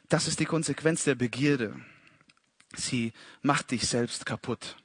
Das 0.08 0.28
ist 0.28 0.38
die 0.38 0.44
Konsequenz 0.44 1.04
der 1.04 1.14
Begierde. 1.14 1.74
Sie 2.76 3.12
macht 3.42 3.70
dich 3.70 3.88
selbst 3.88 4.26
kaputt. 4.26 4.76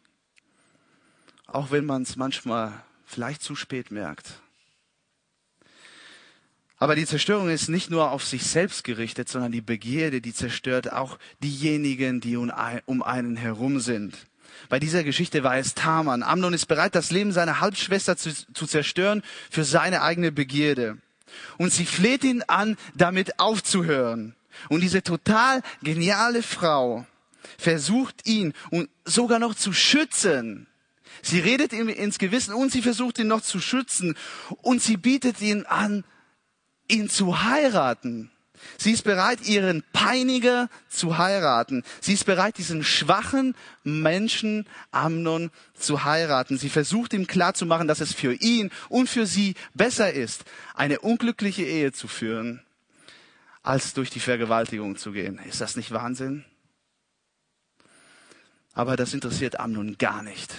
Auch 1.48 1.72
wenn 1.72 1.86
man 1.86 2.04
es 2.04 2.16
manchmal 2.16 2.84
vielleicht 3.06 3.44
zu 3.44 3.56
spät 3.56 3.92
merkt. 3.92 4.42
Aber 6.78 6.96
die 6.96 7.06
Zerstörung 7.06 7.50
ist 7.50 7.70
nicht 7.70 7.92
nur 7.92 8.10
auf 8.10 8.26
sich 8.26 8.44
selbst 8.44 8.84
gerichtet, 8.84 9.30
sondern 9.30 9.52
die 9.52 9.62
Begierde, 9.62 10.20
die 10.20 10.34
zerstört 10.34 10.92
auch 10.92 11.20
diejenigen, 11.44 12.22
die 12.22 12.38
um 12.38 13.04
einen 13.04 13.36
herum 13.36 13.80
sind. 13.80 14.18
Bei 14.68 14.80
dieser 14.80 15.04
Geschichte 15.04 15.44
war 15.44 15.58
es 15.58 15.76
Taman. 15.76 16.24
Amnon 16.24 16.54
ist 16.54 16.66
bereit, 16.66 16.96
das 16.96 17.12
Leben 17.12 17.34
seiner 17.34 17.60
Halbschwester 17.60 18.18
zu, 18.18 18.32
zu 18.54 18.66
zerstören 18.66 19.22
für 19.50 19.64
seine 19.64 20.02
eigene 20.02 20.32
Begierde. 20.32 20.98
Und 21.58 21.72
sie 21.72 21.86
fleht 21.86 22.24
ihn 22.24 22.44
an, 22.48 22.78
damit 22.96 23.39
aufzuhören. 23.39 24.36
Und 24.70 24.82
diese 24.82 25.04
total 25.04 25.62
geniale 25.84 26.44
Frau 26.44 27.06
versucht 27.58 28.28
ihn 28.28 28.54
und 28.70 28.89
sogar 29.06 29.39
noch 29.39 29.56
zu 29.56 29.74
schützen. 29.74 30.68
Sie 31.22 31.39
redet 31.39 31.74
ihm 31.74 31.89
ins 31.89 32.18
Gewissen 32.18 32.54
und 32.54 32.72
sie 32.72 32.82
versucht 32.82 33.20
ihn 33.20 33.28
noch 33.28 33.42
zu 33.42 33.60
schützen. 33.60 34.16
Und 34.62 34.82
sie 34.82 34.98
bietet 34.98 35.42
ihn 35.42 35.66
an, 35.66 36.04
ihn 36.88 37.10
zu 37.10 37.44
heiraten. 37.44 38.32
Sie 38.78 38.92
ist 38.92 39.04
bereit, 39.04 39.48
ihren 39.48 39.84
Peiniger 39.94 40.70
zu 40.88 41.18
heiraten. 41.18 41.84
Sie 42.00 42.14
ist 42.14 42.26
bereit, 42.26 42.58
diesen 42.58 42.84
schwachen 42.84 43.56
Menschen 43.84 44.68
Amnon 44.92 45.52
zu 45.74 46.04
heiraten. 46.04 46.58
Sie 46.58 46.70
versucht 46.70 47.14
ihm 47.14 47.28
klarzumachen, 47.28 47.88
dass 47.88 48.02
es 48.02 48.14
für 48.14 48.34
ihn 48.34 48.72
und 48.89 49.10
für 49.10 49.26
sie 49.26 49.56
besser 49.74 50.14
ist, 50.14 50.46
eine 50.76 51.00
unglückliche 51.00 51.64
Ehe 51.64 51.92
zu 51.92 52.08
führen, 52.08 52.62
als 53.64 53.94
durch 53.94 54.10
die 54.10 54.20
Vergewaltigung 54.20 54.96
zu 54.96 55.12
gehen. 55.12 55.39
Ist 55.48 55.62
das 55.62 55.76
nicht 55.76 55.92
Wahnsinn? 55.92 56.46
Aber 58.74 58.96
das 58.96 59.14
interessiert 59.14 59.60
Amnon 59.60 59.98
gar 59.98 60.24
nicht. 60.24 60.54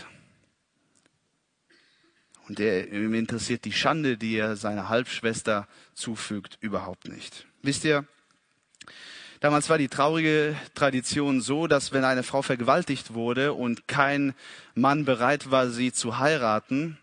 Und 2.49 2.61
er, 2.61 2.93
ihm 2.93 3.15
interessiert 3.15 3.65
die 3.65 3.73
Schande, 3.73 4.19
die 4.19 4.37
er 4.37 4.57
seiner 4.57 4.89
Halbschwester 4.89 5.67
zufügt, 5.95 6.59
überhaupt 6.61 7.09
nicht. 7.09 7.47
Wisst 7.63 7.85
ihr, 7.85 8.05
damals 9.41 9.71
war 9.71 9.79
die 9.79 9.89
traurige 9.89 10.57
Tradition 10.75 11.41
so, 11.41 11.67
dass 11.67 11.93
wenn 11.93 12.05
eine 12.05 12.23
Frau 12.23 12.43
vergewaltigt 12.43 13.15
wurde 13.15 13.55
und 13.55 13.89
kein 13.89 14.35
Mann 14.75 15.05
bereit 15.05 15.51
war, 15.51 15.71
sie 15.71 15.93
zu 15.93 16.19
heiraten, 16.19 16.99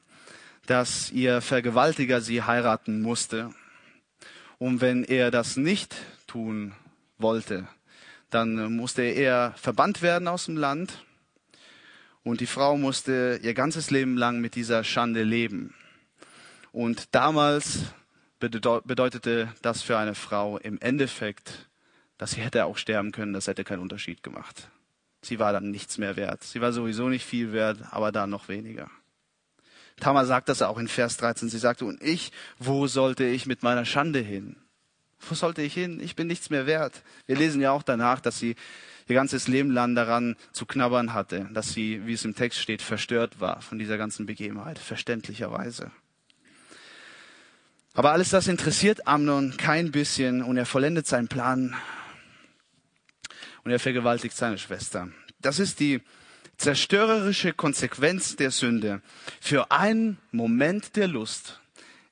dass 0.68 1.10
ihr 1.12 1.41
Vergewaltiger 1.41 2.22
sie 2.22 2.43
heiraten 2.43 3.01
musste. 3.01 3.51
Und 4.60 4.82
wenn 4.82 5.03
er 5.03 5.32
das 5.32 5.57
nicht 5.57 5.95
tun 6.28 6.74
wollte, 7.18 7.68
dann 8.30 8.75
musste 8.75 9.01
er 9.01 9.53
verbannt 9.57 10.01
werden 10.01 10.27
aus 10.27 10.45
dem 10.45 10.57
Land 10.57 11.03
und 12.23 12.41
die 12.41 12.45
Frau 12.45 12.77
musste 12.77 13.39
ihr 13.41 13.53
ganzes 13.53 13.91
Leben 13.91 14.17
lang 14.17 14.39
mit 14.39 14.55
dieser 14.55 14.84
Schande 14.84 15.23
leben. 15.23 15.73
Und 16.71 17.15
damals 17.15 17.86
bedeutete 18.39 19.53
das 19.61 19.82
für 19.82 19.97
eine 19.97 20.15
Frau 20.15 20.57
im 20.57 20.80
Endeffekt, 20.80 21.69
dass 22.17 22.32
sie 22.32 22.41
hätte 22.41 22.65
auch 22.65 22.77
sterben 22.77 23.11
können, 23.11 23.34
das 23.34 23.47
hätte 23.47 23.63
keinen 23.63 23.82
Unterschied 23.82 24.23
gemacht. 24.23 24.69
Sie 25.21 25.39
war 25.39 25.51
dann 25.51 25.71
nichts 25.71 25.97
mehr 25.97 26.15
wert. 26.15 26.43
Sie 26.43 26.61
war 26.61 26.71
sowieso 26.71 27.09
nicht 27.09 27.25
viel 27.25 27.51
wert, 27.51 27.80
aber 27.91 28.11
da 28.11 28.27
noch 28.27 28.47
weniger. 28.47 28.89
Tamar 29.99 30.25
sagt 30.25 30.47
das 30.47 30.61
auch 30.61 30.77
in 30.77 30.88
Vers 30.88 31.17
13. 31.17 31.49
Sie 31.49 31.57
sagte, 31.57 31.86
und 31.86 32.01
ich, 32.01 32.32
wo 32.57 32.88
sollte 32.88 33.25
ich 33.25 33.45
mit 33.45 33.63
meiner 33.63 33.86
Schande 33.86 34.19
hin? 34.19 34.55
Wo 35.28 35.36
sollte 35.36 35.61
ich 35.61 35.74
hin? 35.74 35.99
Ich 36.01 36.15
bin 36.15 36.28
nichts 36.28 36.49
mehr 36.49 36.65
wert. 36.65 37.01
Wir 37.26 37.36
lesen 37.36 37.61
ja 37.61 37.72
auch 37.72 37.84
danach, 37.84 38.20
dass 38.20 38.39
sie 38.39 38.55
ihr 39.07 39.15
ganzes 39.15 39.47
Leben 39.47 39.72
lang 39.72 39.95
daran 39.95 40.36
zu 40.53 40.65
knabbern 40.65 41.13
hatte, 41.13 41.49
dass 41.51 41.74
sie, 41.74 42.05
wie 42.05 42.13
es 42.13 42.26
im 42.26 42.36
Text 42.36 42.59
steht, 42.59 42.82
verstört 42.82 43.39
war 43.39 43.61
von 43.61 43.80
dieser 43.80 43.97
ganzen 43.97 44.26
Begebenheit, 44.26 44.80
verständlicherweise. 44.80 45.91
Aber 47.93 48.11
alles 48.11 48.30
das 48.30 48.47
interessiert 48.47 49.07
Amnon 49.07 49.57
kein 49.57 49.91
bisschen 49.91 50.43
und 50.43 50.57
er 50.57 50.65
vollendet 50.65 51.07
seinen 51.07 51.28
Plan 51.28 51.76
und 53.63 53.72
er 53.72 53.80
vergewaltigt 53.80 54.38
seine 54.38 54.57
Schwester. 54.57 55.09
Das 55.41 55.59
ist 55.59 55.80
die 55.80 56.01
zerstörerische 56.57 57.53
Konsequenz 57.53 58.36
der 58.36 58.51
Sünde. 58.51 59.01
Für 59.41 59.72
einen 59.72 60.17
Moment 60.32 60.95
der 60.95 61.07
Lust 61.07 61.59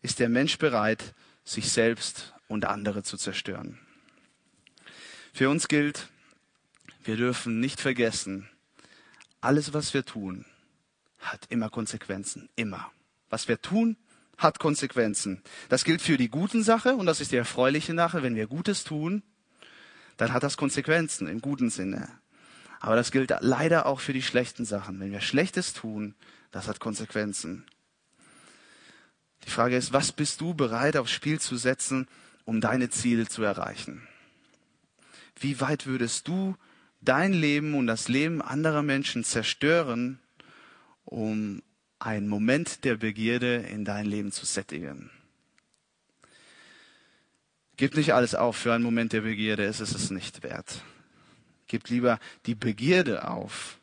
ist 0.01 0.19
der 0.19 0.29
Mensch 0.29 0.57
bereit, 0.57 1.13
sich 1.43 1.71
selbst 1.71 2.33
und 2.47 2.65
andere 2.65 3.03
zu 3.03 3.17
zerstören. 3.17 3.79
Für 5.33 5.49
uns 5.49 5.67
gilt, 5.67 6.07
wir 7.03 7.15
dürfen 7.15 7.59
nicht 7.59 7.79
vergessen, 7.79 8.49
alles, 9.41 9.73
was 9.73 9.93
wir 9.93 10.03
tun, 10.03 10.45
hat 11.19 11.45
immer 11.49 11.69
Konsequenzen. 11.69 12.49
Immer. 12.55 12.91
Was 13.29 13.47
wir 13.47 13.61
tun, 13.61 13.97
hat 14.37 14.59
Konsequenzen. 14.59 15.41
Das 15.69 15.83
gilt 15.83 16.01
für 16.01 16.17
die 16.17 16.29
guten 16.29 16.63
Sache 16.63 16.95
und 16.95 17.05
das 17.05 17.21
ist 17.21 17.31
die 17.31 17.37
erfreuliche 17.37 17.95
Sache. 17.95 18.23
Wenn 18.23 18.35
wir 18.35 18.47
Gutes 18.47 18.83
tun, 18.83 19.23
dann 20.17 20.33
hat 20.33 20.43
das 20.43 20.57
Konsequenzen 20.57 21.27
im 21.27 21.41
guten 21.41 21.69
Sinne. 21.69 22.09
Aber 22.79 22.95
das 22.95 23.11
gilt 23.11 23.33
leider 23.39 23.85
auch 23.85 23.99
für 23.99 24.13
die 24.13 24.21
schlechten 24.21 24.65
Sachen. 24.65 24.99
Wenn 24.99 25.11
wir 25.11 25.21
Schlechtes 25.21 25.73
tun, 25.73 26.15
das 26.51 26.67
hat 26.67 26.79
Konsequenzen. 26.79 27.65
Die 29.45 29.49
Frage 29.49 29.77
ist, 29.77 29.93
was 29.93 30.11
bist 30.11 30.41
du 30.41 30.53
bereit 30.53 30.97
aufs 30.97 31.11
Spiel 31.11 31.39
zu 31.39 31.57
setzen, 31.57 32.07
um 32.47 32.61
deine 32.61 32.89
Ziele 32.89 33.27
zu 33.27 33.43
erreichen? 33.43 34.07
Wie 35.39 35.59
weit 35.59 35.85
würdest 35.85 36.27
du 36.27 36.55
dein 37.01 37.33
Leben 37.33 37.75
und 37.75 37.87
das 37.87 38.07
Leben 38.07 38.41
anderer 38.41 38.81
Menschen 38.81 39.23
zerstören, 39.23 40.19
um 41.05 41.61
einen 41.99 42.27
Moment 42.27 42.83
der 42.83 42.95
Begierde 42.95 43.57
in 43.57 43.85
dein 43.85 44.05
Leben 44.05 44.31
zu 44.31 44.45
sättigen. 44.45 45.09
Gib 47.75 47.95
nicht 47.95 48.13
alles 48.13 48.33
auf 48.33 48.55
für 48.55 48.73
einen 48.73 48.83
Moment 48.83 49.13
der 49.13 49.21
Begierde, 49.21 49.65
es 49.65 49.79
ist 49.79 49.93
es 49.93 50.09
nicht 50.09 50.41
wert. 50.41 50.81
Gib 51.67 51.89
lieber 51.89 52.19
die 52.45 52.55
Begierde 52.55 53.27
auf 53.27 53.79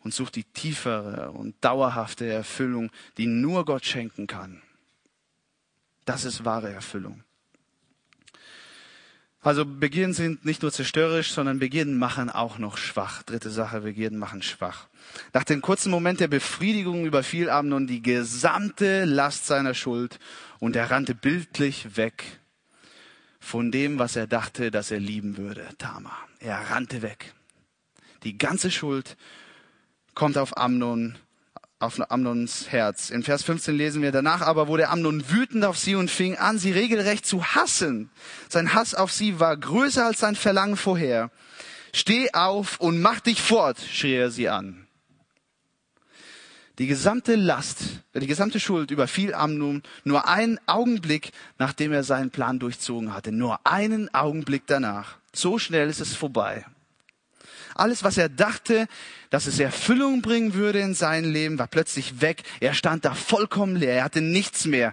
und 0.00 0.14
such 0.14 0.30
die 0.30 0.44
tiefere 0.44 1.32
und 1.32 1.56
dauerhafte 1.62 2.26
Erfüllung, 2.26 2.90
die 3.18 3.26
nur 3.26 3.64
Gott 3.64 3.84
schenken 3.84 4.26
kann. 4.26 4.62
Das 6.04 6.24
ist 6.24 6.44
wahre 6.44 6.72
Erfüllung. 6.72 7.25
Also 9.46 9.64
Begierden 9.64 10.12
sind 10.12 10.44
nicht 10.44 10.62
nur 10.62 10.72
zerstörerisch, 10.72 11.30
sondern 11.30 11.60
Begierden 11.60 11.96
machen 11.96 12.30
auch 12.30 12.58
noch 12.58 12.76
schwach. 12.76 13.22
Dritte 13.22 13.48
Sache, 13.48 13.82
Begierden 13.82 14.18
machen 14.18 14.42
schwach. 14.42 14.88
Nach 15.32 15.44
dem 15.44 15.62
kurzen 15.62 15.92
Moment 15.92 16.18
der 16.18 16.26
Befriedigung 16.26 17.06
überfiel 17.06 17.48
Amnon 17.48 17.86
die 17.86 18.02
gesamte 18.02 19.04
Last 19.04 19.46
seiner 19.46 19.74
Schuld 19.74 20.18
und 20.58 20.74
er 20.74 20.90
rannte 20.90 21.14
bildlich 21.14 21.96
weg 21.96 22.40
von 23.38 23.70
dem, 23.70 24.00
was 24.00 24.16
er 24.16 24.26
dachte, 24.26 24.72
dass 24.72 24.90
er 24.90 24.98
lieben 24.98 25.36
würde, 25.36 25.64
Tama. 25.78 26.10
Er 26.40 26.58
rannte 26.70 27.02
weg. 27.02 27.32
Die 28.24 28.38
ganze 28.38 28.72
Schuld 28.72 29.16
kommt 30.14 30.38
auf 30.38 30.56
Amnon 30.56 31.14
auf 31.86 32.10
Amnons 32.10 32.66
Herz. 32.70 33.10
In 33.10 33.22
Vers 33.22 33.44
15 33.44 33.74
lesen 33.76 34.02
wir, 34.02 34.12
danach 34.12 34.42
aber 34.42 34.68
wurde 34.68 34.88
Amnon 34.88 35.30
wütend 35.30 35.64
auf 35.64 35.78
sie 35.78 35.94
und 35.94 36.10
fing 36.10 36.36
an, 36.36 36.58
sie 36.58 36.72
regelrecht 36.72 37.24
zu 37.24 37.44
hassen. 37.44 38.10
Sein 38.48 38.74
Hass 38.74 38.94
auf 38.94 39.12
sie 39.12 39.40
war 39.40 39.56
größer 39.56 40.04
als 40.04 40.18
sein 40.18 40.34
Verlangen 40.34 40.76
vorher. 40.76 41.30
Steh 41.94 42.32
auf 42.34 42.80
und 42.80 43.00
mach 43.00 43.20
dich 43.20 43.40
fort, 43.40 43.78
schrie 43.80 44.14
er 44.14 44.30
sie 44.30 44.48
an. 44.48 44.86
Die 46.78 46.86
gesamte 46.86 47.36
Last, 47.36 48.02
die 48.14 48.26
gesamte 48.26 48.60
Schuld 48.60 48.90
überfiel 48.90 49.32
Amnon 49.32 49.82
nur 50.04 50.28
einen 50.28 50.60
Augenblick, 50.66 51.30
nachdem 51.58 51.92
er 51.92 52.04
seinen 52.04 52.30
Plan 52.30 52.58
durchzogen 52.58 53.14
hatte. 53.14 53.32
Nur 53.32 53.60
einen 53.64 54.12
Augenblick 54.12 54.64
danach. 54.66 55.16
So 55.32 55.58
schnell 55.58 55.88
ist 55.88 56.00
es 56.00 56.14
vorbei. 56.14 56.66
Alles, 57.78 58.04
was 58.04 58.18
er 58.18 58.28
dachte, 58.28 58.86
dass 59.30 59.46
es 59.46 59.58
Erfüllung 59.58 60.22
bringen 60.22 60.54
würde 60.54 60.80
in 60.80 60.94
sein 60.94 61.24
Leben, 61.24 61.58
war 61.58 61.66
plötzlich 61.66 62.20
weg. 62.20 62.42
Er 62.60 62.74
stand 62.74 63.04
da 63.04 63.14
vollkommen 63.14 63.76
leer. 63.76 63.94
Er 63.94 64.04
hatte 64.04 64.20
nichts 64.20 64.64
mehr. 64.64 64.92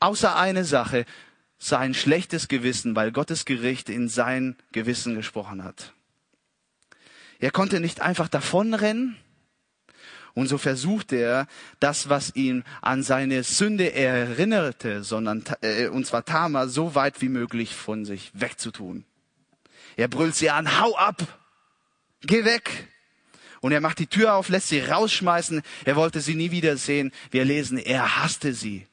Außer 0.00 0.36
eine 0.36 0.64
Sache, 0.64 1.04
sein 1.58 1.94
schlechtes 1.94 2.48
Gewissen, 2.48 2.94
weil 2.94 3.12
Gottes 3.12 3.44
Gericht 3.44 3.88
in 3.88 4.08
sein 4.08 4.56
Gewissen 4.72 5.14
gesprochen 5.14 5.64
hat. 5.64 5.92
Er 7.40 7.50
konnte 7.50 7.80
nicht 7.80 8.00
einfach 8.00 8.28
davonrennen. 8.28 9.16
Und 10.34 10.46
so 10.46 10.56
versuchte 10.56 11.16
er, 11.16 11.46
das, 11.80 12.08
was 12.08 12.36
ihn 12.36 12.62
an 12.80 13.02
seine 13.02 13.42
Sünde 13.42 13.92
erinnerte, 13.92 15.02
sondern, 15.02 15.42
äh, 15.62 15.88
und 15.88 16.06
zwar 16.06 16.24
Tama, 16.24 16.68
so 16.68 16.94
weit 16.94 17.20
wie 17.20 17.28
möglich 17.28 17.74
von 17.74 18.04
sich 18.04 18.30
wegzutun. 18.34 19.04
Er 19.96 20.06
brüllt 20.06 20.36
sie 20.36 20.50
an, 20.50 20.80
hau 20.80 20.96
ab, 20.96 21.26
geh 22.22 22.44
weg. 22.44 22.88
Und 23.60 23.72
er 23.72 23.80
macht 23.80 23.98
die 23.98 24.06
Tür 24.06 24.34
auf, 24.34 24.48
lässt 24.48 24.68
sie 24.68 24.80
rausschmeißen. 24.80 25.62
Er 25.84 25.96
wollte 25.96 26.20
sie 26.20 26.34
nie 26.34 26.50
wiedersehen. 26.50 27.12
Wir 27.30 27.44
lesen, 27.44 27.78
er 27.78 28.22
hasste 28.22 28.54
sie. 28.54 28.86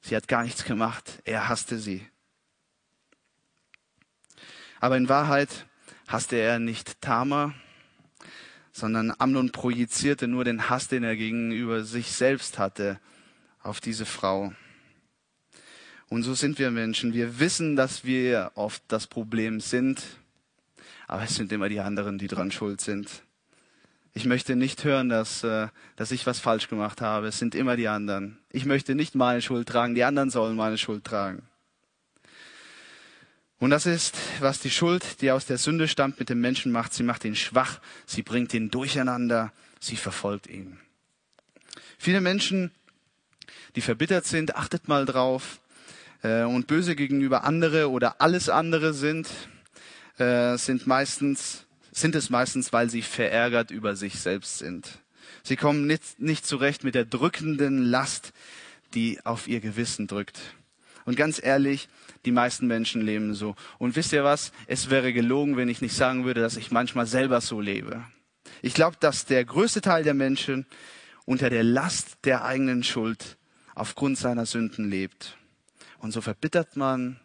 Sie 0.00 0.14
hat 0.14 0.28
gar 0.28 0.44
nichts 0.44 0.64
gemacht. 0.64 1.20
Er 1.24 1.48
hasste 1.48 1.78
sie. 1.78 2.06
Aber 4.80 4.96
in 4.96 5.08
Wahrheit 5.08 5.66
hasste 6.06 6.36
er 6.36 6.58
nicht 6.58 7.00
Tama, 7.00 7.52
sondern 8.72 9.12
Amnon 9.18 9.50
projizierte 9.50 10.28
nur 10.28 10.44
den 10.44 10.70
Hass, 10.70 10.88
den 10.88 11.02
er 11.02 11.16
gegenüber 11.16 11.84
sich 11.84 12.12
selbst 12.12 12.58
hatte, 12.58 13.00
auf 13.60 13.80
diese 13.80 14.06
Frau. 14.06 14.52
Und 16.08 16.22
so 16.22 16.34
sind 16.34 16.58
wir 16.58 16.70
Menschen. 16.70 17.12
Wir 17.12 17.40
wissen, 17.40 17.76
dass 17.76 18.04
wir 18.04 18.52
oft 18.54 18.82
das 18.88 19.06
Problem 19.06 19.60
sind, 19.60 20.02
aber 21.08 21.24
es 21.24 21.34
sind 21.34 21.50
immer 21.50 21.68
die 21.68 21.80
anderen, 21.80 22.18
die 22.18 22.28
dran 22.28 22.52
schuld 22.52 22.80
sind. 22.80 23.22
Ich 24.12 24.26
möchte 24.26 24.56
nicht 24.56 24.84
hören, 24.84 25.08
dass, 25.08 25.42
äh, 25.42 25.68
dass 25.96 26.10
ich 26.10 26.26
was 26.26 26.38
falsch 26.38 26.68
gemacht 26.68 27.00
habe. 27.00 27.28
Es 27.28 27.38
sind 27.38 27.54
immer 27.54 27.76
die 27.76 27.88
anderen. 27.88 28.38
Ich 28.52 28.66
möchte 28.66 28.94
nicht 28.94 29.14
meine 29.14 29.42
Schuld 29.42 29.68
tragen. 29.68 29.94
Die 29.94 30.04
anderen 30.04 30.30
sollen 30.30 30.56
meine 30.56 30.78
Schuld 30.78 31.04
tragen. 31.04 31.42
Und 33.58 33.70
das 33.70 33.86
ist, 33.86 34.16
was 34.40 34.60
die 34.60 34.70
Schuld, 34.70 35.20
die 35.20 35.30
aus 35.30 35.46
der 35.46 35.58
Sünde 35.58 35.88
stammt, 35.88 36.18
mit 36.20 36.28
dem 36.28 36.40
Menschen 36.40 36.72
macht. 36.72 36.92
Sie 36.92 37.02
macht 37.02 37.24
ihn 37.24 37.34
schwach, 37.34 37.80
sie 38.06 38.22
bringt 38.22 38.54
ihn 38.54 38.70
durcheinander, 38.70 39.52
sie 39.80 39.96
verfolgt 39.96 40.46
ihn. 40.46 40.78
Viele 41.96 42.20
Menschen, 42.20 42.70
die 43.76 43.80
verbittert 43.80 44.26
sind, 44.26 44.56
achtet 44.56 44.88
mal 44.88 45.06
drauf, 45.06 45.60
äh, 46.22 46.42
und 46.42 46.66
böse 46.66 46.94
gegenüber 46.94 47.44
andere 47.44 47.90
oder 47.90 48.20
alles 48.20 48.48
andere 48.48 48.92
sind, 48.94 49.28
äh, 50.20 50.56
sind 50.56 50.86
meistens, 50.86 51.66
sind 51.92 52.14
es 52.14 52.30
meistens, 52.30 52.72
weil 52.72 52.90
sie 52.90 53.02
verärgert 53.02 53.70
über 53.70 53.96
sich 53.96 54.18
selbst 54.18 54.58
sind. 54.58 55.00
Sie 55.42 55.56
kommen 55.56 55.86
nicht, 55.86 56.20
nicht 56.20 56.46
zurecht 56.46 56.84
mit 56.84 56.94
der 56.94 57.04
drückenden 57.04 57.82
Last, 57.82 58.32
die 58.94 59.24
auf 59.24 59.48
ihr 59.48 59.60
Gewissen 59.60 60.06
drückt. 60.06 60.38
Und 61.04 61.16
ganz 61.16 61.42
ehrlich, 61.42 61.88
die 62.24 62.32
meisten 62.32 62.66
Menschen 62.66 63.00
leben 63.00 63.34
so. 63.34 63.54
Und 63.78 63.96
wisst 63.96 64.12
ihr 64.12 64.24
was? 64.24 64.52
Es 64.66 64.90
wäre 64.90 65.12
gelogen, 65.12 65.56
wenn 65.56 65.68
ich 65.68 65.80
nicht 65.80 65.94
sagen 65.94 66.24
würde, 66.24 66.40
dass 66.40 66.56
ich 66.56 66.70
manchmal 66.70 67.06
selber 67.06 67.40
so 67.40 67.60
lebe. 67.60 68.04
Ich 68.60 68.74
glaube, 68.74 68.96
dass 69.00 69.24
der 69.24 69.44
größte 69.44 69.80
Teil 69.80 70.02
der 70.02 70.14
Menschen 70.14 70.66
unter 71.24 71.50
der 71.50 71.64
Last 71.64 72.18
der 72.24 72.44
eigenen 72.44 72.82
Schuld 72.82 73.38
aufgrund 73.74 74.18
seiner 74.18 74.46
Sünden 74.46 74.90
lebt. 74.90 75.36
Und 75.98 76.12
so 76.12 76.20
verbittert 76.20 76.76
man, 76.76 77.20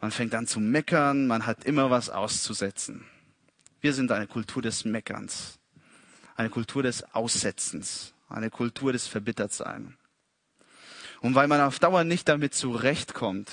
man 0.00 0.10
fängt 0.10 0.34
an 0.34 0.46
zu 0.46 0.60
meckern, 0.60 1.26
man 1.26 1.46
hat 1.46 1.64
immer 1.64 1.90
was 1.90 2.10
auszusetzen. 2.10 3.04
Wir 3.80 3.92
sind 3.92 4.12
eine 4.12 4.26
Kultur 4.26 4.62
des 4.62 4.84
Meckerns, 4.84 5.58
eine 6.34 6.50
Kultur 6.50 6.82
des 6.82 7.14
Aussetzens, 7.14 8.14
eine 8.28 8.50
Kultur 8.50 8.92
des 8.92 9.06
Verbittertsein. 9.06 9.96
Und 11.20 11.34
weil 11.34 11.48
man 11.48 11.60
auf 11.60 11.78
Dauer 11.78 12.04
nicht 12.04 12.28
damit 12.28 12.54
zurechtkommt, 12.54 13.50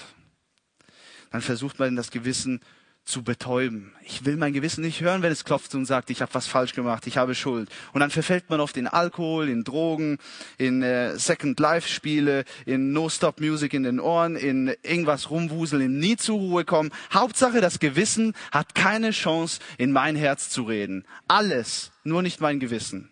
dann 1.31 1.41
versucht 1.41 1.79
man 1.79 1.95
das 1.95 2.11
Gewissen 2.11 2.59
zu 3.05 3.23
betäuben. 3.23 3.93
Ich 4.05 4.25
will 4.25 4.37
mein 4.37 4.53
Gewissen 4.53 4.81
nicht 4.81 5.01
hören, 5.01 5.21
wenn 5.21 5.31
es 5.31 5.43
klopft 5.43 5.75
und 5.75 5.85
sagt, 5.85 6.09
ich 6.09 6.21
habe 6.21 6.33
was 6.33 6.47
falsch 6.47 6.73
gemacht, 6.73 7.05
ich 7.05 7.17
habe 7.17 7.35
Schuld. 7.35 7.69
Und 7.91 7.99
dann 7.99 8.09
verfällt 8.09 8.49
man 8.49 8.61
oft 8.61 8.77
in 8.77 8.87
Alkohol, 8.87 9.49
in 9.49 9.63
Drogen, 9.63 10.17
in 10.57 10.81
äh, 10.81 11.17
Second 11.17 11.59
Life 11.59 11.89
Spiele, 11.89 12.45
in 12.65 12.93
No 12.93 13.09
Stop 13.09 13.41
Music 13.41 13.73
in 13.73 13.83
den 13.83 13.99
Ohren, 13.99 14.37
in 14.37 14.73
irgendwas 14.83 15.29
rumwuseln, 15.29 15.81
in 15.81 15.99
nie 15.99 16.15
zur 16.15 16.37
Ruhe 16.37 16.63
kommen. 16.63 16.91
Hauptsache, 17.13 17.59
das 17.59 17.79
Gewissen 17.79 18.33
hat 18.51 18.73
keine 18.73 19.11
Chance, 19.11 19.59
in 19.77 19.91
mein 19.91 20.15
Herz 20.15 20.49
zu 20.49 20.63
reden. 20.63 21.05
Alles, 21.27 21.91
nur 22.03 22.21
nicht 22.21 22.39
mein 22.39 22.59
Gewissen. 22.59 23.09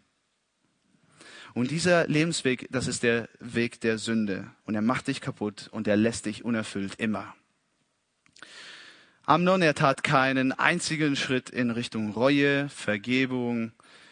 Und 1.53 1.69
dieser 1.71 2.07
Lebensweg, 2.07 2.67
das 2.71 2.87
ist 2.87 3.03
der 3.03 3.27
Weg 3.39 3.81
der 3.81 3.97
Sünde. 3.97 4.51
Und 4.63 4.75
er 4.75 4.81
macht 4.81 5.07
dich 5.07 5.19
kaputt 5.19 5.67
und 5.71 5.85
er 5.85 5.97
lässt 5.97 6.25
dich 6.25 6.45
unerfüllt 6.45 6.95
immer. 6.95 7.35
Amnon, 9.25 9.61
er 9.61 9.75
tat 9.75 10.03
keinen 10.03 10.51
einzigen 10.51 11.15
Schritt 11.15 11.49
in 11.51 11.69
Richtung 11.69 12.11
Reue, 12.11 12.67
Vergebung, 12.69 13.71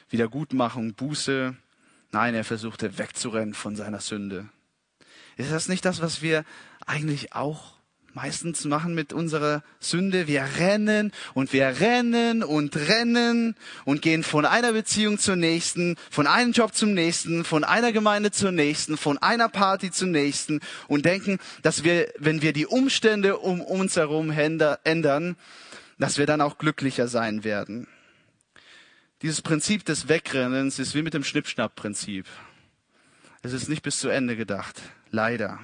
Wiedergutmachung, 0.09 0.93
Buße. 0.93 1.55
Nein, 2.11 2.35
er 2.35 2.43
versuchte 2.43 2.97
wegzurennen 2.99 3.55
von 3.55 3.75
seiner 3.75 4.01
Sünde. 4.01 4.49
Ist 5.35 5.51
das 5.51 5.67
nicht 5.67 5.83
das, 5.83 6.01
was 6.01 6.21
wir 6.21 6.45
eigentlich 6.85 7.33
auch 7.33 7.78
meistens 8.13 8.65
machen 8.65 8.95
mit 8.95 9.13
unserer 9.13 9.63
Sünde. 9.79 10.27
Wir 10.27 10.45
rennen 10.57 11.11
und 11.33 11.53
wir 11.53 11.79
rennen 11.79 12.43
und 12.43 12.75
rennen 12.75 13.55
und 13.85 14.01
gehen 14.01 14.23
von 14.23 14.45
einer 14.45 14.73
Beziehung 14.73 15.19
zur 15.19 15.35
nächsten, 15.35 15.95
von 16.09 16.27
einem 16.27 16.51
Job 16.51 16.73
zum 16.73 16.93
nächsten, 16.93 17.43
von 17.43 17.63
einer 17.63 17.91
Gemeinde 17.91 18.31
zur 18.31 18.51
nächsten, 18.51 18.97
von 18.97 19.17
einer 19.17 19.49
Party 19.49 19.91
zur 19.91 20.07
nächsten 20.07 20.59
und 20.87 21.05
denken, 21.05 21.39
dass 21.61 21.83
wir, 21.83 22.11
wenn 22.17 22.41
wir 22.41 22.53
die 22.53 22.65
Umstände 22.65 23.37
um 23.37 23.61
uns 23.61 23.95
herum 23.95 24.31
ändern, 24.31 25.35
dass 25.97 26.17
wir 26.17 26.25
dann 26.25 26.41
auch 26.41 26.57
glücklicher 26.57 27.07
sein 27.07 27.43
werden. 27.43 27.87
Dieses 29.21 29.41
Prinzip 29.41 29.83
des 29.83 30.07
Wegrennens 30.07 30.79
ist 30.79 30.95
wie 30.95 31.01
mit 31.01 31.13
dem 31.13 31.25
Schnippschnapp-Prinzip. 31.25 32.25
Es 33.41 33.51
ist 33.53 33.67
nicht 33.67 33.83
bis 33.83 33.99
zu 33.99 34.09
Ende 34.09 34.37
gedacht. 34.37 34.81
Leider. 35.11 35.59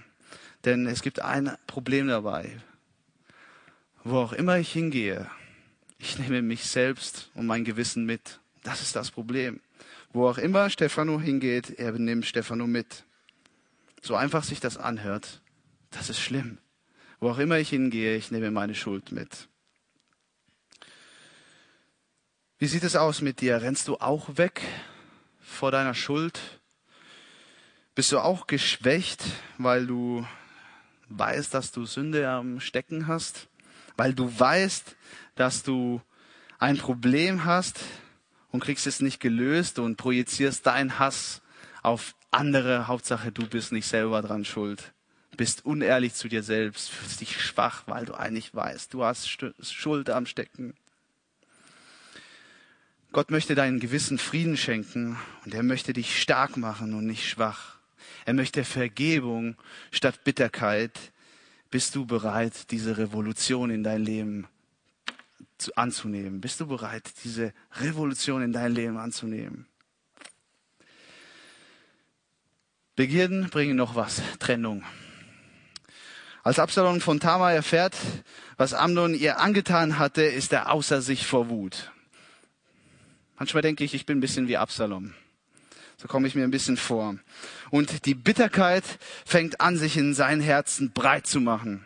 Denn 0.66 0.88
es 0.88 1.03
gibt 1.03 1.20
ein 1.22 1.55
Problem 1.68 2.07
dabei. 2.07 2.59
Wo 4.03 4.18
auch 4.18 4.34
immer 4.34 4.57
ich 4.57 4.72
hingehe, 4.72 5.30
ich 5.99 6.18
nehme 6.18 6.41
mich 6.41 6.66
selbst 6.66 7.30
und 7.36 7.45
mein 7.45 7.63
Gewissen 7.63 8.05
mit. 8.05 8.39
Das 8.63 8.82
ist 8.82 8.95
das 8.95 9.11
Problem. 9.11 9.61
Wo 10.11 10.28
auch 10.28 10.39
immer 10.39 10.70
Stefano 10.70 11.20
hingeht, 11.20 11.78
er 11.78 11.91
nimmt 11.91 12.26
Stefano 12.26 12.66
mit. 12.66 13.05
So 14.01 14.16
einfach 14.16 14.43
sich 14.43 14.59
das 14.59 14.78
anhört, 14.78 15.41
das 15.91 16.09
ist 16.09 16.20
schlimm. 16.20 16.57
Wo 17.20 17.30
auch 17.30 17.38
immer 17.38 17.59
ich 17.59 17.70
hingehe, 17.70 18.16
ich 18.16 18.32
nehme 18.32 18.51
meine 18.51 18.76
Schuld 18.76 19.11
mit. 19.11 19.47
Wie 22.57 22.68
sieht 22.68 22.84
es 22.84 22.95
aus 22.95 23.22
mit 23.22 23.41
dir? 23.41 23.61
Rennst 23.61 23.88
du 23.88 23.97
auch 23.97 24.38
weg 24.38 24.61
vor 25.39 25.72
deiner 25.72 25.93
Schuld? 25.93 26.39
Bist 27.93 28.11
du 28.11 28.20
auch 28.20 28.47
geschwächt, 28.47 29.24
weil 29.57 29.88
du 29.88 30.26
weißt, 31.10 31.53
dass 31.53 31.72
du 31.72 31.86
Sünde 31.86 32.30
am 32.30 32.60
Stecken 32.60 33.08
hast, 33.08 33.47
weil 33.97 34.14
du 34.14 34.39
weißt, 34.39 34.95
dass 35.36 35.64
du 35.64 36.01
ein 36.60 36.78
Problem 36.78 37.45
hast 37.45 37.82
und 38.51 38.62
kriegst 38.64 38.88
es 38.88 39.01
nicht 39.01 39.20
gelöst 39.20 39.80
und 39.80 39.97
projizierst 39.97 40.66
deinen 40.66 40.99
Hass 40.99 41.41
auf 41.84 42.16
andere. 42.32 42.88
Hauptsache, 42.88 43.32
du 43.32 43.47
bist 43.47 43.72
nicht 43.72 43.88
selber 43.88 44.22
dran 44.22 44.45
schuld. 44.45 44.93
Bist 45.38 45.66
unehrlich 45.66 46.14
zu 46.14 46.30
dir 46.30 46.43
selbst, 46.43 46.89
fühlst 46.89 47.20
dich 47.20 47.41
schwach, 47.41 47.84
weil 47.88 48.06
du 48.06 48.14
eigentlich 48.14 48.56
weißt, 48.56 48.93
du 48.93 49.03
hast 49.03 49.28
Schuld 49.28 50.10
am 50.10 50.26
Stecken. 50.26 50.74
Gott 53.12 53.32
möchte 53.32 53.56
deinen 53.56 53.80
Gewissen 53.80 54.18
Frieden 54.18 54.58
schenken 54.58 55.18
und 55.45 55.53
er 55.53 55.64
möchte 55.64 55.93
dich 55.93 56.22
stark 56.22 56.58
machen 56.58 56.93
und 56.93 57.06
nicht 57.06 57.28
schwach. 57.30 57.74
Er 58.26 58.34
möchte 58.34 58.63
Vergebung 58.63 59.55
statt 59.91 60.23
Bitterkeit. 60.23 60.99
Bist 61.69 61.95
du 61.95 62.05
bereit, 62.05 62.71
diese 62.71 62.97
Revolution 62.97 63.69
in 63.69 63.84
dein 63.84 64.03
Leben 64.03 64.47
zu, 65.57 65.76
anzunehmen? 65.76 66.41
Bist 66.41 66.59
du 66.59 66.67
bereit, 66.67 67.11
diese 67.23 67.53
Revolution 67.80 68.41
in 68.41 68.51
dein 68.51 68.73
Leben 68.73 68.97
anzunehmen? 68.97 69.67
Begierden 72.95 73.49
bringen 73.49 73.76
noch 73.76 73.95
was, 73.95 74.21
Trennung. 74.39 74.84
Als 76.43 76.59
Absalom 76.59 77.01
von 77.01 77.19
Tamar 77.19 77.53
erfährt, 77.53 77.95
was 78.57 78.73
Amnon 78.73 79.13
ihr 79.13 79.39
angetan 79.39 79.99
hatte, 79.99 80.21
ist 80.23 80.53
er 80.53 80.71
außer 80.71 81.01
sich 81.01 81.28
vor 81.28 81.49
Wut. 81.49 81.91
Manchmal 83.38 83.63
denke 83.63 83.84
ich, 83.84 83.93
ich 83.93 84.05
bin 84.05 84.17
ein 84.17 84.21
bisschen 84.21 84.47
wie 84.47 84.57
Absalom. 84.57 85.13
So 85.98 86.08
komme 86.08 86.28
ich 86.28 86.36
mir 86.36 86.43
ein 86.43 86.52
bisschen 86.52 86.78
vor. 86.78 87.16
Und 87.70 88.06
die 88.06 88.16
Bitterkeit 88.16 88.84
fängt 89.26 89.62
an, 89.62 89.78
sich 89.78 89.98
in 89.98 90.14
sein 90.14 90.41
Herzen 90.41 90.91
breit 90.91 91.28
zu 91.28 91.39
machen. 91.39 91.86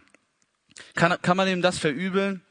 Kann, 0.96 1.16
kann 1.22 1.38
man 1.38 1.48
ihm 1.48 1.62
das 1.62 1.78
verübeln? 1.78 2.42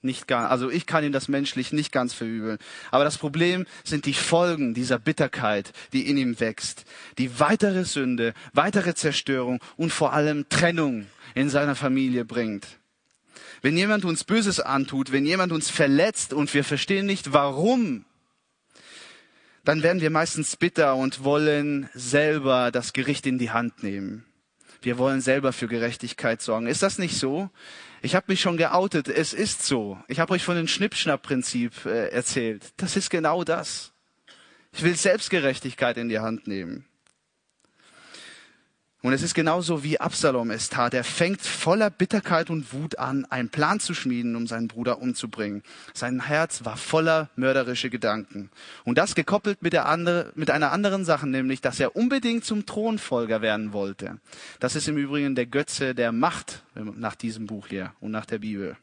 Nicht 0.00 0.28
ganz. 0.28 0.48
Also 0.50 0.70
ich 0.70 0.86
kann 0.86 1.02
ihm 1.02 1.10
das 1.10 1.26
menschlich 1.26 1.72
nicht 1.72 1.90
ganz 1.90 2.14
verübeln. 2.14 2.58
Aber 2.92 3.02
das 3.02 3.18
Problem 3.18 3.66
sind 3.82 4.06
die 4.06 4.14
Folgen 4.14 4.72
dieser 4.72 4.98
Bitterkeit, 4.98 5.72
die 5.92 6.08
in 6.08 6.16
ihm 6.16 6.38
wächst. 6.38 6.84
Die 7.18 7.40
weitere 7.40 7.84
Sünde, 7.84 8.32
weitere 8.52 8.94
Zerstörung 8.94 9.60
und 9.76 9.92
vor 9.92 10.12
allem 10.12 10.48
Trennung 10.48 11.06
in 11.34 11.50
seiner 11.50 11.74
Familie 11.74 12.24
bringt. 12.24 12.66
Wenn 13.60 13.76
jemand 13.76 14.04
uns 14.04 14.22
Böses 14.22 14.60
antut, 14.60 15.10
wenn 15.10 15.26
jemand 15.26 15.50
uns 15.50 15.68
verletzt 15.68 16.32
und 16.32 16.54
wir 16.54 16.62
verstehen 16.62 17.06
nicht 17.06 17.32
warum, 17.32 18.04
dann 19.68 19.82
werden 19.82 20.00
wir 20.00 20.08
meistens 20.08 20.56
bitter 20.56 20.96
und 20.96 21.24
wollen 21.24 21.90
selber 21.92 22.70
das 22.72 22.94
Gericht 22.94 23.26
in 23.26 23.36
die 23.36 23.50
Hand 23.50 23.82
nehmen. 23.82 24.24
Wir 24.80 24.96
wollen 24.96 25.20
selber 25.20 25.52
für 25.52 25.68
Gerechtigkeit 25.68 26.40
sorgen. 26.40 26.66
Ist 26.66 26.82
das 26.82 26.96
nicht 26.96 27.18
so? 27.18 27.50
Ich 28.00 28.14
habe 28.14 28.24
mich 28.28 28.40
schon 28.40 28.56
geoutet. 28.56 29.08
Es 29.08 29.34
ist 29.34 29.66
so. 29.66 29.98
Ich 30.08 30.20
habe 30.20 30.32
euch 30.32 30.42
von 30.42 30.56
dem 30.56 30.68
Schnippschnapp-Prinzip 30.68 31.84
äh, 31.84 32.08
erzählt. 32.08 32.72
Das 32.78 32.96
ist 32.96 33.10
genau 33.10 33.44
das. 33.44 33.92
Ich 34.72 34.84
will 34.84 34.96
Selbstgerechtigkeit 34.96 35.98
in 35.98 36.08
die 36.08 36.20
Hand 36.20 36.46
nehmen. 36.46 36.86
Und 39.00 39.12
es 39.12 39.22
ist 39.22 39.34
genauso, 39.34 39.84
wie 39.84 40.00
Absalom 40.00 40.50
es 40.50 40.70
tat. 40.70 40.92
Er 40.92 41.04
fängt 41.04 41.40
voller 41.40 41.88
Bitterkeit 41.88 42.50
und 42.50 42.72
Wut 42.72 42.98
an, 42.98 43.26
einen 43.26 43.48
Plan 43.48 43.78
zu 43.78 43.94
schmieden, 43.94 44.34
um 44.34 44.48
seinen 44.48 44.66
Bruder 44.66 45.00
umzubringen. 45.00 45.62
Sein 45.94 46.26
Herz 46.26 46.64
war 46.64 46.76
voller 46.76 47.30
mörderische 47.36 47.90
Gedanken. 47.90 48.50
Und 48.84 48.98
das 48.98 49.14
gekoppelt 49.14 49.62
mit, 49.62 49.72
der 49.72 49.86
andere, 49.86 50.32
mit 50.34 50.50
einer 50.50 50.72
anderen 50.72 51.04
Sache, 51.04 51.28
nämlich, 51.28 51.60
dass 51.60 51.78
er 51.78 51.94
unbedingt 51.94 52.44
zum 52.44 52.66
Thronfolger 52.66 53.40
werden 53.40 53.72
wollte. 53.72 54.18
Das 54.58 54.74
ist 54.74 54.88
im 54.88 54.96
Übrigen 54.96 55.36
der 55.36 55.46
Götze 55.46 55.94
der 55.94 56.10
Macht 56.10 56.64
nach 56.74 57.14
diesem 57.14 57.46
Buch 57.46 57.68
hier 57.68 57.92
und 58.00 58.10
nach 58.10 58.26
der 58.26 58.38
Bibel. 58.38 58.76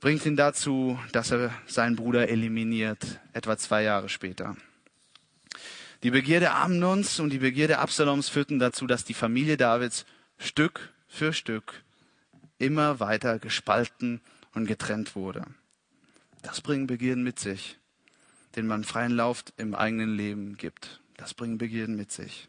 Bringt 0.00 0.26
ihn 0.26 0.36
dazu, 0.36 0.98
dass 1.12 1.30
er 1.30 1.52
seinen 1.66 1.94
Bruder 1.94 2.28
eliminiert, 2.28 3.20
etwa 3.32 3.56
zwei 3.56 3.84
Jahre 3.84 4.08
später. 4.08 4.56
Die 6.04 6.12
Begierde 6.12 6.52
Amnons 6.52 7.18
und 7.18 7.30
die 7.30 7.38
Begierde 7.38 7.78
Absaloms 7.78 8.28
führten 8.28 8.60
dazu, 8.60 8.86
dass 8.86 9.04
die 9.04 9.14
Familie 9.14 9.56
Davids 9.56 10.06
Stück 10.38 10.92
für 11.08 11.32
Stück 11.32 11.82
immer 12.58 13.00
weiter 13.00 13.40
gespalten 13.40 14.20
und 14.54 14.66
getrennt 14.66 15.16
wurde. 15.16 15.44
Das 16.42 16.60
bringen 16.60 16.86
Begierden 16.86 17.24
mit 17.24 17.40
sich, 17.40 17.78
denen 18.54 18.68
man 18.68 18.84
freien 18.84 19.10
Lauf 19.10 19.42
im 19.56 19.74
eigenen 19.74 20.14
Leben 20.14 20.56
gibt. 20.56 21.00
Das 21.16 21.34
bringen 21.34 21.58
Begierden 21.58 21.96
mit 21.96 22.12
sich. 22.12 22.48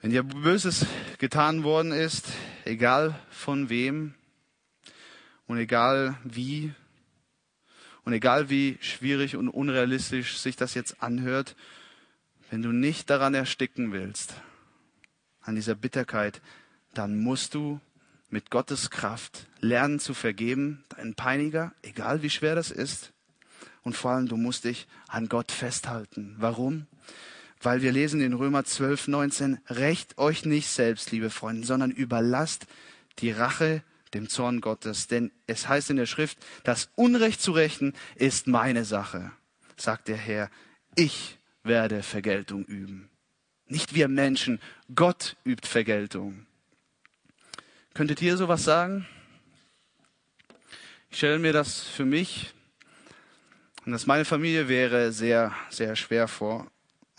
Wenn 0.00 0.12
dir 0.12 0.22
Böses 0.22 0.86
getan 1.18 1.64
worden 1.64 1.90
ist, 1.90 2.28
egal 2.64 3.18
von 3.30 3.68
wem 3.68 4.14
und 5.48 5.58
egal 5.58 6.16
wie 6.22 6.72
und 8.04 8.12
egal 8.12 8.48
wie 8.48 8.78
schwierig 8.80 9.34
und 9.34 9.48
unrealistisch 9.48 10.38
sich 10.38 10.54
das 10.54 10.74
jetzt 10.74 11.02
anhört, 11.02 11.56
wenn 12.50 12.62
du 12.62 12.72
nicht 12.72 13.08
daran 13.08 13.32
ersticken 13.32 13.92
willst, 13.92 14.34
an 15.40 15.54
dieser 15.54 15.76
Bitterkeit, 15.76 16.42
dann 16.92 17.18
musst 17.18 17.54
du 17.54 17.80
mit 18.28 18.50
Gottes 18.50 18.90
Kraft 18.90 19.46
lernen 19.60 20.00
zu 20.00 20.14
vergeben, 20.14 20.84
deinen 20.90 21.14
Peiniger, 21.14 21.72
egal 21.82 22.22
wie 22.22 22.30
schwer 22.30 22.54
das 22.54 22.70
ist. 22.70 23.12
Und 23.82 23.96
vor 23.96 24.10
allem, 24.10 24.28
du 24.28 24.36
musst 24.36 24.64
dich 24.64 24.86
an 25.08 25.28
Gott 25.28 25.52
festhalten. 25.52 26.36
Warum? 26.38 26.86
Weil 27.62 27.82
wir 27.82 27.92
lesen 27.92 28.20
in 28.20 28.34
Römer 28.34 28.64
12, 28.64 29.08
19, 29.08 29.60
Recht 29.68 30.18
euch 30.18 30.44
nicht 30.44 30.68
selbst, 30.68 31.12
liebe 31.12 31.30
Freunde, 31.30 31.66
sondern 31.66 31.90
überlasst 31.90 32.66
die 33.18 33.30
Rache 33.30 33.82
dem 34.12 34.28
Zorn 34.28 34.60
Gottes. 34.60 35.06
Denn 35.06 35.30
es 35.46 35.68
heißt 35.68 35.90
in 35.90 35.96
der 35.96 36.06
Schrift, 36.06 36.38
das 36.64 36.90
Unrecht 36.96 37.40
zu 37.40 37.52
rächen 37.52 37.94
ist 38.16 38.48
meine 38.48 38.84
Sache, 38.84 39.30
sagt 39.76 40.08
der 40.08 40.16
Herr. 40.16 40.50
Ich 40.94 41.39
werde 41.62 42.02
Vergeltung 42.02 42.64
üben. 42.64 43.10
Nicht 43.66 43.94
wir 43.94 44.08
Menschen, 44.08 44.60
Gott 44.94 45.36
übt 45.44 45.68
Vergeltung. 45.68 46.46
Könntet 47.94 48.22
ihr 48.22 48.36
sowas 48.36 48.64
sagen? 48.64 49.06
Ich 51.10 51.18
stelle 51.18 51.38
mir 51.38 51.52
das 51.52 51.80
für 51.80 52.04
mich 52.04 52.54
und 53.84 53.92
das 53.92 54.06
meine 54.06 54.24
Familie 54.24 54.68
wäre 54.68 55.12
sehr, 55.12 55.54
sehr 55.70 55.96
schwer 55.96 56.28
vor 56.28 56.70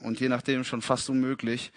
und 0.01 0.19
je 0.19 0.29
nachdem 0.29 0.63
schon 0.63 0.81
fast 0.81 1.09
unmöglich. 1.09 1.71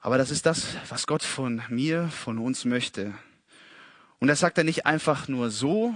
Aber 0.00 0.18
das 0.18 0.30
ist 0.30 0.46
das, 0.46 0.76
was 0.88 1.06
Gott 1.06 1.22
von 1.22 1.62
mir, 1.68 2.08
von 2.08 2.38
uns 2.38 2.64
möchte. 2.64 3.12
Und 4.20 4.28
das 4.28 4.40
sagt 4.40 4.58
er 4.58 4.64
nicht 4.64 4.86
einfach 4.86 5.28
nur 5.28 5.50
so, 5.50 5.94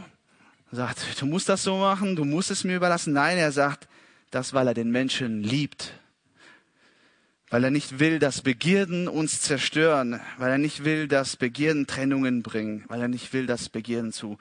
sagt, 0.73 1.21
du 1.21 1.27
musst 1.27 1.49
das 1.49 1.63
so 1.63 1.79
machen, 1.79 2.17
du 2.17 2.25
musst 2.25 2.51
es 2.51 2.65
mir 2.65 2.77
überlassen. 2.77 3.13
Nein, 3.13 3.39
er 3.39 3.53
sagt, 3.53 3.89
das, 4.33 4.53
weil 4.55 4.67
er 4.67 4.75
den 4.75 4.91
Menschen 4.91 5.43
liebt. 5.43 5.93
Weil 7.51 7.65
er 7.65 7.71
nicht 7.71 7.99
will, 7.99 8.19
dass 8.19 8.41
Begierden 8.41 9.09
uns 9.09 9.43
zerstören. 9.43 10.21
Weil 10.39 10.53
er 10.53 10.59
nicht 10.59 10.85
will, 10.85 11.07
dass 11.07 11.37
Begierden 11.37 11.87
Trennungen 11.87 12.43
bringen. 12.43 12.85
Weil 12.89 13.03
er 13.03 13.09
nicht 13.09 13.33
will, 13.33 13.47
dass 13.47 13.69
Begierden 13.69 14.11
zu 14.11 14.39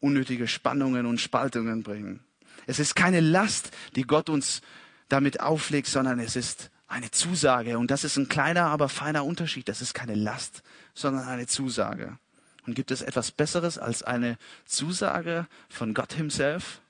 unnötige 0.00 0.48
Spannungen 0.48 1.06
und 1.06 1.20
Spaltungen 1.20 1.82
bringen. 1.82 2.20
Es 2.66 2.78
ist 2.78 2.96
keine 2.96 3.20
Last, 3.20 3.70
die 3.96 4.02
Gott 4.04 4.30
uns 4.30 4.62
damit 5.08 5.40
auflegt, 5.40 5.88
sondern 5.88 6.18
es 6.18 6.36
ist 6.36 6.70
eine 6.86 7.10
Zusage. 7.10 7.78
Und 7.78 7.90
das 7.90 8.04
ist 8.04 8.16
ein 8.16 8.28
kleiner, 8.28 8.64
aber 8.64 8.88
feiner 8.88 9.24
Unterschied. 9.24 9.68
Das 9.68 9.82
ist 9.82 9.92
keine 9.92 10.14
Last, 10.14 10.62
sondern 10.94 11.26
eine 11.26 11.46
Zusage. 11.46 12.18
Und 12.66 12.74
gibt 12.74 12.90
es 12.90 13.02
etwas 13.02 13.30
Besseres 13.30 13.76
als 13.76 14.02
eine 14.02 14.38
Zusage 14.64 15.46
von 15.68 15.92
Gott 15.92 16.14
himself? 16.14 16.80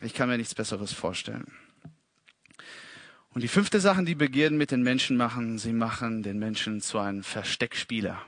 Ich 0.00 0.14
kann 0.14 0.28
mir 0.28 0.38
nichts 0.38 0.54
Besseres 0.54 0.92
vorstellen. 0.92 1.46
Und 3.32 3.42
die 3.42 3.48
fünfte 3.48 3.80
Sache, 3.80 4.02
die 4.04 4.14
Begierden 4.14 4.58
mit 4.58 4.70
den 4.70 4.82
Menschen 4.82 5.16
machen, 5.16 5.58
sie 5.58 5.72
machen 5.72 6.22
den 6.22 6.38
Menschen 6.38 6.80
zu 6.80 6.98
einem 6.98 7.22
Versteckspieler. 7.22 8.20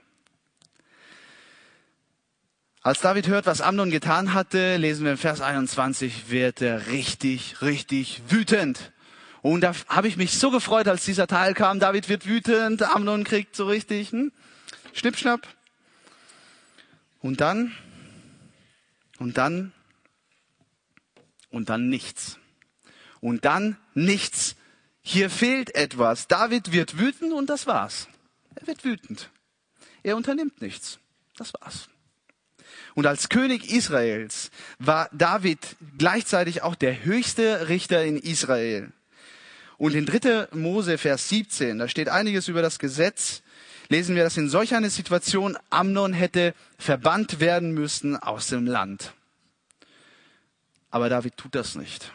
Als 2.83 3.01
David 3.01 3.29
hört, 3.29 3.47
was 3.47 3.61
Amnon 3.61 3.91
getan 3.91 4.35
hatte, 4.35 4.77
lesen 4.77 5.05
wir 5.05 5.13
im 5.13 5.19
Vers 5.19 5.41
21, 5.41 6.31
wird 6.31 6.63
er 6.63 6.89
richtig, 6.89 7.63
richtig 7.63 8.23
wütend. 8.29 8.93
Und 9.41 9.63
da 9.63 9.73
habe 9.89 10.09
ich 10.09 10.17
mich 10.17 10.39
so 10.39 10.51
gefreut, 10.51 10.89
als 10.89 11.05
dieser 11.05 11.27
Teil 11.27 11.55
kam. 11.55 11.81
David 11.81 12.09
wird 12.09 12.27
wütend, 12.27 12.83
Amnon 12.83 13.25
kriegt 13.25 13.57
so 13.57 13.67
richtig 13.67 14.13
hm, 14.13 14.33
Schnippschnapp. 14.93 15.47
Und 17.21 17.41
dann, 17.41 17.73
und 19.19 19.39
dann 19.39 19.73
und 21.53 21.69
dann 21.69 21.89
nichts. 21.89 22.39
Und 23.21 23.45
dann 23.45 23.77
nichts. 23.95 24.57
Hier 25.03 25.31
fehlt 25.31 25.75
etwas. 25.75 26.29
David 26.29 26.73
wird 26.73 26.99
wütend 26.99 27.33
und 27.33 27.51
das 27.51 27.67
war's. 27.67 28.09
Er 28.55 28.67
wird 28.67 28.85
wütend. 28.85 29.31
Er 30.03 30.17
unternimmt 30.17 30.63
nichts. 30.63 30.99
Das 31.37 31.53
war's. 31.55 31.89
Und 32.95 33.07
als 33.07 33.29
König 33.29 33.71
Israels 33.71 34.51
war 34.79 35.09
David 35.13 35.77
gleichzeitig 35.99 36.63
auch 36.63 36.75
der 36.75 37.05
höchste 37.05 37.69
Richter 37.69 38.05
in 38.05 38.17
Israel. 38.17 38.93
Und 39.79 39.95
in 39.95 40.07
3. 40.07 40.49
Mose, 40.53 40.99
Vers 40.99 41.29
17, 41.29 41.79
da 41.79 41.89
steht 41.89 42.09
einiges 42.09 42.49
über 42.49 42.63
das 42.63 42.79
Gesetz, 42.79 43.43
lesen 43.89 44.15
wir, 44.15 44.23
dass 44.23 44.37
in 44.37 44.49
solch 44.49 44.75
einer 44.75 44.91
Situation 44.91 45.59
Amnon 45.71 46.13
hätte 46.13 46.55
verbannt 46.79 47.41
werden 47.41 47.73
müssen 47.73 48.17
aus 48.17 48.49
dem 48.49 48.67
Land. 48.67 49.13
Aber 50.91 51.09
David 51.09 51.37
tut 51.37 51.55
das 51.55 51.75
nicht. 51.75 52.13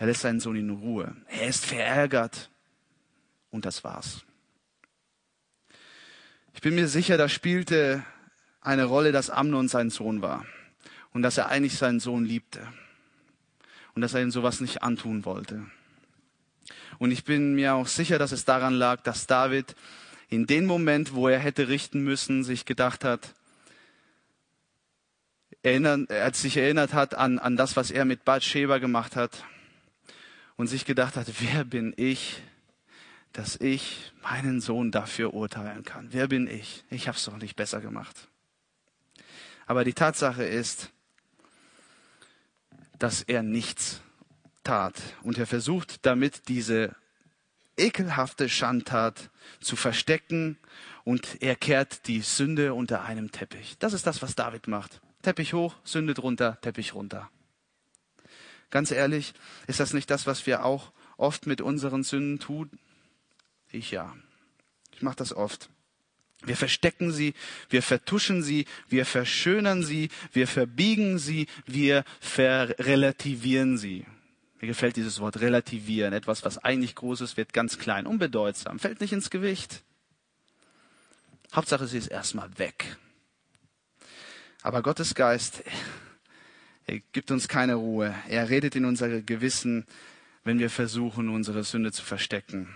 Er 0.00 0.06
lässt 0.06 0.22
seinen 0.22 0.40
Sohn 0.40 0.56
in 0.56 0.70
Ruhe. 0.70 1.14
Er 1.28 1.48
ist 1.48 1.66
verärgert. 1.66 2.48
Und 3.50 3.66
das 3.66 3.84
war's. 3.84 4.24
Ich 6.54 6.62
bin 6.62 6.74
mir 6.74 6.88
sicher, 6.88 7.18
da 7.18 7.28
spielte 7.28 8.02
eine 8.62 8.84
Rolle, 8.84 9.12
dass 9.12 9.28
Amnon 9.28 9.68
sein 9.68 9.90
Sohn 9.90 10.22
war. 10.22 10.46
Und 11.12 11.20
dass 11.20 11.36
er 11.36 11.50
eigentlich 11.50 11.76
seinen 11.76 12.00
Sohn 12.00 12.24
liebte. 12.24 12.66
Und 13.94 14.00
dass 14.00 14.14
er 14.14 14.22
ihm 14.22 14.30
sowas 14.30 14.62
nicht 14.62 14.82
antun 14.82 15.26
wollte. 15.26 15.66
Und 16.98 17.10
ich 17.10 17.24
bin 17.24 17.54
mir 17.54 17.74
auch 17.74 17.86
sicher, 17.86 18.18
dass 18.18 18.32
es 18.32 18.46
daran 18.46 18.72
lag, 18.72 19.02
dass 19.02 19.26
David 19.26 19.76
in 20.30 20.46
dem 20.46 20.64
Moment, 20.64 21.12
wo 21.12 21.28
er 21.28 21.40
hätte 21.40 21.68
richten 21.68 22.02
müssen, 22.02 22.42
sich 22.42 22.64
gedacht 22.64 23.04
hat, 23.04 23.34
erinnert, 25.62 26.08
er 26.08 26.32
sich 26.32 26.56
erinnert 26.56 26.94
hat 26.94 27.14
an, 27.14 27.38
an 27.38 27.58
das, 27.58 27.76
was 27.76 27.90
er 27.90 28.06
mit 28.06 28.24
Bathsheba 28.24 28.78
gemacht 28.78 29.14
hat 29.14 29.44
und 30.60 30.66
sich 30.66 30.84
gedacht 30.84 31.16
hat, 31.16 31.26
wer 31.38 31.64
bin 31.64 31.94
ich, 31.96 32.42
dass 33.32 33.56
ich 33.56 34.12
meinen 34.22 34.60
Sohn 34.60 34.90
dafür 34.90 35.32
urteilen 35.32 35.84
kann? 35.84 36.08
Wer 36.10 36.28
bin 36.28 36.46
ich? 36.46 36.84
Ich 36.90 37.08
habe 37.08 37.16
es 37.16 37.24
doch 37.24 37.38
nicht 37.38 37.56
besser 37.56 37.80
gemacht. 37.80 38.28
Aber 39.66 39.84
die 39.84 39.94
Tatsache 39.94 40.44
ist, 40.44 40.90
dass 42.98 43.22
er 43.22 43.42
nichts 43.42 44.02
tat 44.62 45.00
und 45.22 45.38
er 45.38 45.46
versucht 45.46 46.04
damit 46.04 46.48
diese 46.48 46.94
ekelhafte 47.78 48.50
Schandtat 48.50 49.30
zu 49.60 49.76
verstecken 49.76 50.58
und 51.04 51.40
er 51.40 51.56
kehrt 51.56 52.06
die 52.06 52.20
Sünde 52.20 52.74
unter 52.74 53.02
einem 53.02 53.32
Teppich. 53.32 53.78
Das 53.78 53.94
ist 53.94 54.06
das, 54.06 54.20
was 54.20 54.34
David 54.34 54.68
macht. 54.68 55.00
Teppich 55.22 55.54
hoch, 55.54 55.76
Sünde 55.84 56.12
drunter, 56.12 56.60
Teppich 56.60 56.94
runter. 56.94 57.30
Ganz 58.70 58.90
ehrlich, 58.90 59.34
ist 59.66 59.80
das 59.80 59.92
nicht 59.92 60.10
das, 60.10 60.26
was 60.26 60.46
wir 60.46 60.64
auch 60.64 60.92
oft 61.16 61.46
mit 61.46 61.60
unseren 61.60 62.02
Sünden 62.02 62.38
tun? 62.38 62.70
Ich 63.70 63.90
ja. 63.90 64.16
Ich 64.92 65.02
mache 65.02 65.16
das 65.16 65.34
oft. 65.34 65.68
Wir 66.42 66.56
verstecken 66.56 67.12
sie, 67.12 67.34
wir 67.68 67.82
vertuschen 67.82 68.42
sie, 68.42 68.64
wir 68.88 69.04
verschönern 69.04 69.82
sie, 69.82 70.08
wir 70.32 70.48
verbiegen 70.48 71.18
sie, 71.18 71.46
wir 71.66 72.04
verrelativieren 72.20 73.76
sie. 73.76 74.06
Mir 74.60 74.68
gefällt 74.68 74.96
dieses 74.96 75.20
Wort 75.20 75.40
relativieren. 75.40 76.12
Etwas, 76.14 76.44
was 76.44 76.58
eigentlich 76.58 76.94
groß 76.94 77.20
ist, 77.22 77.36
wird 77.36 77.52
ganz 77.52 77.78
klein, 77.78 78.06
unbedeutsam, 78.06 78.78
fällt 78.78 79.00
nicht 79.00 79.12
ins 79.12 79.30
Gewicht. 79.30 79.82
Hauptsache, 81.52 81.86
sie 81.86 81.98
ist 81.98 82.08
erstmal 82.08 82.58
weg. 82.58 82.96
Aber 84.62 84.82
Gottes 84.82 85.14
Geist, 85.14 85.62
er 86.90 86.98
gibt 87.12 87.30
uns 87.30 87.46
keine 87.46 87.76
Ruhe. 87.76 88.12
Er 88.28 88.50
redet 88.50 88.74
in 88.74 88.84
unser 88.84 89.22
Gewissen, 89.22 89.86
wenn 90.42 90.58
wir 90.58 90.70
versuchen, 90.70 91.28
unsere 91.28 91.62
Sünde 91.62 91.92
zu 91.92 92.02
verstecken. 92.02 92.68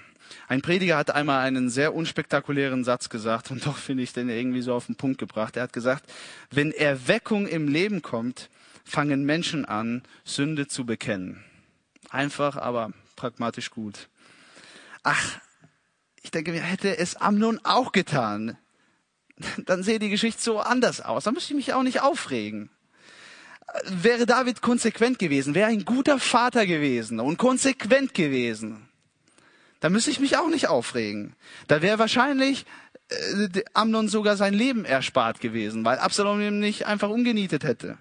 Ein 0.47 0.63
Prediger 0.63 0.97
hat 0.97 1.11
einmal 1.11 1.45
einen 1.45 1.69
sehr 1.69 1.95
unspektakulären 1.95 2.85
Satz 2.85 3.09
gesagt 3.09 3.51
und 3.51 3.67
doch 3.67 3.77
finde 3.77 4.05
ich 4.05 4.13
den 4.13 4.29
irgendwie 4.29 4.63
so 4.63 4.73
auf 4.73 4.87
den 4.87 4.95
Punkt 4.95 5.19
gebracht. 5.19 5.57
Er 5.57 5.65
hat 5.65 5.73
gesagt, 5.73 6.05
wenn 6.51 6.71
Erweckung 6.71 7.49
im 7.49 7.67
Leben 7.67 8.03
kommt, 8.03 8.51
fangen 8.85 9.25
Menschen 9.25 9.65
an, 9.65 10.03
Sünde 10.25 10.69
zu 10.69 10.87
bekennen. 10.87 11.43
Einfach, 12.11 12.57
aber 12.57 12.93
pragmatisch 13.17 13.71
gut. 13.71 14.09
Ach, 15.03 15.41
ich 16.23 16.31
denke 16.31 16.53
mir, 16.53 16.63
hätte 16.63 16.99
es 16.99 17.17
Amnon 17.17 17.59
auch 17.65 17.91
getan, 17.91 18.57
dann 19.67 19.83
sähe 19.83 19.99
die 19.99 20.11
Geschichte 20.11 20.41
so 20.41 20.61
anders 20.61 21.01
aus. 21.01 21.25
Dann 21.25 21.35
müsste 21.35 21.53
ich 21.53 21.57
mich 21.57 21.73
auch 21.75 21.83
nicht 21.83 22.01
aufregen. 22.01 22.71
Wäre 23.89 24.27
David 24.27 24.63
konsequent 24.63 25.19
gewesen, 25.19 25.55
wäre 25.55 25.69
ein 25.69 25.85
guter 25.85 26.19
Vater 26.19 26.67
gewesen 26.67 27.19
und 27.19 27.39
konsequent 27.39 28.15
gewesen, 28.15 28.89
da 29.81 29.91
müsste 29.91 30.11
ich 30.11 30.21
mich 30.21 30.39
auch 30.39 30.49
nicht 30.49 30.69
aufregen. 30.69 31.35
Da 31.67 31.83
wäre 31.83 31.99
wahrscheinlich 31.99 32.65
äh, 33.11 33.63
Amnon 33.75 34.09
sogar 34.09 34.37
sein 34.37 34.55
Leben 34.55 34.85
erspart 34.85 35.41
gewesen, 35.41 35.85
weil 35.85 35.99
Absalom 35.99 36.41
ihn 36.41 36.59
nicht 36.59 36.87
einfach 36.87 37.11
umgenietet 37.11 37.65
hätte. 37.65 37.99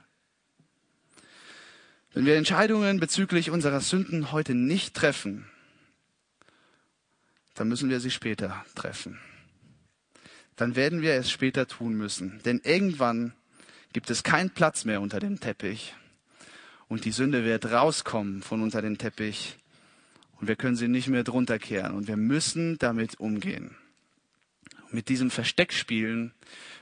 Wenn 2.14 2.26
wir 2.26 2.38
Entscheidungen 2.38 3.00
bezüglich 3.00 3.50
unserer 3.50 3.82
Sünden 3.82 4.32
heute 4.32 4.54
nicht 4.54 4.94
treffen, 4.94 5.46
dann 7.56 7.68
müssen 7.68 7.90
wir 7.90 8.00
sie 8.00 8.12
später 8.12 8.64
treffen. 8.76 9.20
Dann 10.56 10.76
werden 10.76 11.02
wir 11.02 11.16
es 11.16 11.32
später 11.32 11.68
tun 11.68 11.96
müssen. 11.96 12.40
Denn 12.46 12.62
irgendwann 12.64 13.34
gibt 13.94 14.10
es 14.10 14.24
keinen 14.24 14.50
Platz 14.50 14.86
mehr 14.86 15.02
unter 15.02 15.20
dem 15.20 15.40
Teppich. 15.40 15.96
Und 16.88 17.06
die 17.06 17.12
Sünde 17.12 17.46
wird 17.46 17.72
rauskommen 17.72 18.42
von 18.42 18.62
unter 18.62 18.82
dem 18.82 18.98
Teppich 18.98 19.58
und 20.40 20.48
wir 20.48 20.56
können 20.56 20.76
sie 20.76 20.88
nicht 20.88 21.08
mehr 21.08 21.24
drunter 21.24 21.58
kehren. 21.60 21.96
Und 21.96 22.08
wir 22.08 22.18
müssen 22.18 22.78
damit 22.80 23.20
umgehen. 23.20 23.78
Mit 24.92 25.10
diesem 25.10 25.32
Versteckspielen 25.32 26.34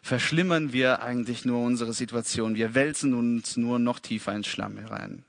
verschlimmern 0.01 0.73
wir 0.73 1.01
eigentlich 1.03 1.45
nur 1.45 1.63
unsere 1.63 1.93
Situation. 1.93 2.55
Wir 2.55 2.73
wälzen 2.75 3.13
uns 3.13 3.55
nur 3.57 3.79
noch 3.79 3.99
tiefer 3.99 4.33
ins 4.33 4.47
Schlamm 4.47 4.77
herein. 4.77 5.23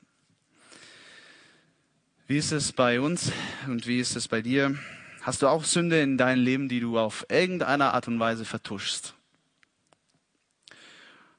Wie 2.26 2.38
ist 2.38 2.52
es 2.52 2.72
bei 2.72 3.00
uns 3.00 3.30
und 3.66 3.86
wie 3.86 4.00
ist 4.00 4.16
es 4.16 4.26
bei 4.26 4.40
dir? 4.40 4.78
Hast 5.20 5.42
du 5.42 5.48
auch 5.48 5.64
Sünde 5.64 6.00
in 6.00 6.16
deinem 6.16 6.42
Leben, 6.42 6.68
die 6.68 6.80
du 6.80 6.98
auf 6.98 7.26
irgendeine 7.28 7.92
Art 7.92 8.08
und 8.08 8.18
Weise 8.18 8.44
vertuschst? 8.44 9.14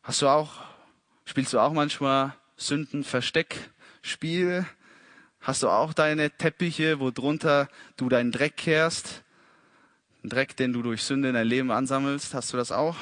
Hast 0.04 0.22
du 0.22 0.28
auch, 0.28 0.52
spielst 1.24 1.54
du 1.54 1.60
auch 1.60 1.72
manchmal 1.72 2.36
Sündenversteckspiel? 2.58 4.66
Hast 5.40 5.64
du 5.64 5.70
auch 5.70 5.94
deine 5.94 6.30
Teppiche, 6.30 7.00
wo 7.00 7.10
drunter 7.10 7.70
du 7.96 8.10
deinen 8.10 8.34
Dreck 8.34 8.58
kehrst? 8.58 9.24
Ein 10.22 10.30
Dreck, 10.30 10.58
den 10.58 10.74
du 10.74 10.82
durch 10.82 11.04
Sünde 11.04 11.30
in 11.30 11.36
dein 11.36 11.48
Leben 11.48 11.72
ansammelst. 11.72 12.34
Hast 12.34 12.52
du 12.52 12.58
das 12.58 12.74
auch? 12.74 12.98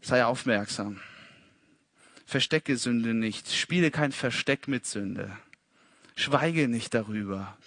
Sei 0.00 0.24
aufmerksam. 0.24 1.00
Verstecke 2.26 2.76
Sünde 2.76 3.12
nicht. 3.12 3.52
Spiele 3.52 3.90
kein 3.90 4.12
Versteck 4.12 4.68
mit 4.68 4.86
Sünde. 4.86 5.36
Schweige 6.14 6.68
nicht 6.68 6.94
darüber. 6.94 7.58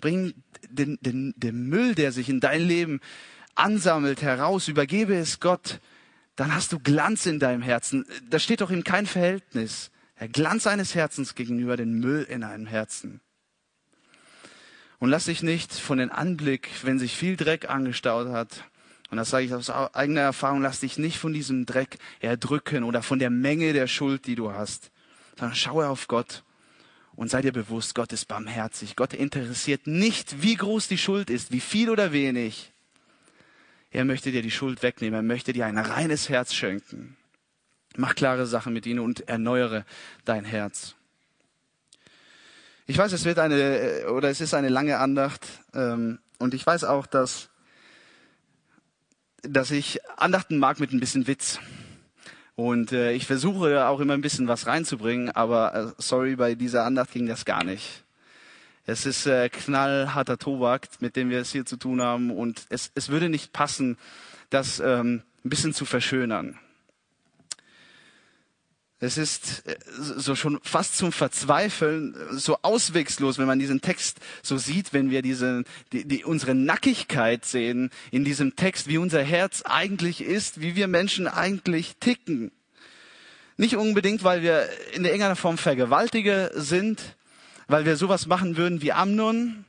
Bring 0.00 0.32
den, 0.70 0.98
den, 1.02 1.34
den 1.36 1.68
Müll, 1.68 1.94
der 1.94 2.12
sich 2.12 2.30
in 2.30 2.40
dein 2.40 2.62
Leben 2.62 3.02
ansammelt, 3.54 4.22
heraus. 4.22 4.68
Übergebe 4.68 5.14
es 5.14 5.38
Gott. 5.38 5.80
Dann 6.36 6.54
hast 6.54 6.72
du 6.72 6.78
Glanz 6.78 7.26
in 7.26 7.38
deinem 7.38 7.62
Herzen. 7.62 8.04
Das 8.28 8.42
steht 8.42 8.60
doch 8.60 8.70
in 8.70 8.84
kein 8.84 9.06
Verhältnis. 9.06 9.90
Der 10.20 10.28
Glanz 10.28 10.66
eines 10.66 10.94
Herzens 10.94 11.34
gegenüber 11.34 11.76
dem 11.76 11.98
Müll 11.98 12.26
in 12.28 12.44
einem 12.44 12.66
Herzen. 12.66 13.20
Und 14.98 15.10
lass 15.10 15.26
dich 15.26 15.42
nicht 15.42 15.72
von 15.72 15.98
dem 15.98 16.10
Anblick, 16.10 16.68
wenn 16.82 16.98
sich 16.98 17.16
viel 17.16 17.36
Dreck 17.36 17.68
angestaut 17.68 18.28
hat, 18.28 18.64
und 19.10 19.18
das 19.18 19.30
sage 19.30 19.44
ich 19.44 19.54
aus 19.54 19.70
eigener 19.70 20.22
Erfahrung, 20.22 20.62
lass 20.62 20.80
dich 20.80 20.98
nicht 20.98 21.18
von 21.18 21.32
diesem 21.32 21.66
Dreck 21.66 21.98
erdrücken 22.18 22.82
oder 22.82 23.00
von 23.00 23.20
der 23.20 23.30
Menge 23.30 23.72
der 23.72 23.86
Schuld, 23.86 24.26
die 24.26 24.34
du 24.34 24.50
hast, 24.50 24.90
sondern 25.38 25.54
schaue 25.54 25.88
auf 25.88 26.08
Gott 26.08 26.42
und 27.14 27.30
sei 27.30 27.40
dir 27.42 27.52
bewusst, 27.52 27.94
Gott 27.94 28.12
ist 28.12 28.26
barmherzig. 28.26 28.96
Gott 28.96 29.14
interessiert 29.14 29.86
nicht, 29.86 30.42
wie 30.42 30.56
groß 30.56 30.88
die 30.88 30.98
Schuld 30.98 31.30
ist, 31.30 31.52
wie 31.52 31.60
viel 31.60 31.90
oder 31.90 32.12
wenig. 32.12 32.72
Er 33.94 34.04
möchte 34.04 34.32
dir 34.32 34.42
die 34.42 34.50
Schuld 34.50 34.82
wegnehmen, 34.82 35.14
er 35.14 35.22
möchte 35.22 35.52
dir 35.52 35.66
ein 35.66 35.78
reines 35.78 36.28
Herz 36.28 36.52
schenken. 36.52 37.16
Mach 37.96 38.16
klare 38.16 38.44
Sachen 38.44 38.72
mit 38.72 38.86
ihnen 38.86 38.98
und 38.98 39.28
erneuere 39.28 39.86
dein 40.24 40.44
Herz. 40.44 40.96
Ich 42.88 42.98
weiß, 42.98 43.12
es 43.12 43.24
wird 43.24 43.38
eine 43.38 44.06
oder 44.10 44.30
es 44.30 44.40
ist 44.40 44.52
eine 44.52 44.68
lange 44.68 44.98
Andacht 44.98 45.46
ähm, 45.74 46.18
und 46.38 46.54
ich 46.54 46.66
weiß 46.66 46.82
auch, 46.82 47.06
dass 47.06 47.50
dass 49.42 49.70
ich 49.70 50.00
Andachten 50.16 50.58
mag 50.58 50.80
mit 50.80 50.92
ein 50.92 50.98
bisschen 50.98 51.28
Witz. 51.28 51.60
Und 52.56 52.90
äh, 52.90 53.12
ich 53.12 53.26
versuche 53.26 53.86
auch 53.86 54.00
immer 54.00 54.14
ein 54.14 54.22
bisschen 54.22 54.48
was 54.48 54.66
reinzubringen, 54.66 55.30
aber 55.30 55.74
äh, 55.74 55.92
sorry, 55.98 56.34
bei 56.34 56.56
dieser 56.56 56.84
Andacht 56.84 57.12
ging 57.12 57.26
das 57.26 57.44
gar 57.44 57.62
nicht. 57.62 58.03
Es 58.86 59.06
ist 59.06 59.26
äh, 59.26 59.48
knallharter 59.48 60.36
Tobak, 60.36 60.88
mit 61.00 61.16
dem 61.16 61.30
wir 61.30 61.38
es 61.38 61.52
hier 61.52 61.64
zu 61.64 61.76
tun 61.76 62.02
haben 62.02 62.30
und 62.30 62.66
es, 62.68 62.90
es 62.94 63.08
würde 63.08 63.30
nicht 63.30 63.52
passen, 63.52 63.96
das 64.50 64.78
ähm, 64.78 65.22
ein 65.44 65.48
bisschen 65.48 65.72
zu 65.72 65.86
verschönern. 65.86 66.58
Es 69.00 69.16
ist 69.16 69.66
äh, 69.66 69.76
so 69.96 70.34
schon 70.34 70.60
fast 70.62 70.98
zum 70.98 71.12
Verzweifeln, 71.12 72.14
so 72.32 72.58
auswegslos, 72.60 73.38
wenn 73.38 73.46
man 73.46 73.58
diesen 73.58 73.80
Text 73.80 74.20
so 74.42 74.58
sieht, 74.58 74.92
wenn 74.92 75.10
wir 75.10 75.22
diese, 75.22 75.64
die, 75.92 76.06
die, 76.06 76.24
unsere 76.24 76.54
Nackigkeit 76.54 77.46
sehen 77.46 77.90
in 78.10 78.24
diesem 78.24 78.54
Text, 78.54 78.86
wie 78.86 78.98
unser 78.98 79.22
Herz 79.22 79.62
eigentlich 79.62 80.22
ist, 80.22 80.60
wie 80.60 80.76
wir 80.76 80.88
Menschen 80.88 81.26
eigentlich 81.26 81.96
ticken. 82.00 82.52
Nicht 83.56 83.76
unbedingt, 83.76 84.24
weil 84.24 84.42
wir 84.42 84.68
in 84.92 85.04
irgendeiner 85.04 85.36
Form 85.36 85.56
Vergewaltiger 85.56 86.50
sind, 86.60 87.16
weil 87.66 87.84
wir 87.84 87.96
sowas 87.96 88.26
machen 88.26 88.56
würden 88.56 88.82
wie 88.82 88.92
Amnon, 88.92 89.64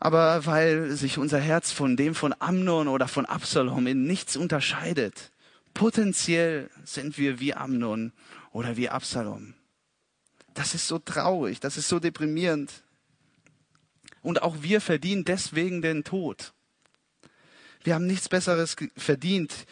aber 0.00 0.46
weil 0.46 0.90
sich 0.92 1.18
unser 1.18 1.40
Herz 1.40 1.72
von 1.72 1.96
dem 1.96 2.14
von 2.14 2.34
Amnon 2.38 2.88
oder 2.88 3.08
von 3.08 3.26
Absalom 3.26 3.86
in 3.86 4.04
nichts 4.04 4.36
unterscheidet. 4.36 5.32
Potenziell 5.74 6.70
sind 6.84 7.18
wir 7.18 7.40
wie 7.40 7.54
Amnon 7.54 8.12
oder 8.52 8.76
wie 8.76 8.88
Absalom. 8.88 9.54
Das 10.54 10.74
ist 10.74 10.88
so 10.88 10.98
traurig, 10.98 11.60
das 11.60 11.76
ist 11.76 11.88
so 11.88 12.00
deprimierend. 12.00 12.82
Und 14.22 14.42
auch 14.42 14.56
wir 14.62 14.80
verdienen 14.80 15.24
deswegen 15.24 15.82
den 15.82 16.04
Tod. 16.04 16.52
Wir 17.84 17.94
haben 17.94 18.06
nichts 18.06 18.28
Besseres 18.28 18.76
verdient. 18.96 19.66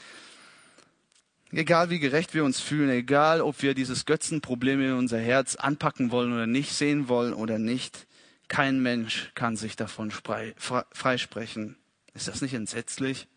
Egal 1.53 1.91
wie 1.91 2.01
gerecht 2.01 2.35
wir 2.35 2.45
uns 2.45 2.61
fühlen, 2.61 2.91
egal 2.91 3.41
ob 3.41 3.63
wir 3.63 3.75
dieses 3.75 4.05
Götzenproblem 4.05 4.81
in 4.81 4.93
unser 4.93 5.19
Herz 5.19 5.55
anpacken 5.55 6.11
wollen 6.11 6.33
oder 6.33 6.47
nicht, 6.47 6.73
sehen 6.73 7.09
wollen 7.09 7.33
oder 7.33 7.59
nicht, 7.59 8.07
kein 8.49 8.81
Mensch 8.81 9.31
kann 9.35 9.57
sich 9.57 9.77
davon 9.77 10.11
freisprechen. 10.11 11.77
Ist 12.15 12.29
das 12.29 12.43
nicht 12.43 12.55
entsetzlich? 12.55 13.29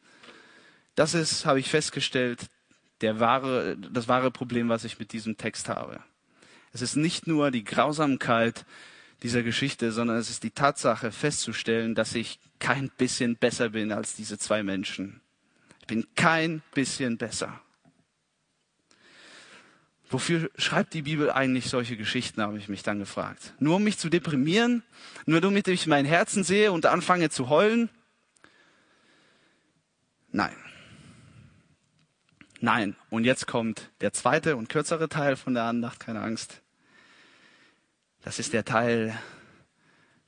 Das 0.96 1.14
ist, 1.14 1.46
habe 1.46 1.60
ich 1.60 1.70
festgestellt, 1.70 2.48
der 3.02 3.20
wahre, 3.20 3.78
das 3.78 4.08
wahre 4.08 4.32
Problem, 4.32 4.70
was 4.70 4.84
ich 4.84 5.00
mit 5.00 5.14
diesem 5.14 5.38
Text 5.38 5.70
habe. 5.70 6.00
Es 6.74 6.82
ist 6.82 6.96
nicht 6.96 7.28
nur 7.28 7.52
die 7.52 7.64
Grausamkeit 7.64 8.66
dieser 9.24 9.44
Geschichte, 9.44 9.92
sondern 9.92 10.18
es 10.18 10.30
ist 10.30 10.44
die 10.44 10.52
Tatsache 10.52 11.12
festzustellen, 11.12 11.96
dass 11.96 12.16
ich 12.16 12.40
kein 12.60 12.90
bisschen 12.90 13.36
besser 13.36 13.70
bin 13.70 13.92
als 13.92 14.16
diese 14.16 14.38
zwei 14.38 14.64
Menschen. 14.64 15.22
Ich 15.82 15.88
bin 15.88 16.06
kein 16.16 16.62
bisschen 16.74 17.18
besser. 17.18 17.62
Wofür 20.12 20.50
schreibt 20.58 20.96
die 20.96 21.04
Bibel 21.04 21.30
eigentlich 21.30 21.70
solche 21.70 21.96
Geschichten, 21.96 22.42
habe 22.42 22.58
ich 22.58 22.68
mich 22.68 22.82
dann 22.82 22.98
gefragt. 22.98 23.54
Nur 23.60 23.76
um 23.76 23.84
mich 23.84 24.00
zu 24.00 24.10
deprimieren? 24.10 24.82
Nur 25.28 25.40
damit 25.40 25.68
ich 25.68 25.86
mein 25.86 26.06
Herzen 26.06 26.44
sehe 26.44 26.72
und 26.72 26.88
anfange 26.88 27.30
zu 27.30 27.50
heulen? 27.50 27.90
Nein. 30.32 30.56
Nein. 32.60 32.96
Und 33.12 33.24
jetzt 33.24 33.46
kommt 33.46 33.92
der 34.02 34.12
zweite 34.12 34.56
und 34.56 34.68
kürzere 34.68 35.10
Teil 35.10 35.36
von 35.36 35.54
der 35.54 35.64
Andacht, 35.64 36.00
keine 36.00 36.22
Angst. 36.22 36.64
Das 38.24 38.40
ist 38.40 38.54
der 38.54 38.66
Teil, 38.66 39.16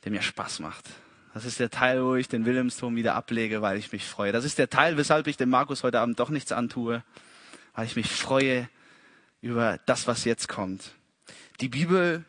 der 0.04 0.12
mir 0.12 0.22
Spaß 0.22 0.60
macht. 0.60 0.86
Das 1.34 1.44
ist 1.44 1.60
der 1.60 1.72
Teil, 1.72 2.04
wo 2.04 2.16
ich 2.16 2.28
den 2.28 2.46
Wilhelmsturm 2.46 2.96
wieder 2.96 3.16
ablege, 3.16 3.64
weil 3.64 3.80
ich 3.80 3.92
mich 3.92 4.06
freue. 4.06 4.32
Das 4.32 4.46
ist 4.46 4.60
der 4.60 4.70
Teil, 4.70 4.98
weshalb 4.98 5.26
ich 5.26 5.38
dem 5.38 5.50
Markus 5.50 5.82
heute 5.82 6.00
Abend 6.00 6.20
doch 6.20 6.30
nichts 6.30 6.52
antue, 6.52 7.04
weil 7.74 7.88
ich 7.88 7.96
mich 7.96 8.12
freue 8.12 8.70
über 9.42 9.80
das, 9.86 10.08
was 10.08 10.24
jetzt 10.24 10.48
kommt. 10.48 10.92
Die 11.60 11.70
Bibel 11.70 12.26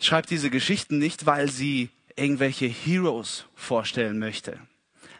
schreibt 0.00 0.30
diese 0.30 0.50
Geschichten 0.50 0.98
nicht, 0.98 1.26
weil 1.26 1.48
sie 1.48 1.90
irgendwelche 2.16 2.66
Heroes 2.66 3.46
vorstellen 3.54 4.18
möchte. 4.18 4.58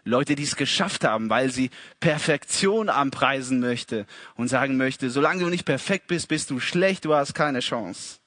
Leute, 0.05 0.35
die 0.35 0.45
es 0.45 0.57
geschafft 0.57 1.05
haben, 1.05 1.29
weil 1.29 1.51
sie 1.51 1.71
Perfektion 2.01 2.89
anpreisen 2.89 3.61
möchte 3.61 4.07
und 4.37 4.49
sagen 4.49 4.77
möchte, 4.77 5.11
solange 5.11 5.45
du 5.45 5.51
nicht 5.51 5.64
perfekt 5.64 6.07
bist, 6.07 6.29
bist 6.29 6.51
du 6.51 6.61
schlecht, 6.61 7.05
du 7.05 7.14
hast 7.14 7.35
keine 7.35 7.61
Chance. 7.61 8.19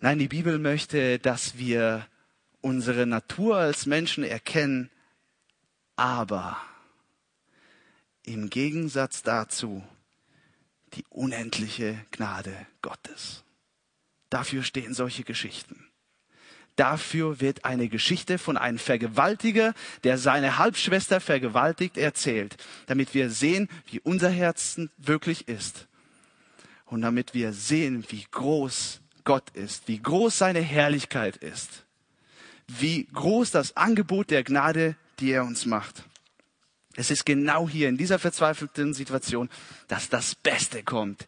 Nein, 0.00 0.18
die 0.18 0.28
Bibel 0.28 0.58
möchte, 0.58 1.18
dass 1.18 1.58
wir 1.58 2.06
unsere 2.60 3.06
Natur 3.06 3.58
als 3.58 3.86
Menschen 3.86 4.24
erkennen, 4.24 4.90
aber 5.96 6.56
im 8.22 8.48
Gegensatz 8.48 9.22
dazu 9.22 9.84
die 10.94 11.04
unendliche 11.08 11.98
Gnade 12.10 12.54
Gottes. 12.82 13.44
Dafür 14.30 14.62
stehen 14.62 14.94
solche 14.94 15.24
Geschichten. 15.24 15.88
Dafür 16.76 17.40
wird 17.40 17.64
eine 17.64 17.88
Geschichte 17.88 18.36
von 18.36 18.56
einem 18.56 18.78
Vergewaltiger, 18.78 19.74
der 20.02 20.18
seine 20.18 20.58
Halbschwester 20.58 21.20
vergewaltigt, 21.20 21.96
erzählt, 21.96 22.56
damit 22.86 23.14
wir 23.14 23.30
sehen, 23.30 23.68
wie 23.86 24.00
unser 24.00 24.30
Herzen 24.30 24.90
wirklich 24.96 25.46
ist. 25.46 25.86
Und 26.86 27.02
damit 27.02 27.32
wir 27.32 27.52
sehen, 27.52 28.04
wie 28.08 28.26
groß 28.30 29.00
Gott 29.22 29.50
ist, 29.50 29.86
wie 29.86 30.00
groß 30.00 30.36
seine 30.36 30.60
Herrlichkeit 30.60 31.36
ist 31.36 31.84
wie 32.66 33.06
groß 33.12 33.50
das 33.50 33.76
Angebot 33.76 34.30
der 34.30 34.44
Gnade, 34.44 34.96
die 35.20 35.30
er 35.30 35.44
uns 35.44 35.66
macht. 35.66 36.04
Es 36.96 37.10
ist 37.10 37.26
genau 37.26 37.68
hier 37.68 37.88
in 37.88 37.96
dieser 37.96 38.18
verzweifelten 38.18 38.94
Situation, 38.94 39.50
dass 39.88 40.08
das 40.08 40.34
Beste 40.34 40.82
kommt. 40.82 41.26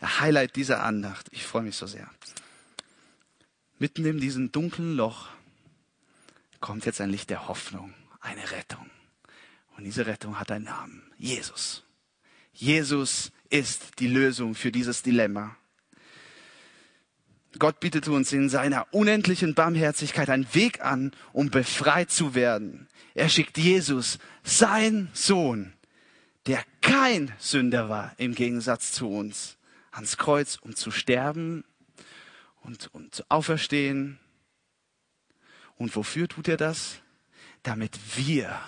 Der 0.00 0.20
Highlight 0.20 0.56
dieser 0.56 0.82
Andacht. 0.82 1.26
Ich 1.30 1.44
freue 1.44 1.62
mich 1.62 1.76
so 1.76 1.86
sehr. 1.86 2.10
Mitten 3.78 4.04
in 4.04 4.20
diesem 4.20 4.52
dunklen 4.52 4.94
Loch 4.94 5.28
kommt 6.60 6.86
jetzt 6.86 7.00
ein 7.00 7.10
Licht 7.10 7.30
der 7.30 7.48
Hoffnung, 7.48 7.94
eine 8.20 8.50
Rettung. 8.50 8.90
Und 9.76 9.84
diese 9.84 10.06
Rettung 10.06 10.38
hat 10.38 10.50
einen 10.50 10.64
Namen. 10.64 11.02
Jesus. 11.18 11.82
Jesus 12.52 13.30
ist 13.50 13.98
die 13.98 14.08
Lösung 14.08 14.54
für 14.54 14.72
dieses 14.72 15.02
Dilemma. 15.02 15.56
Gott 17.58 17.80
bietet 17.80 18.08
uns 18.08 18.32
in 18.32 18.48
seiner 18.48 18.86
unendlichen 18.92 19.54
Barmherzigkeit 19.54 20.30
einen 20.30 20.52
Weg 20.54 20.84
an, 20.84 21.12
um 21.32 21.50
befreit 21.50 22.10
zu 22.10 22.34
werden. 22.34 22.88
Er 23.14 23.28
schickt 23.28 23.58
Jesus, 23.58 24.18
sein 24.42 25.08
Sohn, 25.12 25.72
der 26.46 26.62
kein 26.80 27.32
Sünder 27.38 27.88
war 27.88 28.12
im 28.18 28.34
Gegensatz 28.34 28.92
zu 28.92 29.08
uns, 29.08 29.56
ans 29.90 30.16
Kreuz, 30.16 30.58
um 30.60 30.74
zu 30.74 30.90
sterben 30.90 31.64
und, 32.62 32.92
und 32.94 33.14
zu 33.14 33.24
auferstehen. 33.28 34.18
Und 35.76 35.94
wofür 35.96 36.28
tut 36.28 36.48
er 36.48 36.56
das? 36.56 37.00
Damit 37.62 37.98
wir 38.16 38.60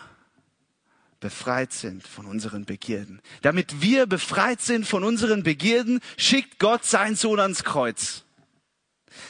befreit 1.20 1.72
sind 1.72 2.07
von 2.07 2.26
unseren 2.26 2.64
Begierden. 2.64 3.20
Damit 3.43 3.82
wir 3.82 4.07
befreit 4.07 4.61
sind 4.61 4.86
von 4.86 5.05
unseren 5.05 5.43
Begierden, 5.43 6.01
schickt 6.16 6.59
Gott 6.59 6.84
seinen 6.84 7.16
Sohn 7.16 7.41
ans 7.41 7.64
Kreuz 7.64 8.24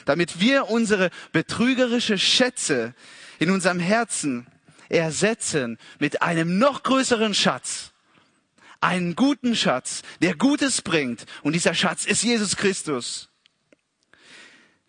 damit 0.05 0.39
wir 0.39 0.69
unsere 0.69 1.09
betrügerische 1.31 2.17
Schätze 2.17 2.93
in 3.39 3.49
unserem 3.51 3.79
Herzen 3.79 4.47
ersetzen 4.89 5.77
mit 5.99 6.21
einem 6.21 6.57
noch 6.57 6.83
größeren 6.83 7.33
Schatz. 7.33 7.91
Einen 8.81 9.15
guten 9.15 9.55
Schatz, 9.55 10.01
der 10.21 10.35
Gutes 10.35 10.81
bringt. 10.81 11.25
Und 11.43 11.53
dieser 11.53 11.73
Schatz 11.73 12.05
ist 12.05 12.23
Jesus 12.23 12.55
Christus. 12.55 13.29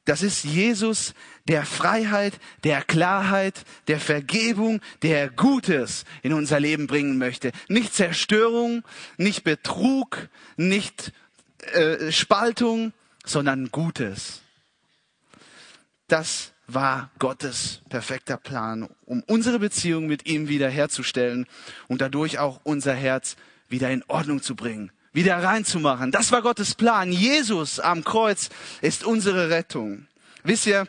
Das 0.04 0.22
ist 0.22 0.44
Jesus, 0.44 1.14
der 1.46 1.64
Freiheit, 1.64 2.34
der 2.64 2.82
Klarheit, 2.82 3.64
der 3.86 4.00
Vergebung, 4.00 4.80
der 5.02 5.28
Gutes 5.28 6.04
in 6.22 6.32
unser 6.32 6.58
Leben 6.58 6.86
bringen 6.86 7.18
möchte. 7.18 7.52
Nicht 7.68 7.94
Zerstörung, 7.94 8.82
nicht 9.18 9.44
Betrug, 9.44 10.28
nicht 10.56 11.12
äh, 11.72 12.10
Spaltung, 12.10 12.92
sondern 13.24 13.70
Gutes. 13.70 14.42
Das 16.10 16.54
war 16.66 17.12
Gottes 17.20 17.82
perfekter 17.88 18.36
Plan, 18.36 18.88
um 19.06 19.22
unsere 19.28 19.60
Beziehung 19.60 20.08
mit 20.08 20.26
ihm 20.26 20.48
wiederherzustellen 20.48 21.46
und 21.86 22.00
dadurch 22.00 22.40
auch 22.40 22.60
unser 22.64 22.94
Herz 22.94 23.36
wieder 23.68 23.92
in 23.92 24.02
Ordnung 24.08 24.42
zu 24.42 24.56
bringen, 24.56 24.90
wieder 25.12 25.40
reinzumachen. 25.40 26.10
Das 26.10 26.32
war 26.32 26.42
Gottes 26.42 26.74
Plan. 26.74 27.12
Jesus 27.12 27.78
am 27.78 28.02
Kreuz 28.02 28.48
ist 28.80 29.04
unsere 29.04 29.50
Rettung. 29.50 30.08
Wisst 30.42 30.66
ihr, 30.66 30.88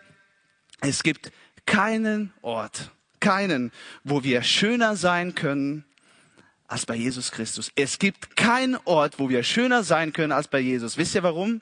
es 0.79 1.03
gibt 1.03 1.31
keinen 1.67 2.33
Ort, 2.41 2.89
keinen, 3.19 3.71
wo 4.03 4.23
wir 4.23 4.41
schöner 4.41 4.95
sein 4.95 5.35
können 5.35 5.85
als 6.67 6.87
bei 6.87 6.95
Jesus 6.95 7.31
Christus. 7.31 7.71
Es 7.75 7.99
gibt 7.99 8.35
keinen 8.35 8.75
Ort, 8.85 9.19
wo 9.19 9.29
wir 9.29 9.43
schöner 9.43 9.83
sein 9.83 10.13
können 10.13 10.31
als 10.31 10.47
bei 10.47 10.59
Jesus. 10.59 10.97
Wisst 10.97 11.13
ihr 11.13 11.21
warum? 11.21 11.61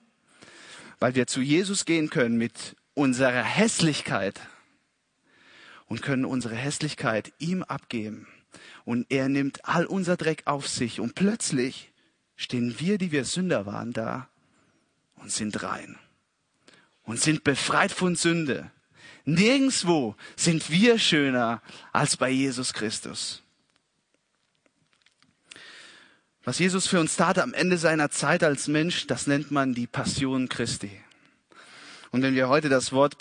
Weil 1.00 1.16
wir 1.16 1.28
zu 1.28 1.42
Jesus 1.42 1.84
gehen 1.84 2.10
können 2.10 2.38
mit 2.38 2.78
unserer 3.00 3.44
Hässlichkeit 3.44 4.42
und 5.86 6.02
können 6.02 6.26
unsere 6.26 6.56
Hässlichkeit 6.56 7.32
ihm 7.40 7.64
abgeben. 7.64 8.28
Und 8.84 9.08
er 9.10 9.30
nimmt 9.30 9.66
all 9.66 9.86
unser 9.86 10.18
Dreck 10.18 10.44
auf 10.46 10.68
sich 10.68 11.00
und 11.00 11.16
plötzlich 11.16 11.92
stehen 12.36 12.80
wir, 12.80 12.98
die 12.98 13.12
wir 13.14 13.24
Sünder 13.24 13.66
waren, 13.66 13.94
da 13.94 14.28
und 15.16 15.32
sind 15.32 15.64
rein 15.64 15.98
und 17.04 17.22
sind 17.22 17.46
befreit 17.46 17.92
von 17.94 18.16
Sünde. 18.16 18.70
Nirgendswo 19.24 20.16
sind 20.36 20.70
wir 20.70 21.00
schöner 21.00 21.62
als 21.94 22.18
bei 22.18 22.30
Jesus 22.30 22.74
Christus. 22.74 23.44
Was 26.44 26.60
Jesus 26.60 26.88
für 26.88 27.00
uns 27.00 27.16
tat 27.16 27.40
am 27.40 27.54
Ende 27.54 27.78
seiner 27.78 28.10
Zeit 28.10 28.44
als 28.44 28.68
Mensch, 28.68 29.08
das 29.08 29.28
nennt 29.28 29.52
man 29.52 29.74
die 29.74 29.88
Passion 29.88 30.50
Christi. 30.50 31.02
Und 32.12 32.22
wenn 32.24 32.36
wir 32.36 32.50
heute 32.50 32.70
das 32.70 32.92
Wort 32.92 33.18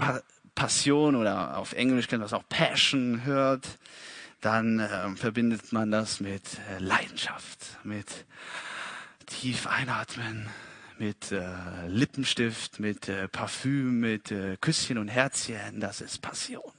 Passion 0.55 1.15
oder 1.15 1.59
auf 1.59 1.73
Englisch 1.73 2.09
kennt 2.09 2.21
man 2.21 2.27
es 2.27 2.33
auch 2.33 2.49
Passion 2.49 3.25
hört, 3.25 3.67
dann 4.41 4.79
äh, 4.79 5.17
verbindet 5.17 5.73
man 5.73 5.91
das 5.91 6.21
mit 6.21 6.43
äh, 6.71 6.79
Leidenschaft, 6.79 7.79
mit 7.85 8.07
tief 9.27 9.67
einatmen, 9.67 10.49
mit 10.99 11.33
äh, 11.33 11.87
Lippenstift, 11.87 12.81
mit 12.81 13.09
äh, 13.09 13.29
Parfüm, 13.29 14.01
mit 14.01 14.31
äh, 14.31 14.57
Küsschen 14.61 14.99
und 14.99 15.09
Herzchen. 15.09 15.81
Das 15.81 16.01
ist 16.01 16.23
Passion. 16.23 16.73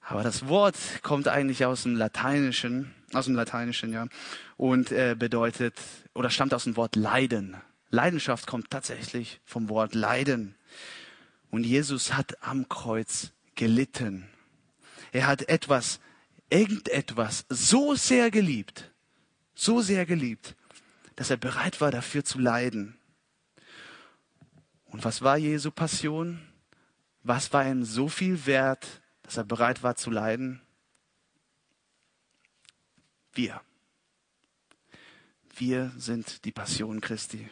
Aber 0.00 0.22
das 0.22 0.48
Wort 0.48 0.76
kommt 1.02 1.28
eigentlich 1.28 1.66
aus 1.66 1.82
dem 1.82 1.94
Lateinischen, 1.94 2.94
aus 3.12 3.26
dem 3.26 3.34
Lateinischen, 3.34 3.92
ja, 3.92 4.06
und 4.56 4.90
äh, 4.90 5.14
bedeutet 5.18 5.74
oder 6.14 6.30
stammt 6.30 6.54
aus 6.54 6.64
dem 6.64 6.76
Wort 6.76 6.96
Leiden. 6.96 7.56
Leidenschaft 7.90 8.46
kommt 8.46 8.70
tatsächlich 8.70 9.40
vom 9.44 9.68
Wort 9.68 9.94
Leiden. 9.94 10.54
Und 11.50 11.64
Jesus 11.64 12.12
hat 12.12 12.42
am 12.42 12.68
Kreuz 12.68 13.32
gelitten. 13.54 14.28
Er 15.12 15.26
hat 15.26 15.48
etwas, 15.48 16.00
irgendetwas 16.50 17.46
so 17.48 17.94
sehr 17.94 18.30
geliebt, 18.30 18.92
so 19.54 19.80
sehr 19.80 20.06
geliebt, 20.06 20.54
dass 21.16 21.30
er 21.30 21.36
bereit 21.36 21.80
war, 21.80 21.90
dafür 21.90 22.24
zu 22.24 22.38
leiden. 22.38 22.98
Und 24.86 25.04
was 25.04 25.22
war 25.22 25.36
Jesu 25.36 25.70
Passion? 25.70 26.40
Was 27.22 27.52
war 27.52 27.66
ihm 27.66 27.84
so 27.84 28.08
viel 28.08 28.46
wert, 28.46 29.00
dass 29.22 29.36
er 29.36 29.44
bereit 29.44 29.82
war 29.82 29.96
zu 29.96 30.10
leiden? 30.10 30.60
Wir. 33.32 33.60
Wir 35.56 35.92
sind 35.96 36.44
die 36.44 36.52
Passion 36.52 37.00
Christi. 37.00 37.48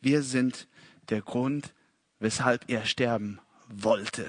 Wir 0.00 0.22
sind 0.22 0.66
der 1.08 1.22
Grund, 1.22 1.72
weshalb 2.18 2.68
er 2.68 2.84
sterben 2.86 3.40
wollte. 3.68 4.26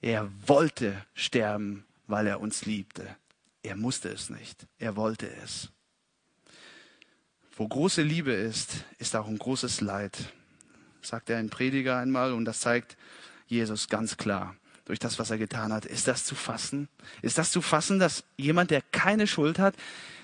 Er 0.00 0.30
wollte 0.46 1.04
sterben, 1.14 1.84
weil 2.06 2.26
er 2.26 2.40
uns 2.40 2.64
liebte. 2.64 3.16
Er 3.62 3.76
musste 3.76 4.08
es 4.08 4.30
nicht. 4.30 4.66
Er 4.78 4.96
wollte 4.96 5.30
es. 5.44 5.68
Wo 7.54 7.68
große 7.68 8.02
Liebe 8.02 8.32
ist, 8.32 8.84
ist 8.98 9.14
auch 9.14 9.28
ein 9.28 9.36
großes 9.38 9.82
Leid, 9.82 10.32
sagt 11.02 11.28
er 11.28 11.38
in 11.40 11.50
Prediger 11.50 11.98
einmal, 11.98 12.32
und 12.32 12.46
das 12.46 12.60
zeigt 12.60 12.96
Jesus 13.46 13.88
ganz 13.88 14.16
klar 14.16 14.56
durch 14.86 14.98
das, 14.98 15.18
was 15.18 15.30
er 15.30 15.36
getan 15.36 15.72
hat. 15.72 15.84
Ist 15.84 16.08
das 16.08 16.24
zu 16.24 16.34
fassen? 16.34 16.88
Ist 17.20 17.36
das 17.36 17.50
zu 17.50 17.60
fassen, 17.60 17.98
dass 17.98 18.24
jemand, 18.38 18.70
der 18.70 18.80
keine 18.80 19.26
Schuld 19.26 19.58
hat, 19.58 19.74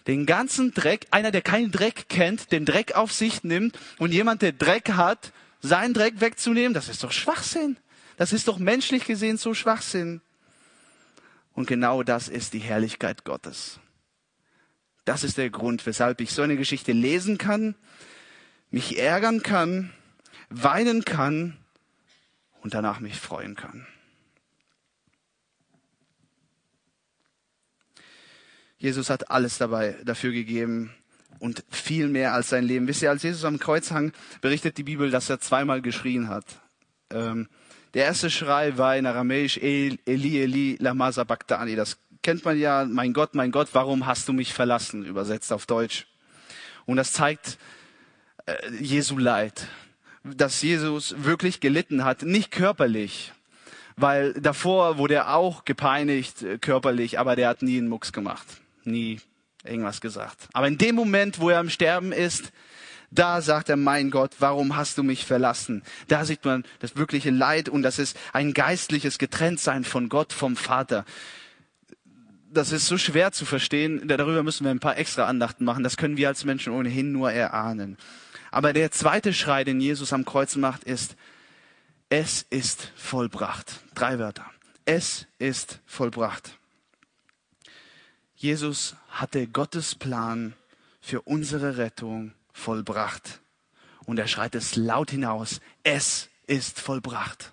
den 0.07 0.27
ganzen 0.27 0.73
Dreck, 0.73 1.07
einer, 1.11 1.31
der 1.31 1.43
keinen 1.43 1.73
Dreck 1.73 2.09
kennt, 2.09 2.53
den 2.53 2.65
Dreck 2.65 2.95
auf 2.95 3.13
sich 3.13 3.43
nimmt 3.45 3.79
und 3.99 4.13
jemand, 4.13 4.43
der 4.43 4.53
Dreck 4.53 4.91
hat, 4.91 5.33
seinen 5.61 5.95
Dreck 5.95 6.21
wegzunehmen, 6.21 6.75
das 6.75 6.89
ist 6.89 7.03
doch 7.03 7.13
Schwachsinn. 7.13 7.77
Das 8.17 8.33
ist 8.33 8.49
doch 8.49 8.59
menschlich 8.59 9.05
gesehen 9.05 9.37
so 9.37 9.53
Schwachsinn. 9.53 10.21
Und 11.55 11.67
genau 11.67 12.03
das 12.03 12.29
ist 12.29 12.55
die 12.55 12.61
Herrlichkeit 12.61 13.25
Gottes. 13.25 13.81
Das 15.05 15.23
ist 15.23 15.39
der 15.39 15.51
Grund, 15.51 15.85
weshalb 15.87 16.21
ich 16.21 16.33
so 16.33 16.43
eine 16.43 16.57
Geschichte 16.57 16.93
lesen 16.93 17.39
kann, 17.39 17.75
mich 18.71 18.99
ärgern 18.99 19.43
kann, 19.43 19.93
weinen 20.49 21.05
kann 21.05 21.57
und 22.61 22.75
danach 22.75 23.01
mich 23.01 23.17
freuen 23.17 23.55
kann. 23.55 23.87
Jesus 28.79 29.11
hat 29.11 29.31
alles 29.31 29.59
dabei 29.59 29.97
dafür 30.05 30.33
gegeben 30.33 30.93
und 31.39 31.65
viel 31.71 32.09
mehr 32.09 32.35
als 32.35 32.51
sein 32.51 32.65
Leben. 32.65 32.89
Wisst 32.89 33.03
ihr, 33.03 33.11
als 33.11 33.23
Jesus 33.23 33.45
am 33.45 33.59
Kreuz 33.59 33.91
hang, 33.91 34.13
berichtet 34.41 34.79
die 34.79 34.83
Bibel, 34.83 35.11
dass 35.11 35.31
er 35.31 35.41
zweimal 35.41 35.83
geschrien 35.83 36.29
hat. 36.29 36.45
Ähm, 37.11 37.49
der 37.95 38.05
erste 38.05 38.31
Schrei 38.31 38.77
war 38.77 38.97
in 38.97 39.07
Aramäisch 39.07 39.57
Eli, 39.59 39.99
Eli, 40.07 40.77
lama 40.81 41.13
sabachthani. 41.13 41.77
Das 41.77 41.99
kennt 42.23 42.45
man 42.45 42.59
ja, 42.59 42.85
mein 42.85 43.13
Gott, 43.13 43.35
mein 43.35 43.53
Gott, 43.53 43.69
warum 43.73 44.07
hast 44.07 44.29
du 44.29 44.33
mich 44.33 44.53
verlassen? 44.53 45.05
Übersetzt 45.05 45.53
auf 45.53 45.67
Deutsch. 45.67 46.07
Und 46.85 46.97
das 46.97 47.13
zeigt 47.13 47.59
äh, 48.47 48.55
Jesu 48.81 49.19
Leid, 49.19 49.69
dass 50.25 50.63
Jesus 50.63 51.15
wirklich 51.19 51.61
gelitten 51.61 52.05
hat, 52.05 52.23
nicht 52.23 52.51
körperlich, 52.51 53.33
weil 53.97 54.35
davor 54.35 54.99
wurde 54.99 55.15
er 55.15 55.35
auch 55.35 55.65
gepeinigt 55.65 56.43
äh, 56.43 56.59
körperlich, 56.59 57.19
aber 57.19 57.37
der 57.37 57.49
hat 57.49 57.63
nie 57.63 57.79
einen 57.79 57.89
Mucks 57.89 58.13
gemacht, 58.13 58.47
nie 58.87 59.21
irgendwas 59.65 60.01
gesagt. 60.01 60.49
Aber 60.53 60.69
in 60.69 60.79
dem 60.79 60.95
Moment, 60.95 61.41
wo 61.41 61.51
er 61.51 61.59
am 61.59 61.71
Sterben 61.71 62.13
ist, 62.13 62.53
da 63.11 63.41
sagt 63.41 63.69
er, 63.69 63.77
mein 63.77 64.11
Gott, 64.11 64.33
warum 64.41 64.77
hast 64.77 64.99
du 64.99 65.03
mich 65.03 65.25
verlassen? 65.25 65.83
Da 66.09 66.25
sieht 66.25 66.45
man 66.45 66.65
das 66.81 66.97
wirkliche 66.97 67.31
Leid 67.31 67.69
und 67.69 67.83
das 67.83 67.99
ist 67.99 68.17
ein 68.33 68.53
geistliches 68.53 69.19
Getrenntsein 69.19 69.85
von 69.85 70.09
Gott, 70.09 70.33
vom 70.33 70.57
Vater. 70.57 71.05
Das 72.51 72.73
ist 72.73 72.87
so 72.87 72.99
schwer 72.99 73.33
zu 73.33 73.45
verstehen. 73.45 74.09
Darüber 74.09 74.43
müssen 74.43 74.65
wir 74.65 74.71
ein 74.71 74.81
paar 74.81 74.97
extra 74.97 75.27
Andachten 75.27 75.65
machen. 75.65 75.85
Das 75.85 75.97
können 75.97 76.17
wir 76.17 76.29
als 76.29 76.45
Menschen 76.45 76.73
ohnehin 76.73 77.13
nur 77.13 77.31
erahnen. 77.31 77.97
Aber 78.51 78.73
der 78.73 78.91
zweite 78.91 79.33
Schrei, 79.33 79.65
den 79.65 79.81
Jesus 79.81 80.13
am 80.13 80.25
Kreuz 80.25 80.57
macht, 80.57 80.85
ist, 80.85 81.17
es 82.09 82.47
ist 82.49 82.93
vollbracht. 82.97 83.81
Drei 83.95 84.19
Wörter. 84.19 84.47
Es 84.85 85.27
ist 85.39 85.81
vollbracht. 85.87 86.59
Jesus 88.37 88.97
hatte 89.09 89.47
Gottes 89.47 89.95
Plan 89.95 90.55
für 91.01 91.23
unsere 91.23 91.79
Rettung 91.79 92.33
vollbracht. 92.53 93.41
Und 94.05 94.19
er 94.19 94.29
schreit 94.29 94.55
es 94.55 94.77
laut 94.77 95.11
hinaus, 95.11 95.61
es 95.83 96.29
ist 96.47 96.81
vollbracht. 96.81 97.53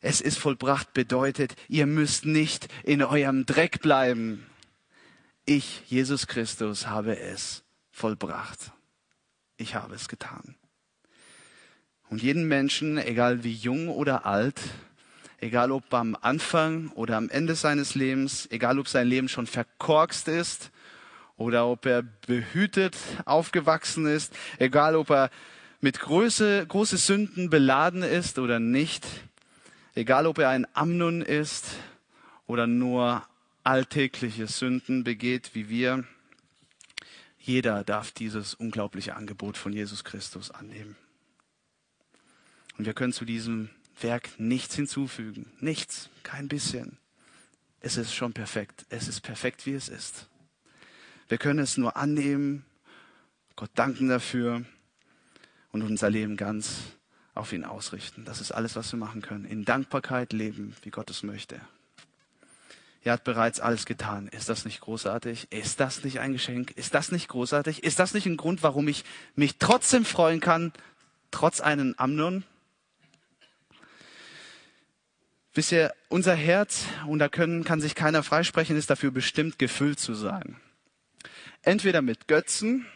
Es 0.00 0.22
ist 0.22 0.38
vollbracht 0.38 0.94
bedeutet, 0.94 1.54
ihr 1.68 1.86
müsst 1.86 2.24
nicht 2.24 2.68
in 2.82 3.02
eurem 3.02 3.44
Dreck 3.44 3.82
bleiben. 3.82 4.46
Ich, 5.44 5.82
Jesus 5.86 6.26
Christus, 6.26 6.86
habe 6.86 7.18
es 7.18 7.62
vollbracht. 7.90 8.72
Ich 9.58 9.74
habe 9.74 9.94
es 9.94 10.08
getan. 10.08 10.56
Und 12.08 12.22
jeden 12.22 12.48
Menschen, 12.48 12.96
egal 12.96 13.44
wie 13.44 13.52
jung 13.52 13.88
oder 13.88 14.24
alt, 14.24 14.60
egal 15.40 15.72
ob 15.72 15.92
am 15.94 16.16
Anfang 16.20 16.90
oder 16.92 17.16
am 17.16 17.28
Ende 17.30 17.54
seines 17.54 17.94
Lebens, 17.94 18.48
egal 18.50 18.78
ob 18.78 18.88
sein 18.88 19.06
Leben 19.06 19.28
schon 19.28 19.46
verkorkst 19.46 20.28
ist 20.28 20.70
oder 21.36 21.66
ob 21.66 21.86
er 21.86 22.02
behütet 22.02 22.96
aufgewachsen 23.24 24.06
ist, 24.06 24.34
egal 24.58 24.96
ob 24.96 25.10
er 25.10 25.30
mit 25.80 25.98
Größe, 25.98 26.66
große 26.66 26.98
Sünden 26.98 27.48
beladen 27.48 28.02
ist 28.02 28.38
oder 28.38 28.60
nicht, 28.60 29.06
egal 29.94 30.26
ob 30.26 30.38
er 30.38 30.50
ein 30.50 30.66
Amnon 30.74 31.22
ist 31.22 31.66
oder 32.46 32.66
nur 32.66 33.26
alltägliche 33.64 34.46
Sünden 34.46 35.04
begeht 35.04 35.54
wie 35.54 35.68
wir, 35.68 36.04
jeder 37.38 37.82
darf 37.84 38.12
dieses 38.12 38.54
unglaubliche 38.54 39.16
Angebot 39.16 39.56
von 39.56 39.72
Jesus 39.72 40.04
Christus 40.04 40.50
annehmen. 40.50 40.96
Und 42.76 42.84
wir 42.84 42.92
können 42.92 43.14
zu 43.14 43.24
diesem 43.24 43.70
Werk 44.02 44.28
nichts 44.38 44.74
hinzufügen. 44.74 45.52
Nichts, 45.60 46.08
kein 46.22 46.48
bisschen. 46.48 46.98
Es 47.80 47.96
ist 47.96 48.14
schon 48.14 48.32
perfekt. 48.32 48.84
Es 48.90 49.08
ist 49.08 49.20
perfekt, 49.20 49.66
wie 49.66 49.74
es 49.74 49.88
ist. 49.88 50.26
Wir 51.28 51.38
können 51.38 51.60
es 51.60 51.76
nur 51.76 51.96
annehmen, 51.96 52.64
Gott 53.56 53.70
danken 53.74 54.08
dafür 54.08 54.64
und 55.70 55.82
unser 55.82 56.10
Leben 56.10 56.36
ganz 56.36 56.80
auf 57.34 57.52
ihn 57.52 57.64
ausrichten. 57.64 58.24
Das 58.24 58.40
ist 58.40 58.52
alles, 58.52 58.76
was 58.76 58.90
wir 58.92 58.98
machen 58.98 59.22
können. 59.22 59.44
In 59.44 59.64
Dankbarkeit 59.64 60.32
leben, 60.32 60.74
wie 60.82 60.90
Gott 60.90 61.10
es 61.10 61.22
möchte. 61.22 61.60
Er 63.02 63.14
hat 63.14 63.24
bereits 63.24 63.60
alles 63.60 63.86
getan. 63.86 64.28
Ist 64.28 64.48
das 64.48 64.64
nicht 64.64 64.80
großartig? 64.80 65.50
Ist 65.50 65.80
das 65.80 66.04
nicht 66.04 66.20
ein 66.20 66.32
Geschenk? 66.32 66.72
Ist 66.72 66.94
das 66.94 67.12
nicht 67.12 67.28
großartig? 67.28 67.82
Ist 67.82 67.98
das 67.98 68.12
nicht 68.12 68.26
ein 68.26 68.36
Grund, 68.36 68.62
warum 68.62 68.88
ich 68.88 69.04
mich 69.36 69.56
trotzdem 69.58 70.04
freuen 70.04 70.40
kann, 70.40 70.72
trotz 71.30 71.60
einen 71.60 71.98
Amnon? 71.98 72.44
Wisst 75.60 75.72
ihr, 75.72 75.92
unser 76.08 76.34
Herz, 76.34 76.86
und 77.06 77.18
da 77.18 77.28
können, 77.28 77.64
kann 77.64 77.82
sich 77.82 77.94
keiner 77.94 78.22
freisprechen, 78.22 78.78
ist 78.78 78.88
dafür 78.88 79.10
bestimmt, 79.10 79.58
gefüllt 79.58 80.00
zu 80.00 80.14
sein. 80.14 80.56
Entweder 81.60 82.00
mit 82.00 82.28
Götzen, 82.28 82.86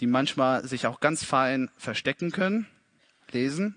die 0.00 0.06
manchmal 0.06 0.66
sich 0.66 0.86
auch 0.86 0.98
ganz 0.98 1.24
fein 1.24 1.70
verstecken 1.76 2.32
können, 2.32 2.66
lesen, 3.32 3.76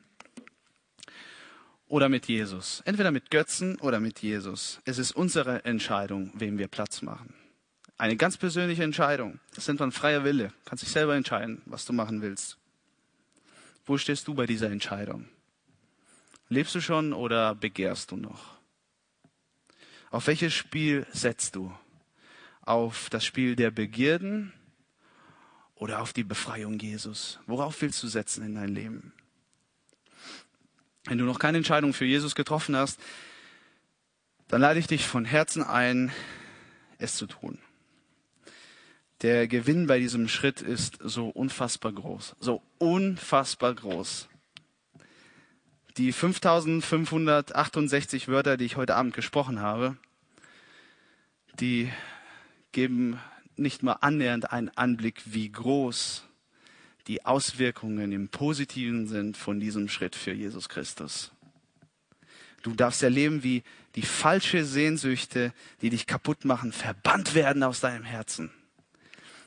oder 1.90 2.08
mit 2.08 2.30
Jesus. 2.30 2.82
Entweder 2.86 3.12
mit 3.12 3.30
Götzen 3.30 3.78
oder 3.82 4.00
mit 4.00 4.20
Jesus. 4.20 4.80
Es 4.86 4.98
ist 4.98 5.12
unsere 5.12 5.66
Entscheidung, 5.66 6.32
wem 6.34 6.58
wir 6.58 6.70
Platz 6.70 7.02
machen. 7.02 7.34
Eine 7.98 8.16
ganz 8.16 8.38
persönliche 8.38 8.86
Entscheidung. 8.86 9.42
Das 9.54 9.66
sind 9.66 9.82
dann 9.82 9.92
freier 9.92 10.24
Wille. 10.24 10.48
Du 10.48 10.70
kannst 10.70 10.86
dich 10.86 10.94
selber 10.94 11.18
entscheiden, 11.18 11.62
was 11.66 11.84
du 11.84 11.92
machen 11.92 12.22
willst. 12.22 12.58
Wo 13.86 13.98
stehst 13.98 14.30
du 14.30 14.34
bei 14.34 14.46
dieser 14.46 14.72
Entscheidung? 14.72 15.28
Lebst 16.52 16.76
du 16.76 16.82
schon 16.82 17.14
oder 17.14 17.56
begehrst 17.56 18.12
du 18.12 18.18
noch? 18.18 18.60
Auf 20.12 20.28
welches 20.28 20.54
Spiel 20.54 21.08
setzt 21.12 21.56
du? 21.56 21.74
auf 22.62 23.10
das 23.10 23.26
Spiel 23.26 23.56
der 23.56 23.72
Begierden 23.72 24.54
oder 25.76 26.02
auf 26.02 26.14
die 26.14 26.24
Befreiung 26.24 26.80
Jesus? 26.80 27.40
Worauf 27.48 27.82
willst 27.82 28.02
du 28.04 28.08
setzen 28.08 28.46
in 28.46 28.56
dein 28.56 28.74
Leben? 28.74 29.14
Wenn 31.06 31.18
du 31.18 31.26
noch 31.26 31.40
keine 31.40 31.58
Entscheidung 31.58 31.94
für 31.94 32.06
Jesus 32.06 32.36
getroffen 32.36 32.76
hast, 32.76 33.00
dann 34.48 34.62
lade 34.62 34.80
ich 34.80 34.88
dich 34.88 35.08
von 35.08 35.26
Herzen 35.26 35.64
ein, 35.64 36.12
es 36.98 37.16
zu 37.16 37.26
tun. 37.26 37.58
Der 39.22 39.48
Gewinn 39.48 39.88
bei 39.88 40.00
diesem 40.00 40.28
Schritt 40.28 40.62
ist 40.62 40.98
so 41.02 41.30
unfassbar 41.30 41.94
groß, 41.94 42.36
so 42.40 42.62
unfassbar 42.78 43.74
groß. 43.74 44.28
Die 45.98 46.14
5568 46.14 48.30
Wörter, 48.30 48.56
die 48.56 48.64
ich 48.64 48.78
heute 48.78 48.96
Abend 48.96 49.14
gesprochen 49.14 49.60
habe, 49.60 49.98
die 51.60 51.92
geben 52.72 53.20
nicht 53.58 53.84
mal 53.84 53.98
annähernd 54.00 54.54
einen 54.54 54.70
Anblick, 54.70 55.22
wie 55.26 55.52
groß 55.52 56.24
die 57.08 57.26
Auswirkungen 57.26 58.14
im 58.14 58.30
Positiven 58.30 59.08
sind 59.08 59.36
von 59.36 59.60
diesem 59.60 59.90
Schritt 59.90 60.16
für 60.16 60.32
Jesus 60.32 60.70
Christus. 60.70 61.34
Du 62.62 62.74
darfst 62.74 63.04
erleben, 63.04 63.44
wie 63.44 63.64
die 63.96 64.04
falsche 64.04 64.64
Sehnsüchte, 64.64 65.52
die 65.82 65.90
dich 65.90 66.08
kaputt 66.08 66.46
machen, 66.46 66.72
verbannt 66.72 67.36
werden 67.36 67.64
aus 67.64 67.82
deinem 67.82 68.06
Herzen. 68.06 68.50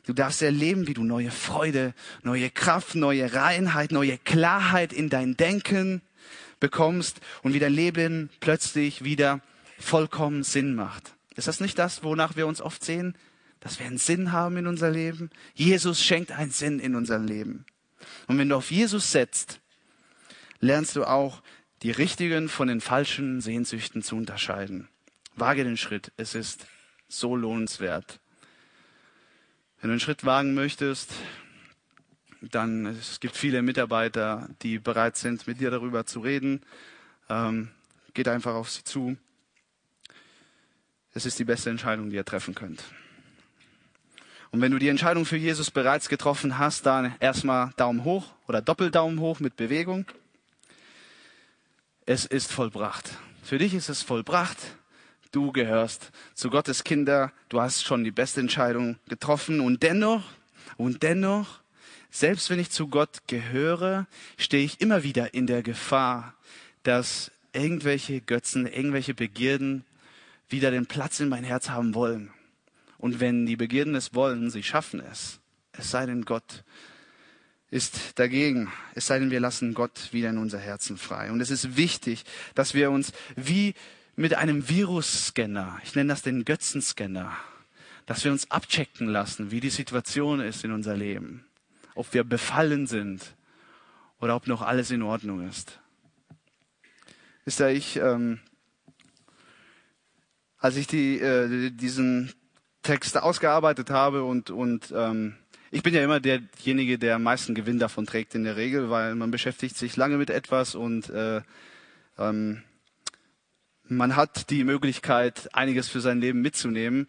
Du 0.05 0.13
darfst 0.13 0.43
erleben, 0.43 0.87
wie 0.87 0.95
du 0.95 1.05
neue 1.05 1.31
Freude, 1.31 1.95
neue 2.23 2.51
Kraft, 2.51 2.97
neue 2.97 3.33
Reinheit, 3.33 3.93
neue 3.93 4.19
Klarheit 4.19 4.93
in 4.93 5.09
dein 5.09 5.39
Denken 5.39 6.03
bekommst 6.61 7.21
und 7.43 7.55
wie 7.55 7.59
dein 7.59 7.73
Leben 7.73 8.31
plötzlich 8.41 9.05
wieder 9.05 9.41
vollkommen 9.79 10.43
Sinn 10.43 10.75
macht. 10.75 11.15
Ist 11.37 11.49
das 11.49 11.61
nicht 11.61 11.79
das, 11.79 12.03
wonach 12.05 12.37
wir 12.37 12.47
uns 12.47 12.61
oft 12.61 12.85
sehen? 12.85 13.17
Dass 13.61 13.79
wir 13.79 13.87
einen 13.87 13.99
Sinn 13.99 14.33
haben 14.33 14.57
in 14.57 14.67
unser 14.67 14.91
Leben? 14.91 15.31
Jesus 15.55 16.03
schenkt 16.03 16.33
einen 16.33 16.51
Sinn 16.51 16.81
in 16.81 16.95
unser 16.95 17.19
Leben. 17.19 17.65
Und 18.27 18.39
wenn 18.39 18.49
du 18.49 18.57
auf 18.57 18.71
Jesus 18.71 19.11
setzt, 19.11 19.61
lernst 20.61 20.97
du 20.97 21.05
auch 21.05 21.43
die 21.83 21.91
richtigen 21.91 22.49
von 22.49 22.69
den 22.69 22.81
falschen 22.81 23.41
Sehnsüchten 23.41 24.03
zu 24.03 24.17
unterscheiden. 24.17 24.89
Wage 25.37 25.65
den 25.65 25.77
Schritt. 25.77 26.13
Es 26.17 26.35
ist 26.35 26.67
so 27.09 27.37
lohnenswert. 27.37 28.21
Wenn 29.81 29.89
du 29.89 29.93
einen 29.93 30.01
Schritt 30.01 30.25
wagen 30.25 30.55
möchtest, 30.55 31.13
dann 32.51 32.87
es 32.87 33.21
gibt 33.21 33.37
viele 33.37 33.63
Mitarbeiter, 33.63 34.49
die 34.63 34.79
bereit 34.79 35.17
sind, 35.17 35.47
mit 35.47 35.61
dir 35.61 35.71
darüber 35.71 36.07
zu 36.07 36.21
reden. 36.21 36.63
Ähm, 37.29 37.71
geht 38.13 38.29
einfach 38.29 38.55
auf 38.55 38.71
sie 38.71 38.85
zu. 38.85 39.17
Es 41.13 41.27
ist 41.27 41.39
die 41.39 41.45
beste 41.45 41.71
Entscheidung, 41.71 42.11
die 42.11 42.17
ihr 42.17 42.25
treffen 42.25 42.55
könnt. 42.55 42.83
Und 44.51 44.61
wenn 44.61 44.71
du 44.71 44.79
die 44.79 44.89
Entscheidung 44.89 45.25
für 45.27 45.37
Jesus 45.37 45.71
bereits 45.71 46.09
getroffen 46.09 46.59
hast, 46.59 46.87
dann 46.87 47.15
erstmal 47.19 47.73
Daumen 47.77 48.05
hoch 48.05 48.33
oder 48.47 48.63
Doppeldaumen 48.63 49.19
hoch 49.19 49.41
mit 49.41 49.57
Bewegung. 49.57 50.07
Es 52.07 52.25
ist 52.25 52.53
vollbracht. 52.53 53.19
Für 53.43 53.59
dich 53.59 53.75
ist 53.75 53.89
es 53.89 54.03
vollbracht. 54.03 54.59
Du 55.33 55.51
gehörst 55.51 56.13
zu 56.35 56.51
Gottes 56.51 56.85
Kinder. 56.85 57.33
Du 57.49 57.61
hast 57.61 57.83
schon 57.83 58.05
die 58.05 58.13
beste 58.13 58.41
Entscheidung 58.41 58.97
getroffen. 59.09 59.59
Und 59.59 59.83
dennoch, 59.83 60.23
und 60.77 61.03
dennoch, 61.03 61.64
selbst 62.15 62.49
wenn 62.49 62.61
ich 62.61 62.71
zu 62.71 62.87
Gott 62.87 63.23
gehöre, 63.27 64.07
stehe 64.39 64.65
ich 64.65 64.81
immer 64.81 65.03
wieder 65.03 65.35
in 65.35 65.49
der 65.49 65.65
Gefahr, 65.65 66.35
dass 66.85 67.33
irgendwelche 67.53 68.21
Götzen, 68.21 68.69
irgendwelche 68.69 69.15
Begierden 69.15 69.85
wieder 70.49 70.71
den 70.71 70.87
Platz 70.87 71.19
in 71.19 71.29
mein 71.29 71.43
Herz 71.43 71.71
haben 71.71 71.93
wollen. 71.97 72.31
Und 72.99 73.19
wenn 73.19 73.47
die 73.47 73.57
Begierden 73.57 73.97
es 73.97 74.15
wollen, 74.15 74.49
sie 74.51 74.63
schaffen 74.63 75.01
es. 75.01 75.41
Es 75.73 75.91
sei 75.91 76.07
denn, 76.07 76.25
Gott 76.25 76.63
ist 77.73 78.17
dagegen. 78.17 78.73
Es 78.95 79.09
sei 79.09 79.19
denn, 79.19 79.33
wir 79.33 79.41
lassen 79.41 79.75
Gott 79.75 80.13
wieder 80.13 80.31
in 80.31 80.39
unser 80.39 80.61
Herzen 80.61 80.97
frei. 80.97 81.33
Und 81.33 81.41
es 81.41 81.51
ist 81.51 81.77
wichtig, 81.77 82.25
dass 82.55 82.75
wir 82.75 82.93
uns 82.93 83.13
wie 83.35 83.75
mit 84.15 84.35
einem 84.35 84.69
Virusscanner, 84.69 85.81
ich 85.83 85.97
nenne 85.97 86.13
das 86.13 86.23
den 86.23 86.45
Götzenscanner, 86.45 87.37
dass 88.07 88.23
wir 88.23 88.31
uns 88.31 88.53
abchecken 88.53 89.09
lassen, 89.09 89.51
wie 89.51 89.59
die 89.59 89.71
Situation 89.71 90.39
ist 90.39 90.63
in 90.63 90.71
unser 90.71 90.97
Leben. 90.97 91.45
Ob 91.95 92.13
wir 92.13 92.25
befallen 92.25 92.87
sind 92.87 93.35
oder 94.21 94.37
ob 94.37 94.47
noch 94.47 94.63
alles 94.63 94.91
in 94.91 95.03
Ordnung 95.03 95.47
ist. 95.49 95.81
Ist 97.45 97.61
ja 97.61 97.69
ich, 97.69 97.97
ähm, 97.97 98.41
als 100.59 100.77
ich 100.77 100.87
die, 100.87 101.21
äh, 101.21 101.71
diesen 101.71 102.33
Texte 102.83 103.23
ausgearbeitet 103.23 103.91
habe 103.91 104.25
und, 104.25 104.51
und 104.51 104.93
ähm, 104.97 105.37
ich 105.71 105.83
bin 105.83 105.93
ja 105.93 106.05
immer 106.05 106.21
derjenige, 106.21 106.99
der 106.99 107.17
am 107.17 107.25
meisten 107.25 107.55
Gewinn 107.55 107.79
davon 107.79 108.07
trägt 108.07 108.35
in 108.35 108.45
der 108.45 108.57
Regel, 108.57 108.91
weil 108.91 109.15
man 109.15 109.31
beschäftigt 109.31 109.77
sich 109.77 109.97
lange 109.97 110.17
mit 110.17 110.31
etwas 110.31 110.75
und 110.75 111.11
äh, 111.11 111.43
ähm, 112.19 112.63
man 113.87 114.17
hat 114.17 114.51
die 114.51 114.65
Möglichkeit, 114.65 115.55
einiges 115.55 115.89
für 115.89 116.01
sein 116.01 116.21
Leben 116.21 116.41
mitzunehmen. 116.41 117.09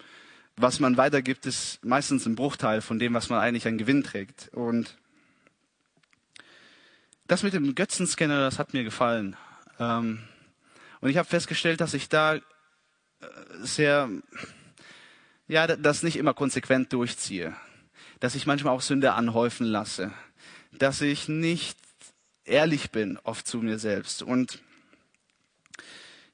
Was 0.58 0.80
man 0.80 0.98
weitergibt, 0.98 1.46
ist 1.46 1.84
meistens 1.84 2.26
ein 2.26 2.36
Bruchteil 2.36 2.82
von 2.82 3.00
dem, 3.00 3.14
was 3.14 3.30
man 3.30 3.40
eigentlich 3.40 3.68
an 3.68 3.78
Gewinn 3.78 4.04
trägt. 4.04 4.50
Und 4.54 4.98
das 7.28 7.44
mit 7.44 7.54
dem 7.54 7.76
Götzenscanner, 7.76 8.40
das 8.40 8.60
hat 8.60 8.74
mir 8.74 8.84
gefallen. 8.84 9.36
Ähm, 9.80 10.24
und 11.02 11.10
ich 11.10 11.18
habe 11.18 11.28
festgestellt, 11.28 11.82
dass 11.82 11.94
ich 11.94 12.08
da 12.08 12.36
äh, 12.36 12.42
sehr 13.60 14.10
ja, 15.48 15.68
das 15.68 16.04
nicht 16.04 16.18
immer 16.18 16.34
konsequent 16.34 16.92
durchziehe, 16.94 17.56
dass 18.20 18.36
ich 18.36 18.48
manchmal 18.48 18.74
auch 18.74 18.82
Sünde 18.82 19.14
anhäufen 19.14 19.66
lasse, 19.66 20.12
dass 20.72 21.02
ich 21.02 21.28
nicht 21.28 21.78
ehrlich 22.46 22.92
bin 22.92 23.20
oft 23.24 23.48
zu 23.48 23.60
mir 23.60 23.80
selbst. 23.80 24.24
Und 24.24 24.60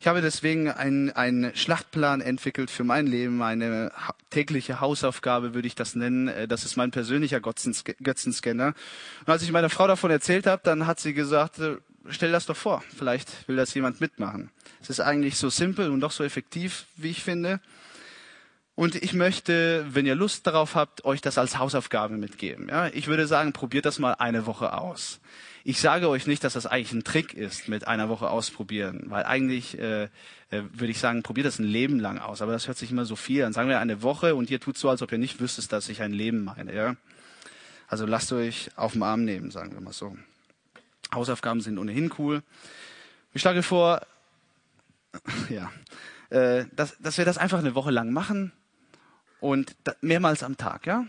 ich 0.02 0.08
habe 0.08 0.22
deswegen 0.22 0.68
einen, 0.68 1.12
einen 1.12 1.56
Schlachtplan 1.56 2.22
entwickelt 2.22 2.72
für 2.72 2.84
mein 2.84 3.06
Leben, 3.06 3.44
eine 3.44 3.92
tägliche 4.32 4.82
Hausaufgabe 4.82 5.54
würde 5.54 5.68
ich 5.68 5.76
das 5.76 5.94
nennen. 5.94 6.28
Äh, 6.28 6.48
das 6.48 6.66
ist 6.66 6.76
mein 6.76 6.90
persönlicher 6.90 7.40
Götzenscanner. 7.40 8.74
Und 9.20 9.30
als 9.30 9.44
ich 9.44 9.52
meiner 9.52 9.70
Frau 9.70 9.86
davon 9.86 10.10
erzählt 10.10 10.48
habe, 10.48 10.64
dann 10.66 10.88
hat 10.88 11.00
sie 11.00 11.14
gesagt, 11.14 11.60
äh, 11.60 11.76
stell 12.10 12.32
das 12.32 12.48
doch 12.48 12.58
vor, 12.58 12.84
vielleicht 12.98 13.48
will 13.48 13.58
das 13.58 13.76
jemand 13.76 14.02
mitmachen. 14.02 14.50
Es 14.82 14.90
ist 14.90 15.02
eigentlich 15.02 15.38
so 15.38 15.52
simpel 15.52 15.92
und 15.92 16.00
doch 16.00 16.12
so 16.12 16.24
effektiv, 16.24 16.88
wie 16.98 17.12
ich 17.12 17.24
finde. 17.24 17.60
Und 18.82 18.96
ich 18.96 19.14
möchte, 19.14 19.86
wenn 19.92 20.08
ihr 20.08 20.16
Lust 20.16 20.48
darauf 20.48 20.74
habt, 20.74 21.06
euch 21.06 21.22
das 21.22 21.38
als 21.38 21.60
Hausaufgabe 21.60 22.18
mitgeben. 22.18 22.68
Ja, 22.68 22.88
ich 22.88 23.06
würde 23.06 23.28
sagen, 23.28 23.54
probiert 23.54 23.86
das 23.86 24.00
mal 24.00 24.14
eine 24.14 24.48
Woche 24.48 24.74
aus. 24.74 25.20
Ich 25.64 25.80
sage 25.80 26.10
euch 26.10 26.26
nicht, 26.26 26.44
dass 26.44 26.54
das 26.54 26.66
eigentlich 26.66 26.92
ein 26.92 27.04
Trick 27.04 27.36
ist, 27.36 27.68
mit 27.68 27.88
einer 27.88 28.10
Woche 28.10 28.32
ausprobieren, 28.32 29.04
weil 29.06 29.24
eigentlich 29.24 29.78
äh, 29.78 30.06
äh, 30.06 30.10
würde 30.50 30.88
ich 30.88 30.98
sagen, 30.98 31.22
probiert 31.22 31.46
das 31.46 31.60
ein 31.60 31.66
Leben 31.66 32.00
lang 32.00 32.18
aus. 32.18 32.42
Aber 32.42 32.54
das 32.54 32.68
hört 32.68 32.80
sich 32.80 32.90
immer 32.90 33.06
so 33.06 33.16
viel 33.16 33.44
an. 33.44 33.54
Sagen 33.54 33.70
wir 33.70 33.80
eine 33.80 34.02
Woche 34.02 34.34
und 34.34 34.50
ihr 34.50 34.60
tut 34.60 34.80
so, 34.80 34.90
als 34.90 35.04
ob 35.04 35.12
ihr 35.12 35.20
nicht 35.20 35.40
wüsstet, 35.40 35.72
dass 35.72 35.88
ich 35.88 36.02
ein 36.02 36.12
Leben 36.12 36.44
meine. 36.44 36.74
Ja? 36.74 36.96
Also 37.88 38.08
lasst 38.08 38.34
euch 38.34 38.72
auf 38.78 38.94
den 38.94 39.04
Arm 39.04 39.26
nehmen, 39.26 39.52
sagen 39.52 39.74
wir 39.74 39.82
mal 39.82 39.94
so. 39.94 40.18
Hausaufgaben 41.14 41.62
sind 41.62 41.78
ohnehin 41.78 42.12
cool. 42.18 42.42
Ich 43.32 43.42
schlage 43.42 43.62
vor, 43.62 44.02
ja, 45.50 45.72
äh, 46.32 46.66
dass, 46.76 46.98
dass 46.98 47.20
wir 47.20 47.26
das 47.26 47.38
einfach 47.38 47.60
eine 47.60 47.76
Woche 47.76 47.92
lang 47.92 48.12
machen 48.12 48.54
und 49.42 49.76
mehrmals 50.00 50.44
am 50.44 50.56
Tag, 50.56 50.86
ja? 50.86 51.06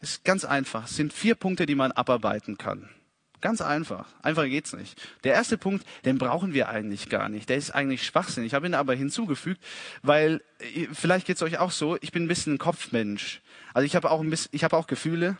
Ist 0.00 0.24
ganz 0.24 0.44
einfach. 0.44 0.84
Es 0.84 0.96
sind 0.96 1.12
vier 1.12 1.34
Punkte, 1.34 1.66
die 1.66 1.74
man 1.74 1.92
abarbeiten 1.92 2.56
kann. 2.56 2.88
Ganz 3.42 3.60
einfach. 3.60 4.06
Einfacher 4.22 4.48
geht's 4.48 4.72
nicht. 4.72 5.00
Der 5.24 5.34
erste 5.34 5.58
Punkt, 5.58 5.86
den 6.04 6.16
brauchen 6.16 6.54
wir 6.54 6.68
eigentlich 6.68 7.10
gar 7.10 7.28
nicht. 7.28 7.48
Der 7.48 7.56
ist 7.56 7.70
eigentlich 7.70 8.04
Schwachsinn. 8.04 8.44
Ich 8.44 8.54
habe 8.54 8.66
ihn 8.66 8.74
aber 8.74 8.94
hinzugefügt, 8.94 9.62
weil 10.02 10.42
äh, 10.58 10.86
vielleicht 10.92 11.26
geht's 11.26 11.42
euch 11.42 11.58
auch 11.58 11.70
so. 11.70 11.98
Ich 12.00 12.12
bin 12.12 12.24
ein 12.24 12.28
bisschen 12.28 12.54
ein 12.54 12.58
Kopfmensch. 12.58 13.42
Also 13.74 13.84
ich 13.84 13.94
habe 13.94 14.10
auch 14.10 14.20
ein 14.20 14.30
bisschen, 14.30 14.50
ich 14.52 14.64
habe 14.64 14.76
auch 14.76 14.86
Gefühle, 14.86 15.36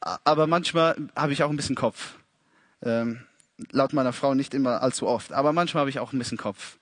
aber 0.00 0.46
manchmal 0.46 0.96
habe 1.14 1.32
ich 1.32 1.42
auch 1.42 1.50
ein 1.50 1.56
bisschen 1.56 1.76
Kopf. 1.76 2.14
Ähm, 2.82 3.20
laut 3.70 3.92
meiner 3.92 4.12
Frau 4.12 4.34
nicht 4.34 4.54
immer 4.54 4.82
allzu 4.82 5.06
oft, 5.06 5.32
aber 5.32 5.52
manchmal 5.52 5.82
habe 5.82 5.90
ich 5.90 5.98
auch 5.98 6.12
ein 6.12 6.18
bisschen 6.18 6.38
Kopf. 6.38 6.78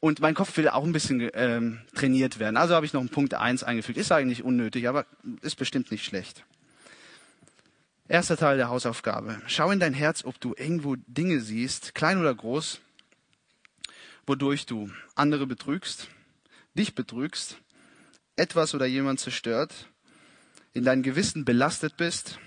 Und 0.00 0.20
mein 0.20 0.34
Kopf 0.34 0.56
will 0.56 0.68
auch 0.68 0.84
ein 0.84 0.92
bisschen 0.92 1.30
ähm, 1.34 1.80
trainiert 1.94 2.38
werden. 2.38 2.56
Also 2.56 2.74
habe 2.74 2.86
ich 2.86 2.94
noch 2.94 3.00
einen 3.00 3.10
Punkt 3.10 3.34
eins 3.34 3.62
eingefügt. 3.62 3.98
Ist 3.98 4.10
eigentlich 4.10 4.42
unnötig, 4.42 4.88
aber 4.88 5.04
ist 5.42 5.56
bestimmt 5.56 5.90
nicht 5.90 6.04
schlecht. 6.04 6.44
Erster 8.08 8.38
Teil 8.38 8.56
der 8.56 8.70
Hausaufgabe. 8.70 9.40
Schau 9.46 9.70
in 9.70 9.78
dein 9.78 9.94
Herz, 9.94 10.24
ob 10.24 10.40
du 10.40 10.54
irgendwo 10.56 10.96
Dinge 11.06 11.40
siehst, 11.40 11.94
klein 11.94 12.18
oder 12.18 12.34
groß, 12.34 12.80
wodurch 14.26 14.66
du 14.66 14.90
andere 15.14 15.46
betrügst, 15.46 16.08
dich 16.74 16.94
betrügst, 16.94 17.58
etwas 18.36 18.74
oder 18.74 18.86
jemand 18.86 19.20
zerstört, 19.20 19.72
in 20.72 20.84
dein 20.84 21.02
Gewissen 21.02 21.44
belastet 21.44 21.96
bist, 21.98 22.38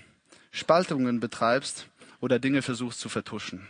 Spaltungen 0.50 1.20
betreibst 1.20 1.88
oder 2.20 2.38
Dinge 2.38 2.62
versuchst 2.62 3.00
zu 3.00 3.08
vertuschen. 3.08 3.66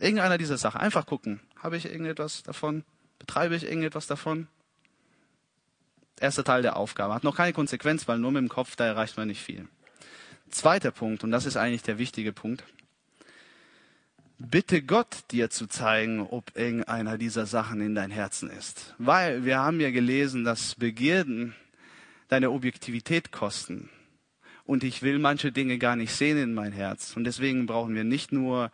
Irgendeiner 0.00 0.38
dieser 0.38 0.58
Sachen. 0.58 0.80
Einfach 0.80 1.06
gucken. 1.06 1.40
Habe 1.56 1.76
ich 1.76 1.84
irgendetwas 1.86 2.42
davon? 2.42 2.84
Betreibe 3.18 3.56
ich 3.56 3.64
irgendetwas 3.64 4.06
davon? 4.06 4.48
Erster 6.20 6.44
Teil 6.44 6.62
der 6.62 6.76
Aufgabe. 6.76 7.14
Hat 7.14 7.24
noch 7.24 7.36
keine 7.36 7.52
Konsequenz, 7.52 8.08
weil 8.08 8.18
nur 8.18 8.32
mit 8.32 8.42
dem 8.42 8.48
Kopf, 8.48 8.76
da 8.76 8.86
erreicht 8.86 9.16
man 9.16 9.28
nicht 9.28 9.42
viel. 9.42 9.68
Zweiter 10.50 10.90
Punkt, 10.90 11.24
und 11.24 11.30
das 11.30 11.46
ist 11.46 11.56
eigentlich 11.56 11.82
der 11.82 11.98
wichtige 11.98 12.32
Punkt. 12.32 12.64
Bitte 14.38 14.82
Gott 14.82 15.24
dir 15.32 15.50
zu 15.50 15.66
zeigen, 15.66 16.20
ob 16.20 16.56
irgendeiner 16.56 17.18
dieser 17.18 17.44
Sachen 17.46 17.80
in 17.80 17.94
dein 17.94 18.10
Herzen 18.10 18.50
ist. 18.50 18.94
Weil 18.98 19.44
wir 19.44 19.58
haben 19.58 19.80
ja 19.80 19.90
gelesen, 19.90 20.44
dass 20.44 20.76
Begierden 20.76 21.54
deine 22.28 22.50
Objektivität 22.52 23.32
kosten. 23.32 23.90
Und 24.68 24.84
ich 24.84 25.02
will 25.02 25.18
manche 25.18 25.50
Dinge 25.50 25.78
gar 25.78 25.96
nicht 25.96 26.12
sehen 26.12 26.38
in 26.38 26.54
mein 26.54 26.72
Herz. 26.72 27.16
Und 27.16 27.24
deswegen 27.24 27.66
brauchen 27.66 27.94
wir 27.94 28.04
nicht 28.04 28.32
nur 28.32 28.70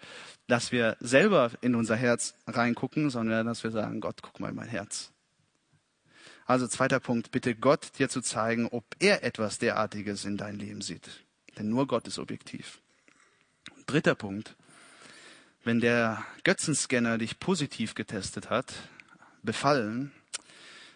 dass 0.46 0.72
wir 0.72 0.96
selber 1.00 1.50
in 1.60 1.74
unser 1.74 1.96
Herz 1.96 2.34
reingucken, 2.46 3.10
sondern 3.10 3.46
dass 3.46 3.64
wir 3.64 3.70
sagen, 3.70 4.00
Gott, 4.00 4.20
guck 4.22 4.40
mal 4.40 4.50
in 4.50 4.56
mein 4.56 4.68
Herz. 4.68 5.10
Also 6.46 6.68
zweiter 6.68 7.00
Punkt, 7.00 7.30
bitte 7.30 7.54
Gott 7.54 7.98
dir 7.98 8.10
zu 8.10 8.20
zeigen, 8.20 8.66
ob 8.66 8.84
er 8.98 9.24
etwas 9.24 9.58
derartiges 9.58 10.26
in 10.26 10.36
dein 10.36 10.58
Leben 10.58 10.82
sieht. 10.82 11.24
Denn 11.56 11.70
nur 11.70 11.86
Gott 11.86 12.06
ist 12.06 12.18
objektiv. 12.18 12.80
Dritter 13.86 14.14
Punkt, 14.14 14.56
wenn 15.62 15.80
der 15.80 16.24
Götzenscanner 16.42 17.16
dich 17.16 17.38
positiv 17.38 17.94
getestet 17.94 18.50
hat, 18.50 18.74
befallen, 19.42 20.12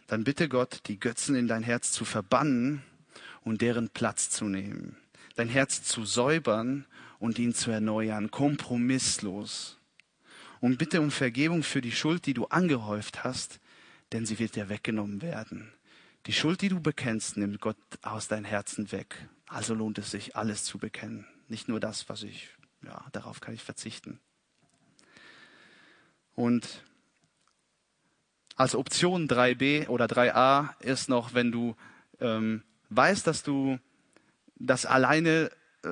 dann 0.06 0.24
bitte 0.24 0.48
Gott, 0.48 0.82
die 0.86 1.00
Götzen 1.00 1.34
in 1.34 1.48
dein 1.48 1.62
Herz 1.62 1.92
zu 1.92 2.04
verbannen 2.04 2.82
und 3.48 3.62
deren 3.62 3.88
Platz 3.88 4.30
zu 4.30 4.44
nehmen. 4.44 4.96
Dein 5.34 5.48
Herz 5.48 5.82
zu 5.82 6.04
säubern 6.04 6.86
und 7.18 7.38
ihn 7.38 7.54
zu 7.54 7.70
erneuern, 7.70 8.30
kompromisslos. 8.30 9.78
Und 10.60 10.78
bitte 10.78 11.00
um 11.00 11.10
Vergebung 11.10 11.62
für 11.62 11.80
die 11.80 11.92
Schuld, 11.92 12.26
die 12.26 12.34
du 12.34 12.46
angehäuft 12.46 13.24
hast, 13.24 13.60
denn 14.12 14.26
sie 14.26 14.38
wird 14.38 14.56
dir 14.56 14.68
weggenommen 14.68 15.22
werden. 15.22 15.72
Die 16.26 16.32
Schuld, 16.32 16.60
die 16.60 16.68
du 16.68 16.80
bekennst, 16.80 17.36
nimmt 17.36 17.60
Gott 17.60 17.78
aus 18.02 18.28
deinem 18.28 18.44
Herzen 18.44 18.92
weg. 18.92 19.28
Also 19.46 19.74
lohnt 19.74 19.98
es 19.98 20.10
sich, 20.10 20.36
alles 20.36 20.64
zu 20.64 20.78
bekennen. 20.78 21.26
Nicht 21.48 21.68
nur 21.68 21.80
das, 21.80 22.08
was 22.08 22.22
ich, 22.22 22.50
ja, 22.84 23.06
darauf 23.12 23.40
kann 23.40 23.54
ich 23.54 23.62
verzichten. 23.62 24.20
Und 26.34 26.84
als 28.56 28.74
Option 28.74 29.28
3b 29.28 29.88
oder 29.88 30.06
3a 30.06 30.78
ist 30.80 31.08
noch, 31.08 31.32
wenn 31.32 31.50
du 31.50 31.76
ähm, 32.20 32.62
weißt, 32.90 33.26
dass 33.26 33.42
du 33.42 33.78
das 34.56 34.86
alleine 34.86 35.50
äh, 35.82 35.90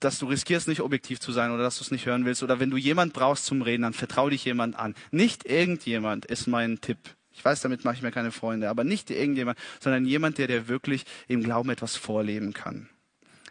dass 0.00 0.18
du 0.18 0.26
riskierst, 0.26 0.68
nicht 0.68 0.80
objektiv 0.80 1.20
zu 1.20 1.32
sein 1.32 1.50
oder 1.50 1.62
dass 1.62 1.78
du 1.78 1.84
es 1.84 1.90
nicht 1.90 2.06
hören 2.06 2.24
willst. 2.24 2.42
Oder 2.42 2.60
wenn 2.60 2.70
du 2.70 2.76
jemand 2.76 3.12
brauchst 3.12 3.44
zum 3.44 3.62
Reden, 3.62 3.82
dann 3.82 3.92
vertrau 3.92 4.30
dich 4.30 4.44
jemand 4.44 4.76
an. 4.78 4.94
Nicht 5.10 5.44
irgendjemand 5.44 6.24
ist 6.26 6.46
mein 6.46 6.80
Tipp 6.80 6.98
Ich 7.32 7.44
weiß, 7.44 7.60
damit 7.60 7.84
mache 7.84 7.96
ich 7.96 8.02
mir 8.02 8.10
keine 8.10 8.32
Freunde, 8.32 8.68
aber 8.68 8.84
nicht 8.84 9.10
irgendjemand, 9.10 9.58
sondern 9.80 10.04
jemand, 10.04 10.38
der 10.38 10.46
dir 10.46 10.68
wirklich 10.68 11.04
im 11.28 11.42
Glauben 11.42 11.70
etwas 11.70 11.96
vorleben 11.96 12.52
kann. 12.52 12.88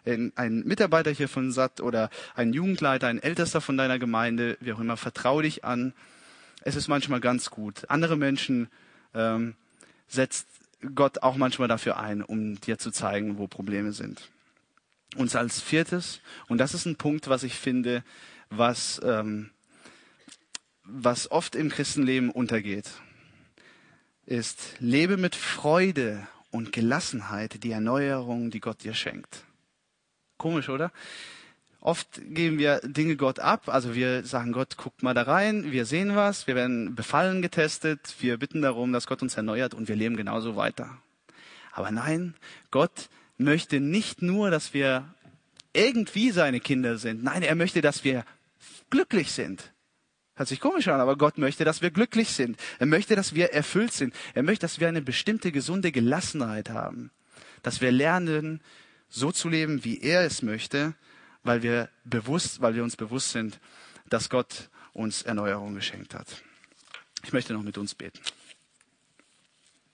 Ein 0.05 0.63
Mitarbeiter 0.65 1.11
hier 1.11 1.27
von 1.27 1.51
SAT 1.51 1.81
oder 1.81 2.11
ein 2.35 2.53
Jugendleiter, 2.53 3.07
ein 3.07 3.21
Ältester 3.21 3.59
von 3.59 3.75
deiner 3.75 3.97
Gemeinde, 3.97 4.55
wie 4.59 4.71
auch 4.71 4.79
immer, 4.79 4.97
vertraue 4.97 5.43
dich 5.43 5.65
an. 5.65 5.93
Es 6.61 6.75
ist 6.75 6.87
manchmal 6.87 7.21
ganz 7.21 7.49
gut. 7.49 7.89
Andere 7.89 8.15
Menschen 8.15 8.69
ähm, 9.15 9.55
setzt 10.07 10.47
Gott 10.93 11.23
auch 11.23 11.37
manchmal 11.37 11.67
dafür 11.67 11.97
ein, 11.97 12.21
um 12.21 12.59
dir 12.59 12.77
zu 12.77 12.91
zeigen, 12.91 13.37
wo 13.37 13.47
Probleme 13.47 13.93
sind. 13.93 14.29
Und 15.15 15.33
als 15.35 15.61
viertes, 15.61 16.19
und 16.47 16.57
das 16.57 16.73
ist 16.73 16.85
ein 16.85 16.97
Punkt, 16.97 17.29
was 17.29 17.43
ich 17.43 17.55
finde, 17.55 18.03
was, 18.49 19.01
ähm, 19.03 19.49
was 20.83 21.31
oft 21.31 21.55
im 21.55 21.69
Christenleben 21.69 22.29
untergeht, 22.29 22.89
ist, 24.25 24.75
lebe 24.79 25.17
mit 25.17 25.35
Freude 25.35 26.27
und 26.51 26.71
Gelassenheit 26.71 27.63
die 27.63 27.71
Erneuerung, 27.71 28.51
die 28.51 28.59
Gott 28.59 28.83
dir 28.83 28.93
schenkt. 28.93 29.43
Komisch, 30.37 30.69
oder? 30.69 30.91
Oft 31.85 32.19
geben 32.29 32.57
wir 32.57 32.79
Dinge 32.79 33.15
Gott 33.15 33.39
ab, 33.39 33.69
also 33.69 33.93
wir 33.93 34.23
sagen 34.23 34.53
Gott, 34.53 34.75
guckt 34.75 35.03
mal 35.03 35.13
da 35.13 35.21
rein, 35.21 35.71
wir 35.71 35.85
sehen 35.85 36.15
was, 36.15 36.47
wir 36.47 36.55
werden 36.55 36.95
befallen 36.95 37.43
getestet, 37.43 38.15
wir 38.21 38.37
bitten 38.37 38.63
darum, 38.63 38.91
dass 38.91 39.05
Gott 39.05 39.21
uns 39.21 39.37
erneuert 39.37 39.75
und 39.75 39.87
wir 39.87 39.95
leben 39.95 40.17
genauso 40.17 40.55
weiter. 40.55 40.97
Aber 41.73 41.91
nein, 41.91 42.33
Gott 42.71 43.09
möchte 43.37 43.79
nicht 43.81 44.23
nur, 44.23 44.49
dass 44.49 44.73
wir 44.73 45.13
irgendwie 45.73 46.31
seine 46.31 46.59
Kinder 46.59 46.97
sind. 46.97 47.23
Nein, 47.23 47.43
er 47.43 47.53
möchte, 47.53 47.81
dass 47.81 48.03
wir 48.03 48.25
glücklich 48.89 49.31
sind. 49.31 49.71
Hört 50.33 50.49
sich 50.49 50.61
komisch 50.61 50.87
an, 50.87 50.99
aber 50.99 51.15
Gott 51.19 51.37
möchte, 51.37 51.65
dass 51.65 51.83
wir 51.83 51.91
glücklich 51.91 52.29
sind. 52.29 52.57
Er 52.79 52.87
möchte, 52.87 53.15
dass 53.15 53.35
wir 53.35 53.53
erfüllt 53.53 53.93
sind. 53.93 54.15
Er 54.33 54.41
möchte, 54.41 54.61
dass 54.61 54.79
wir 54.79 54.87
eine 54.87 55.03
bestimmte 55.03 55.51
gesunde 55.51 55.91
Gelassenheit 55.91 56.71
haben. 56.71 57.11
Dass 57.61 57.79
wir 57.79 57.91
lernen, 57.91 58.61
so 59.07 59.31
zu 59.31 59.49
leben, 59.49 59.85
wie 59.85 60.01
er 60.01 60.21
es 60.21 60.41
möchte, 60.41 60.95
weil 61.45 61.61
wir 61.63 61.89
bewusst, 62.03 62.59
weil 62.59 62.75
wir 62.75 62.83
uns 62.83 62.97
bewusst 62.97 63.29
sind, 63.29 63.59
dass 64.09 64.29
Gott 64.29 64.69
uns 64.93 65.21
Erneuerung 65.21 65.75
geschenkt 65.75 66.13
hat. 66.13 66.27
Ich 67.23 67.31
möchte 67.31 67.53
noch 67.53 67.61
mit 67.61 67.77
uns 67.77 67.95
beten. 67.95 68.19